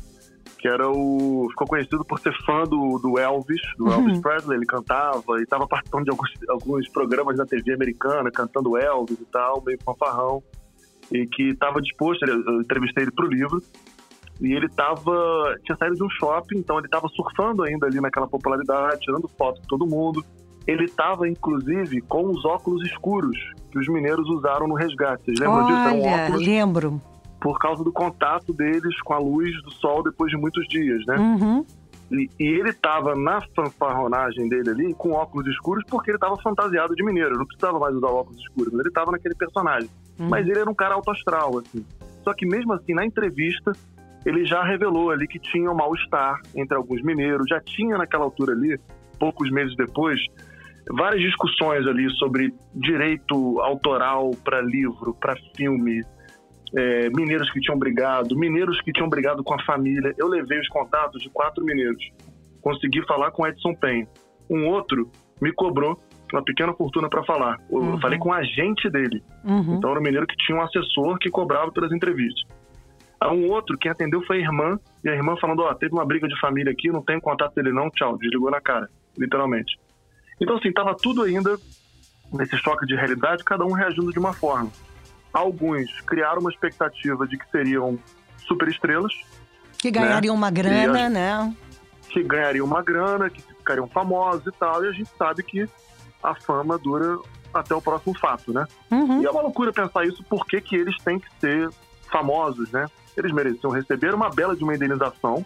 que 0.59 0.69
era 0.69 0.89
o. 0.89 1.47
ficou 1.51 1.67
conhecido 1.67 2.05
por 2.05 2.19
ser 2.19 2.35
fã 2.45 2.65
do, 2.65 2.99
do 2.99 3.19
Elvis, 3.19 3.61
do 3.77 3.87
uhum. 3.87 3.93
Elvis 3.93 4.21
Presley. 4.21 4.59
Ele 4.59 4.67
cantava 4.67 5.39
e 5.39 5.43
estava 5.43 5.67
participando 5.67 6.05
de 6.05 6.11
alguns, 6.11 6.31
alguns 6.49 6.89
programas 6.89 7.37
da 7.37 7.47
TV 7.47 7.73
americana, 7.73 8.31
cantando 8.31 8.77
Elvis 8.77 9.19
e 9.21 9.25
tal, 9.27 9.63
meio 9.65 9.79
fanfarrão 9.85 10.43
e 11.13 11.27
que 11.27 11.51
estava 11.51 11.81
disposto, 11.81 12.25
eu 12.25 12.61
entrevistei 12.61 13.05
ele 13.05 13.13
para 13.13 13.25
o 13.25 13.29
livro, 13.29 13.63
e 14.41 14.53
ele 14.53 14.69
tava, 14.69 15.57
tinha 15.65 15.77
saído 15.77 15.97
de 15.97 16.05
um 16.05 16.11
shopping, 16.11 16.59
então 16.59 16.79
ele 16.79 16.87
estava 16.87 17.09
surfando 17.09 17.65
ainda 17.65 17.87
ali 17.87 18.01
naquela 18.01 18.29
popularidade, 18.29 19.01
tirando 19.01 19.29
foto 19.37 19.61
de 19.61 19.67
todo 19.67 19.87
mundo. 19.87 20.25
Ele 20.67 20.85
estava, 20.85 21.29
inclusive, 21.29 22.01
com 22.03 22.27
os 22.31 22.45
óculos 22.45 22.87
escuros 22.87 23.37
que 23.71 23.79
os 23.79 23.89
mineiros 23.89 24.29
usaram 24.29 24.69
no 24.69 24.75
resgate. 24.75 25.25
Vocês 25.25 25.41
lembram 25.41 25.65
Olha, 25.65 25.67
disso? 25.67 26.07
Eram 26.07 26.25
óculos 26.25 26.47
lembro. 26.47 27.03
Por 27.41 27.59
causa 27.59 27.83
do 27.83 27.93
contato 27.93 28.53
deles 28.53 29.01
com 29.03 29.15
a 29.15 29.19
luz 29.19 29.51
do 29.63 29.73
sol 29.73 30.03
depois 30.03 30.31
de 30.31 30.37
muitos 30.37 30.67
dias, 30.69 31.05
né? 31.07 31.17
Uhum. 31.17 31.65
E, 32.11 32.31
e, 32.39 32.47
ele 32.47 32.71
estava 32.71 33.15
na 33.15 33.41
fanfarronagem 33.55 34.49
dele 34.49 34.71
ali 34.71 34.95
com 34.95 35.13
óculos 35.13 35.47
escuros 35.47 35.85
porque 35.89 36.11
ele 36.11 36.17
estava 36.17 36.37
fantasiado 36.39 36.95
de 36.95 37.05
mineiro. 37.05 37.37
Não 37.37 37.47
precisava 37.47 37.79
mais 37.79 37.95
usar 37.95 38.09
óculos 38.09 38.41
escuros, 38.41 38.73
mas 38.73 38.81
ele 38.81 38.89
estava 38.89 39.11
naquele 39.11 39.35
personagem. 39.35 39.91
Uhum. 40.19 40.29
Mas 40.29 40.47
ele 40.47 40.59
era 40.59 40.71
um 40.71 40.75
cara 40.75 40.95
alto 40.95 41.11
astral, 41.11 41.59
assim. 41.59 41.85
Só 42.25 42.35
que 42.35 42.47
mesmo 42.47 42.73
assim, 42.73 42.95
na 42.95 43.05
entrevista, 43.05 43.73
ele 44.25 44.45
já 44.45 44.63
revelou 44.63 45.11
ali 45.11 45.27
que 45.27 45.39
tinha 45.39 45.71
um 45.71 45.75
mal-estar 45.75 46.41
entre 46.55 46.77
alguns 46.77 47.03
mineiros. 47.03 47.47
Já 47.49 47.61
tinha 47.61 47.97
naquela 47.97 48.25
altura 48.25 48.53
ali, 48.53 48.79
poucos 49.19 49.51
meses 49.51 49.75
depois, 49.77 50.21
várias 50.91 51.23
discussões 51.23 51.87
ali 51.87 52.09
sobre 52.17 52.53
direito 52.75 53.61
autoral 53.61 54.31
para 54.45 54.61
livro, 54.61 55.15
para 55.15 55.37
filme, 55.57 56.03
é, 56.77 57.09
mineiros 57.11 57.51
que 57.51 57.61
tinham 57.61 57.79
brigado, 57.79 58.37
mineiros 58.37 58.81
que 58.81 58.93
tinham 58.93 59.09
brigado 59.09 59.43
com 59.43 59.55
a 59.55 59.63
família. 59.65 60.15
Eu 60.19 60.29
levei 60.29 60.59
os 60.59 60.69
contatos 60.69 61.23
de 61.23 61.31
quatro 61.31 61.65
mineiros. 61.65 62.11
Consegui 62.61 63.07
falar 63.07 63.31
com 63.31 63.47
Edson 63.47 63.75
Pen. 63.75 64.07
Um 64.51 64.67
outro 64.67 65.11
me 65.41 65.53
cobrou 65.53 65.99
uma 66.37 66.45
pequena 66.45 66.73
fortuna 66.73 67.09
para 67.09 67.25
falar. 67.25 67.59
Eu 67.71 67.79
uhum. 67.79 68.01
falei 68.01 68.19
com 68.19 68.31
o 68.31 68.33
agente 68.33 68.89
dele. 68.91 69.23
Uhum. 69.45 69.77
Então 69.77 69.91
era 69.91 70.01
um 70.01 70.03
mineiro 70.03 70.27
que 70.27 70.37
tinha 70.37 70.57
um 70.59 70.63
assessor 70.63 71.19
que 71.19 71.31
cobrava 71.31 71.71
pelas 71.73 71.93
entrevistas. 71.93 72.43
Um 73.23 73.51
outro, 73.51 73.77
quem 73.77 73.91
atendeu 73.91 74.23
foi 74.23 74.39
a 74.39 74.41
irmã, 74.41 74.79
e 75.03 75.09
a 75.09 75.15
irmã 75.15 75.37
falando, 75.41 75.63
ó, 75.63 75.71
oh, 75.71 75.75
teve 75.75 75.93
uma 75.93 76.05
briga 76.05 76.29
de 76.29 76.39
família 76.41 76.71
aqui, 76.71 76.89
não 76.89 77.03
tenho 77.03 77.21
contato 77.21 77.53
dele 77.55 77.73
não, 77.73 77.91
tchau, 77.91 78.17
desligou 78.17 78.51
na 78.51 78.61
cara, 78.61 78.89
literalmente. 79.17 79.77
Então, 80.41 80.57
assim, 80.57 80.73
tava 80.73 80.95
tudo 80.95 81.23
ainda 81.23 81.59
nesse 82.33 82.57
choque 82.59 82.87
de 82.87 82.95
realidade, 82.95 83.43
cada 83.43 83.65
um 83.65 83.73
reagindo 83.73 84.13
de 84.13 84.19
uma 84.19 84.33
forma. 84.33 84.71
Alguns 85.33 86.01
criaram 86.03 86.41
uma 86.41 86.51
expectativa 86.51 87.27
de 87.27 87.37
que 87.37 87.51
seriam 87.51 87.99
superestrelas. 88.47 89.13
Que 89.79 89.91
ganhariam 89.91 90.35
né? 90.35 90.39
uma 90.39 90.51
grana, 90.51 91.09
né? 91.09 91.57
Que 92.09 92.23
ganhariam 92.23 92.67
uma 92.67 92.83
grana, 92.83 93.29
que 93.29 93.43
ficariam 93.43 93.89
famosos 93.89 94.47
e 94.47 94.53
tal, 94.53 94.85
e 94.85 94.89
a 94.89 94.93
gente 94.93 95.11
sabe 95.19 95.43
que 95.43 95.69
a 96.23 96.35
fama 96.35 96.79
dura 96.79 97.19
até 97.53 97.75
o 97.75 97.83
próximo 97.83 98.17
fato, 98.19 98.53
né? 98.53 98.67
Uhum. 98.91 99.23
E 99.23 99.27
é 99.27 99.31
uma 99.31 99.43
loucura 99.43 99.73
pensar 99.73 100.07
isso, 100.07 100.23
por 100.25 100.47
que, 100.47 100.61
que 100.61 100.77
eles 100.77 100.97
têm 100.99 101.19
que 101.19 101.29
ser 101.41 101.69
famosos, 102.11 102.71
né? 102.71 102.87
Eles 103.17 103.33
mereciam 103.33 103.71
receber 103.73 104.15
uma 104.15 104.31
bela 104.31 104.55
de 104.55 104.63
uma 104.63 104.75
indenização. 104.75 105.45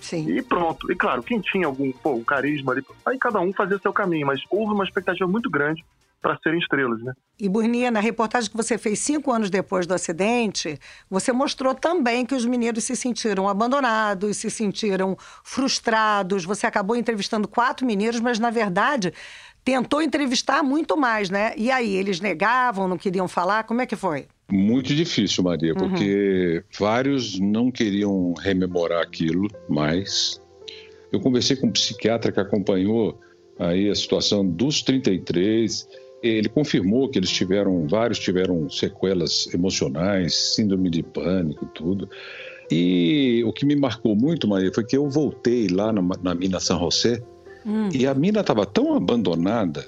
Sim. 0.00 0.28
E 0.28 0.42
pronto. 0.42 0.90
E 0.92 0.94
claro, 0.94 1.22
quem 1.22 1.40
tinha 1.40 1.66
algum 1.66 1.90
pô, 1.92 2.12
um 2.12 2.24
carisma 2.24 2.72
ali, 2.72 2.84
aí 3.04 3.18
cada 3.18 3.40
um 3.40 3.52
fazia 3.52 3.78
seu 3.78 3.92
caminho, 3.92 4.26
mas 4.26 4.40
houve 4.50 4.72
uma 4.72 4.84
expectativa 4.84 5.28
muito 5.28 5.50
grande 5.50 5.84
para 6.26 6.36
serem 6.42 6.58
estrelas, 6.58 7.00
né? 7.04 7.12
E 7.38 7.48
Burnia, 7.48 7.88
na 7.88 8.00
reportagem 8.00 8.50
que 8.50 8.56
você 8.56 8.76
fez 8.76 8.98
cinco 8.98 9.30
anos 9.30 9.48
depois 9.48 9.86
do 9.86 9.94
acidente, 9.94 10.76
você 11.08 11.32
mostrou 11.32 11.72
também 11.72 12.26
que 12.26 12.34
os 12.34 12.44
mineiros 12.44 12.82
se 12.82 12.96
sentiram 12.96 13.48
abandonados, 13.48 14.36
se 14.38 14.50
sentiram 14.50 15.16
frustrados. 15.44 16.44
Você 16.44 16.66
acabou 16.66 16.96
entrevistando 16.96 17.46
quatro 17.46 17.86
mineiros, 17.86 18.18
mas 18.18 18.40
na 18.40 18.50
verdade 18.50 19.14
tentou 19.64 20.02
entrevistar 20.02 20.64
muito 20.64 20.96
mais, 20.96 21.30
né? 21.30 21.52
E 21.56 21.70
aí 21.70 21.94
eles 21.94 22.18
negavam, 22.18 22.88
não 22.88 22.98
queriam 22.98 23.28
falar. 23.28 23.62
Como 23.62 23.80
é 23.80 23.86
que 23.86 23.94
foi? 23.94 24.26
Muito 24.50 24.92
difícil, 24.96 25.44
Maria, 25.44 25.74
uhum. 25.74 25.78
porque 25.78 26.64
vários 26.76 27.38
não 27.38 27.70
queriam 27.70 28.34
rememorar 28.34 29.00
aquilo 29.00 29.46
mais. 29.68 30.42
Eu 31.12 31.20
conversei 31.20 31.54
com 31.54 31.68
um 31.68 31.72
psiquiatra 31.72 32.32
que 32.32 32.40
acompanhou 32.40 33.16
aí 33.58 33.88
a 33.88 33.94
situação 33.94 34.44
dos 34.44 34.82
33. 34.82 35.86
Ele 36.28 36.48
confirmou 36.48 37.08
que 37.08 37.18
eles 37.18 37.30
tiveram, 37.30 37.86
vários 37.86 38.18
tiveram 38.18 38.68
sequelas 38.70 39.48
emocionais, 39.52 40.34
síndrome 40.54 40.90
de 40.90 41.02
pânico 41.02 41.64
e 41.64 41.68
tudo. 41.68 42.08
E 42.70 43.42
o 43.44 43.52
que 43.52 43.64
me 43.64 43.76
marcou 43.76 44.16
muito, 44.16 44.48
Maria, 44.48 44.72
foi 44.74 44.84
que 44.84 44.96
eu 44.96 45.08
voltei 45.08 45.68
lá 45.68 45.92
na, 45.92 46.02
na 46.22 46.34
mina 46.34 46.58
São 46.58 46.78
José 46.78 47.22
hum. 47.64 47.88
e 47.92 48.06
a 48.06 48.14
mina 48.14 48.40
estava 48.40 48.66
tão 48.66 48.94
abandonada, 48.94 49.86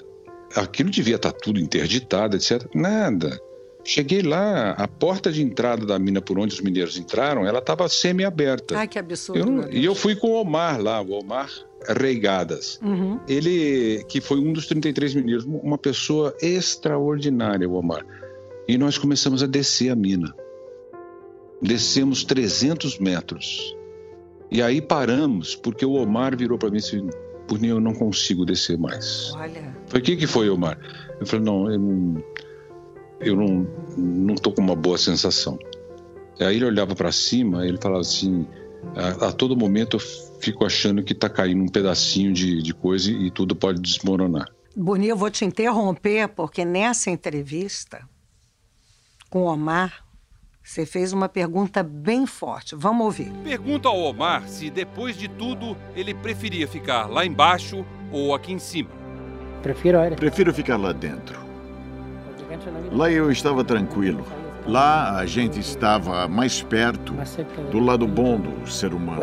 aquilo 0.55 0.89
devia 0.89 1.15
estar 1.15 1.31
tá 1.31 1.39
tudo 1.41 1.59
interditado, 1.59 2.35
etc. 2.35 2.65
Nada. 2.73 3.39
Cheguei 3.83 4.21
lá, 4.21 4.71
a 4.71 4.87
porta 4.87 5.31
de 5.31 5.41
entrada 5.41 5.85
da 5.85 5.97
mina 5.97 6.21
por 6.21 6.37
onde 6.37 6.53
os 6.53 6.61
mineiros 6.61 6.97
entraram, 6.97 7.45
ela 7.45 7.59
estava 7.59 7.87
semi-aberta. 7.89 8.77
Ai, 8.77 8.87
que 8.87 8.99
absurdo. 8.99 9.63
Eu, 9.63 9.71
e 9.71 9.83
eu 9.83 9.95
fui 9.95 10.15
com 10.15 10.27
o 10.27 10.41
Omar 10.41 10.81
lá, 10.81 11.01
o 11.01 11.11
Omar 11.11 11.49
Reigadas. 11.87 12.79
Uhum. 12.83 13.19
Ele, 13.27 14.03
que 14.07 14.19
foi 14.21 14.39
um 14.39 14.53
dos 14.53 14.67
33 14.67 15.15
mineiros, 15.15 15.45
uma 15.45 15.77
pessoa 15.77 16.35
extraordinária, 16.41 17.67
o 17.67 17.73
Omar. 17.73 18.05
E 18.67 18.77
nós 18.77 18.97
começamos 18.97 19.41
a 19.41 19.47
descer 19.47 19.89
a 19.89 19.95
mina. 19.95 20.33
Descemos 21.61 22.23
300 22.23 22.99
metros. 22.99 23.75
E 24.51 24.61
aí 24.61 24.81
paramos, 24.81 25.55
porque 25.55 25.85
o 25.85 25.93
Omar 25.93 26.35
virou 26.35 26.57
para 26.57 26.69
mim 26.69 26.77
e 26.77 26.81
disse: 26.81 27.03
Por 27.47 27.63
eu 27.63 27.79
não 27.79 27.93
consigo 27.93 28.45
descer 28.45 28.77
mais. 28.77 29.31
Olha. 29.35 29.75
Foi 29.87 29.99
o 29.99 30.03
que, 30.03 30.15
que 30.15 30.27
foi, 30.27 30.49
Omar? 30.49 30.79
Eu 31.19 31.25
falei: 31.25 31.45
Não, 31.45 31.71
eu 31.71 31.79
não 31.79 32.23
eu 33.19 33.35
não, 33.35 33.67
não 33.97 34.35
tô 34.35 34.51
com 34.51 34.61
uma 34.61 34.75
boa 34.75 34.97
sensação. 34.97 35.59
Aí 36.39 36.55
ele 36.55 36.65
olhava 36.65 36.95
para 36.95 37.11
cima 37.11 37.65
ele 37.65 37.77
falava 37.77 38.01
assim, 38.01 38.47
a, 38.95 39.27
a, 39.27 39.31
todo 39.31 39.57
momento 39.57 39.97
eu 39.97 39.99
fico 40.39 40.65
achando 40.65 41.03
que 41.03 41.13
está 41.13 41.29
caindo 41.29 41.63
um 41.63 41.67
pedacinho 41.67 42.33
de, 42.33 42.61
de 42.61 42.73
coisa 42.73 43.11
e, 43.11 43.27
e 43.27 43.31
tudo 43.31 43.55
pode 43.55 43.79
desmoronar. 43.81 44.47
Boni, 44.75 45.07
eu 45.07 45.17
vou 45.17 45.29
te 45.29 45.43
interromper 45.45 46.29
porque 46.29 46.63
nessa 46.63 47.09
entrevista 47.09 48.07
com 49.29 49.43
o 49.43 49.45
Omar, 49.45 50.03
você 50.63 50.85
fez 50.85 51.13
uma 51.13 51.29
pergunta 51.29 51.83
bem 51.83 52.25
forte. 52.25 52.75
Vamos 52.75 53.05
ouvir. 53.05 53.31
Pergunta 53.43 53.87
ao 53.87 53.99
Omar 53.99 54.47
se 54.47 54.69
depois 54.69 55.17
de 55.17 55.27
tudo 55.27 55.77
ele 55.95 56.13
preferia 56.13 56.67
ficar 56.67 57.05
lá 57.07 57.25
embaixo 57.25 57.85
ou 58.11 58.33
aqui 58.33 58.51
em 58.51 58.59
cima. 58.59 58.89
Prefiro, 59.61 59.97
Prefiro 60.15 60.53
ficar 60.53 60.77
lá 60.77 60.91
dentro. 60.91 61.39
Lá 62.91 63.11
eu 63.11 63.31
estava 63.31 63.63
tranquilo. 63.63 64.25
Lá 64.65 65.17
a 65.17 65.25
gente 65.25 65.59
estava 65.59 66.27
mais 66.27 66.61
perto 66.61 67.13
do 67.71 67.79
lado 67.79 68.07
bom 68.07 68.39
do 68.39 68.69
ser 68.69 68.93
humano. 68.93 69.21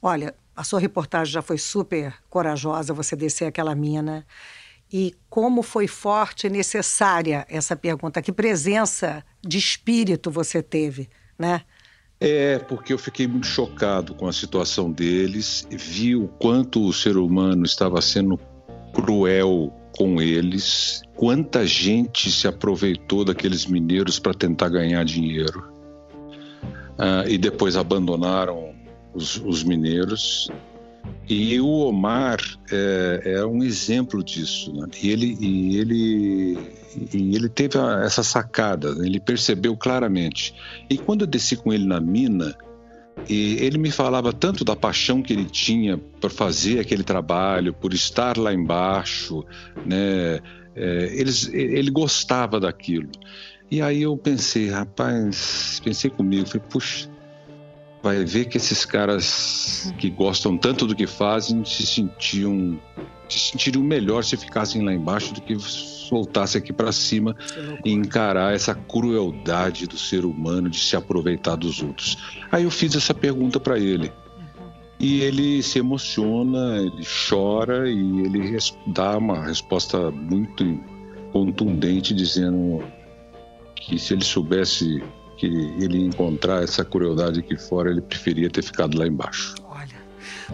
Olha, 0.00 0.34
a 0.54 0.64
sua 0.64 0.80
reportagem 0.80 1.32
já 1.32 1.42
foi 1.42 1.58
super 1.58 2.14
corajosa, 2.28 2.94
você 2.94 3.14
descer 3.14 3.46
aquela 3.46 3.74
mina. 3.74 4.26
E 4.92 5.14
como 5.28 5.62
foi 5.62 5.88
forte 5.88 6.46
e 6.46 6.50
necessária 6.50 7.44
essa 7.48 7.74
pergunta? 7.74 8.22
Que 8.22 8.32
presença 8.32 9.24
de 9.42 9.58
espírito 9.58 10.30
você 10.30 10.62
teve, 10.62 11.08
né? 11.38 11.62
É, 12.18 12.58
porque 12.60 12.92
eu 12.92 12.98
fiquei 12.98 13.26
muito 13.26 13.46
chocado 13.46 14.14
com 14.14 14.26
a 14.26 14.32
situação 14.32 14.90
deles, 14.90 15.66
vi 15.70 16.16
o 16.16 16.28
quanto 16.28 16.82
o 16.86 16.92
ser 16.92 17.18
humano 17.18 17.66
estava 17.66 18.00
sendo 18.00 18.38
cruel 18.94 19.70
com 19.94 20.22
eles, 20.22 21.02
quanta 21.14 21.66
gente 21.66 22.30
se 22.30 22.48
aproveitou 22.48 23.22
daqueles 23.24 23.66
mineiros 23.66 24.18
para 24.18 24.32
tentar 24.32 24.70
ganhar 24.70 25.04
dinheiro 25.04 25.76
uh, 26.98 27.28
e 27.28 27.36
depois 27.36 27.76
abandonaram 27.76 28.74
os, 29.16 29.40
os 29.44 29.64
mineiros. 29.64 30.50
E 31.28 31.58
o 31.60 31.66
Omar 31.66 32.38
é, 32.70 33.38
é 33.38 33.46
um 33.46 33.62
exemplo 33.62 34.22
disso. 34.22 34.72
Né? 34.72 34.86
E 35.02 35.10
ele, 35.10 35.36
e 35.40 35.76
ele, 35.78 36.58
e 37.12 37.34
ele 37.34 37.48
teve 37.48 37.78
essa 38.04 38.22
sacada, 38.22 38.94
ele 39.04 39.18
percebeu 39.18 39.76
claramente. 39.76 40.54
E 40.90 40.98
quando 40.98 41.22
eu 41.22 41.26
desci 41.26 41.56
com 41.56 41.72
ele 41.72 41.84
na 41.84 42.00
mina, 42.00 42.56
ele 43.28 43.78
me 43.78 43.90
falava 43.90 44.32
tanto 44.32 44.64
da 44.64 44.76
paixão 44.76 45.22
que 45.22 45.32
ele 45.32 45.46
tinha 45.46 45.96
por 46.20 46.30
fazer 46.30 46.78
aquele 46.78 47.02
trabalho, 47.02 47.72
por 47.72 47.94
estar 47.94 48.36
lá 48.36 48.52
embaixo, 48.52 49.44
né? 49.84 50.40
É, 50.78 51.10
eles, 51.12 51.48
ele 51.54 51.90
gostava 51.90 52.60
daquilo. 52.60 53.08
E 53.70 53.80
aí 53.80 54.02
eu 54.02 54.16
pensei, 54.16 54.68
rapaz, 54.68 55.80
pensei 55.82 56.10
comigo, 56.10 56.46
falei, 56.46 56.66
puxa, 56.68 57.08
vai 58.06 58.24
ver 58.24 58.44
que 58.44 58.56
esses 58.56 58.84
caras 58.84 59.92
que 59.98 60.08
gostam 60.08 60.56
tanto 60.56 60.86
do 60.86 60.94
que 60.94 61.08
fazem 61.08 61.64
se 61.64 61.84
sentiam 61.84 62.78
se 63.28 63.50
sentiriam 63.50 63.82
melhor 63.82 64.22
se 64.22 64.36
ficassem 64.36 64.84
lá 64.84 64.92
embaixo 64.92 65.34
do 65.34 65.40
que 65.40 65.56
voltasse 66.08 66.56
aqui 66.56 66.72
para 66.72 66.92
cima 66.92 67.34
e 67.84 67.90
encarar 67.90 68.54
essa 68.54 68.76
crueldade 68.76 69.88
do 69.88 69.98
ser 69.98 70.24
humano 70.24 70.70
de 70.70 70.78
se 70.78 70.94
aproveitar 70.94 71.56
dos 71.56 71.82
outros. 71.82 72.16
Aí 72.52 72.62
eu 72.62 72.70
fiz 72.70 72.94
essa 72.94 73.12
pergunta 73.12 73.58
para 73.58 73.76
ele. 73.76 74.12
E 75.00 75.22
ele 75.22 75.60
se 75.60 75.80
emociona, 75.80 76.78
ele 76.78 77.04
chora 77.28 77.90
e 77.90 78.20
ele 78.20 78.56
dá 78.86 79.18
uma 79.18 79.44
resposta 79.44 80.12
muito 80.12 80.80
contundente, 81.32 82.14
dizendo 82.14 82.84
que 83.74 83.98
se 83.98 84.14
ele 84.14 84.24
soubesse 84.24 85.02
que 85.36 85.46
ele 85.46 86.04
encontrar 86.04 86.62
essa 86.62 86.84
crueldade 86.84 87.40
aqui 87.40 87.56
fora, 87.56 87.90
ele 87.90 88.00
preferia 88.00 88.48
ter 88.50 88.62
ficado 88.62 88.98
lá 88.98 89.06
embaixo. 89.06 89.54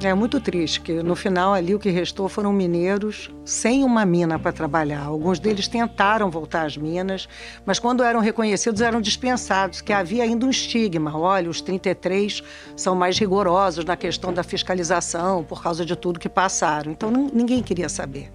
É 0.00 0.14
muito 0.14 0.40
triste 0.40 0.80
que 0.80 1.02
no 1.02 1.14
final 1.14 1.52
ali 1.52 1.74
o 1.74 1.78
que 1.78 1.90
restou 1.90 2.26
foram 2.26 2.50
mineiros 2.50 3.30
sem 3.44 3.84
uma 3.84 4.06
mina 4.06 4.38
para 4.38 4.50
trabalhar. 4.50 5.04
Alguns 5.04 5.38
deles 5.38 5.68
tentaram 5.68 6.30
voltar 6.30 6.64
às 6.64 6.78
minas, 6.78 7.28
mas 7.66 7.78
quando 7.78 8.02
eram 8.02 8.20
reconhecidos 8.20 8.80
eram 8.80 9.02
dispensados, 9.02 9.82
que 9.82 9.92
havia 9.92 10.24
ainda 10.24 10.46
um 10.46 10.50
estigma. 10.50 11.16
Olha, 11.16 11.50
os 11.50 11.60
33 11.60 12.42
são 12.74 12.94
mais 12.94 13.18
rigorosos 13.18 13.84
na 13.84 13.96
questão 13.96 14.32
da 14.32 14.42
fiscalização 14.42 15.44
por 15.44 15.62
causa 15.62 15.84
de 15.84 15.94
tudo 15.94 16.18
que 16.18 16.28
passaram. 16.28 16.90
Então 16.90 17.10
ninguém 17.10 17.62
queria 17.62 17.88
saber 17.88 18.32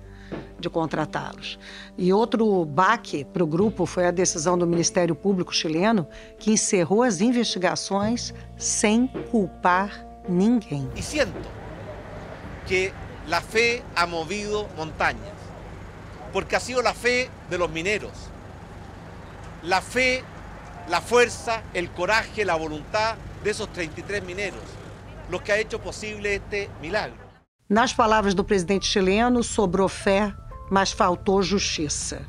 de 0.59 0.69
contratá-los. 0.69 1.59
E 1.97 2.11
outro 2.11 2.65
baque 2.65 3.25
para 3.25 3.43
o 3.43 3.47
grupo 3.47 3.85
foi 3.85 4.05
a 4.07 4.11
decisão 4.11 4.57
do 4.57 4.65
Ministério 4.65 5.15
Público 5.15 5.53
chileno, 5.53 6.07
que 6.37 6.51
encerrou 6.51 7.03
as 7.03 7.21
investigações 7.21 8.33
sem 8.57 9.07
culpar 9.29 10.05
ninguém. 10.27 10.89
E 10.95 11.01
sinto 11.01 11.33
que 12.65 12.91
la 13.27 13.41
fe 13.41 13.83
ha 13.95 14.05
movido 14.05 14.67
montañas, 14.75 15.37
porque 16.33 16.55
ha 16.55 16.59
sido 16.59 16.81
la 16.81 16.93
fe 16.93 17.29
de 17.49 17.57
los 17.57 17.69
mineros, 17.69 18.11
la 19.63 19.81
fe, 19.81 20.23
la 20.89 21.01
fuerza, 21.01 21.61
el 21.73 21.89
coraje, 21.91 22.45
la 22.45 22.55
voluntad 22.55 23.15
de 23.43 23.51
esos 23.51 23.71
33 23.73 24.23
mineros, 24.23 24.63
los 25.29 25.41
que 25.41 25.51
ha 25.51 25.59
hecho 25.59 25.79
posible 25.79 26.35
este 26.35 26.69
milagro. 26.81 27.26
Nas 27.69 27.91
palavras 27.91 28.33
do 28.33 28.45
presidente 28.45 28.85
chileno, 28.85 29.43
sobrou 29.43 29.89
fé, 29.89 30.33
mas 30.71 30.93
faltou 30.93 31.41
justiça. 31.43 32.21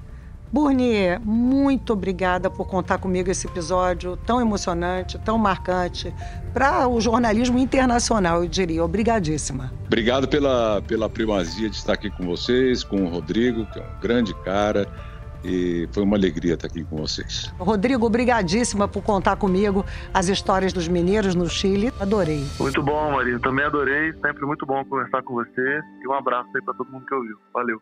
Burnier, 0.50 1.20
muito 1.20 1.92
obrigada 1.92 2.50
por 2.50 2.66
contar 2.66 2.98
comigo 2.98 3.30
esse 3.30 3.46
episódio 3.46 4.16
tão 4.16 4.40
emocionante, 4.40 5.16
tão 5.18 5.38
marcante 5.38 6.12
para 6.52 6.88
o 6.88 7.00
jornalismo 7.00 7.56
internacional, 7.56 8.42
eu 8.42 8.48
diria. 8.48 8.82
Obrigadíssima. 8.82 9.72
Obrigado 9.86 10.26
pela, 10.26 10.82
pela 10.82 11.08
primazia 11.08 11.70
de 11.70 11.76
estar 11.76 11.92
aqui 11.92 12.10
com 12.10 12.26
vocês, 12.26 12.82
com 12.82 13.04
o 13.04 13.08
Rodrigo, 13.08 13.64
que 13.66 13.78
é 13.78 13.82
um 13.82 14.00
grande 14.00 14.34
cara. 14.42 14.88
E 15.44 15.88
foi 15.92 16.02
uma 16.02 16.16
alegria 16.16 16.54
estar 16.54 16.66
aqui 16.66 16.84
com 16.84 16.96
vocês. 16.96 17.52
Rodrigo, 17.58 18.06
obrigadíssima 18.06 18.88
por 18.88 19.02
contar 19.02 19.36
comigo 19.36 19.84
as 20.12 20.28
histórias 20.28 20.72
dos 20.72 20.88
mineiros 20.88 21.34
no 21.34 21.48
Chile. 21.48 21.92
Adorei. 22.00 22.44
Muito 22.58 22.82
bom, 22.82 23.12
Maria. 23.12 23.38
Também 23.38 23.64
adorei. 23.64 24.12
Sempre 24.14 24.44
muito 24.44 24.66
bom 24.66 24.84
conversar 24.84 25.22
com 25.22 25.34
você. 25.34 25.80
E 26.02 26.08
um 26.08 26.12
abraço 26.12 26.48
aí 26.54 26.62
para 26.62 26.74
todo 26.74 26.90
mundo 26.90 27.06
que 27.06 27.14
ouviu. 27.14 27.36
Valeu. 27.54 27.80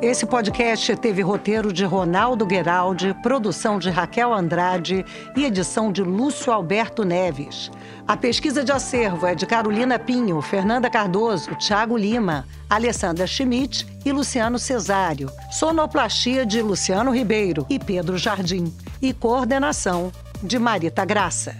Esse 0.00 0.24
podcast 0.24 0.94
teve 0.98 1.22
roteiro 1.22 1.72
de 1.72 1.84
Ronaldo 1.84 2.46
Gueraldi, 2.46 3.12
produção 3.20 3.80
de 3.80 3.90
Raquel 3.90 4.32
Andrade 4.32 5.04
e 5.36 5.44
edição 5.44 5.90
de 5.90 6.04
Lúcio 6.04 6.52
Alberto 6.52 7.04
Neves. 7.04 7.68
A 8.08 8.16
pesquisa 8.16 8.64
de 8.64 8.72
acervo 8.72 9.26
é 9.26 9.34
de 9.34 9.44
Carolina 9.44 9.98
Pinho, 9.98 10.40
Fernanda 10.40 10.88
Cardoso, 10.88 11.54
Thiago 11.56 11.94
Lima, 11.94 12.46
Alessandra 12.70 13.26
Schmidt 13.26 13.86
e 14.02 14.10
Luciano 14.10 14.58
Cesário. 14.58 15.30
Sonoplastia 15.50 16.46
de 16.46 16.62
Luciano 16.62 17.10
Ribeiro 17.10 17.66
e 17.68 17.78
Pedro 17.78 18.16
Jardim. 18.16 18.74
E 19.02 19.12
coordenação 19.12 20.10
de 20.42 20.58
Marita 20.58 21.04
Graça. 21.04 21.54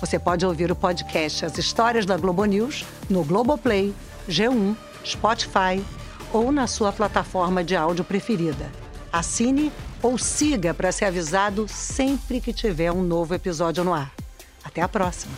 Você 0.00 0.16
pode 0.16 0.46
ouvir 0.46 0.70
o 0.70 0.76
podcast 0.76 1.44
As 1.44 1.58
Histórias 1.58 2.06
da 2.06 2.16
Globo 2.16 2.44
News 2.44 2.86
no 3.10 3.24
Globoplay, 3.24 3.92
G1, 4.28 4.76
Spotify 5.04 5.84
ou 6.32 6.52
na 6.52 6.68
sua 6.68 6.92
plataforma 6.92 7.64
de 7.64 7.74
áudio 7.74 8.04
preferida. 8.04 8.70
Assine 9.12 9.72
ou 10.00 10.16
siga 10.16 10.72
para 10.72 10.92
ser 10.92 11.06
avisado 11.06 11.66
sempre 11.66 12.40
que 12.40 12.52
tiver 12.52 12.92
um 12.92 13.02
novo 13.02 13.34
episódio 13.34 13.82
no 13.82 13.92
ar. 13.92 14.12
Até 14.62 14.82
a 14.82 14.88
próxima! 14.88 15.32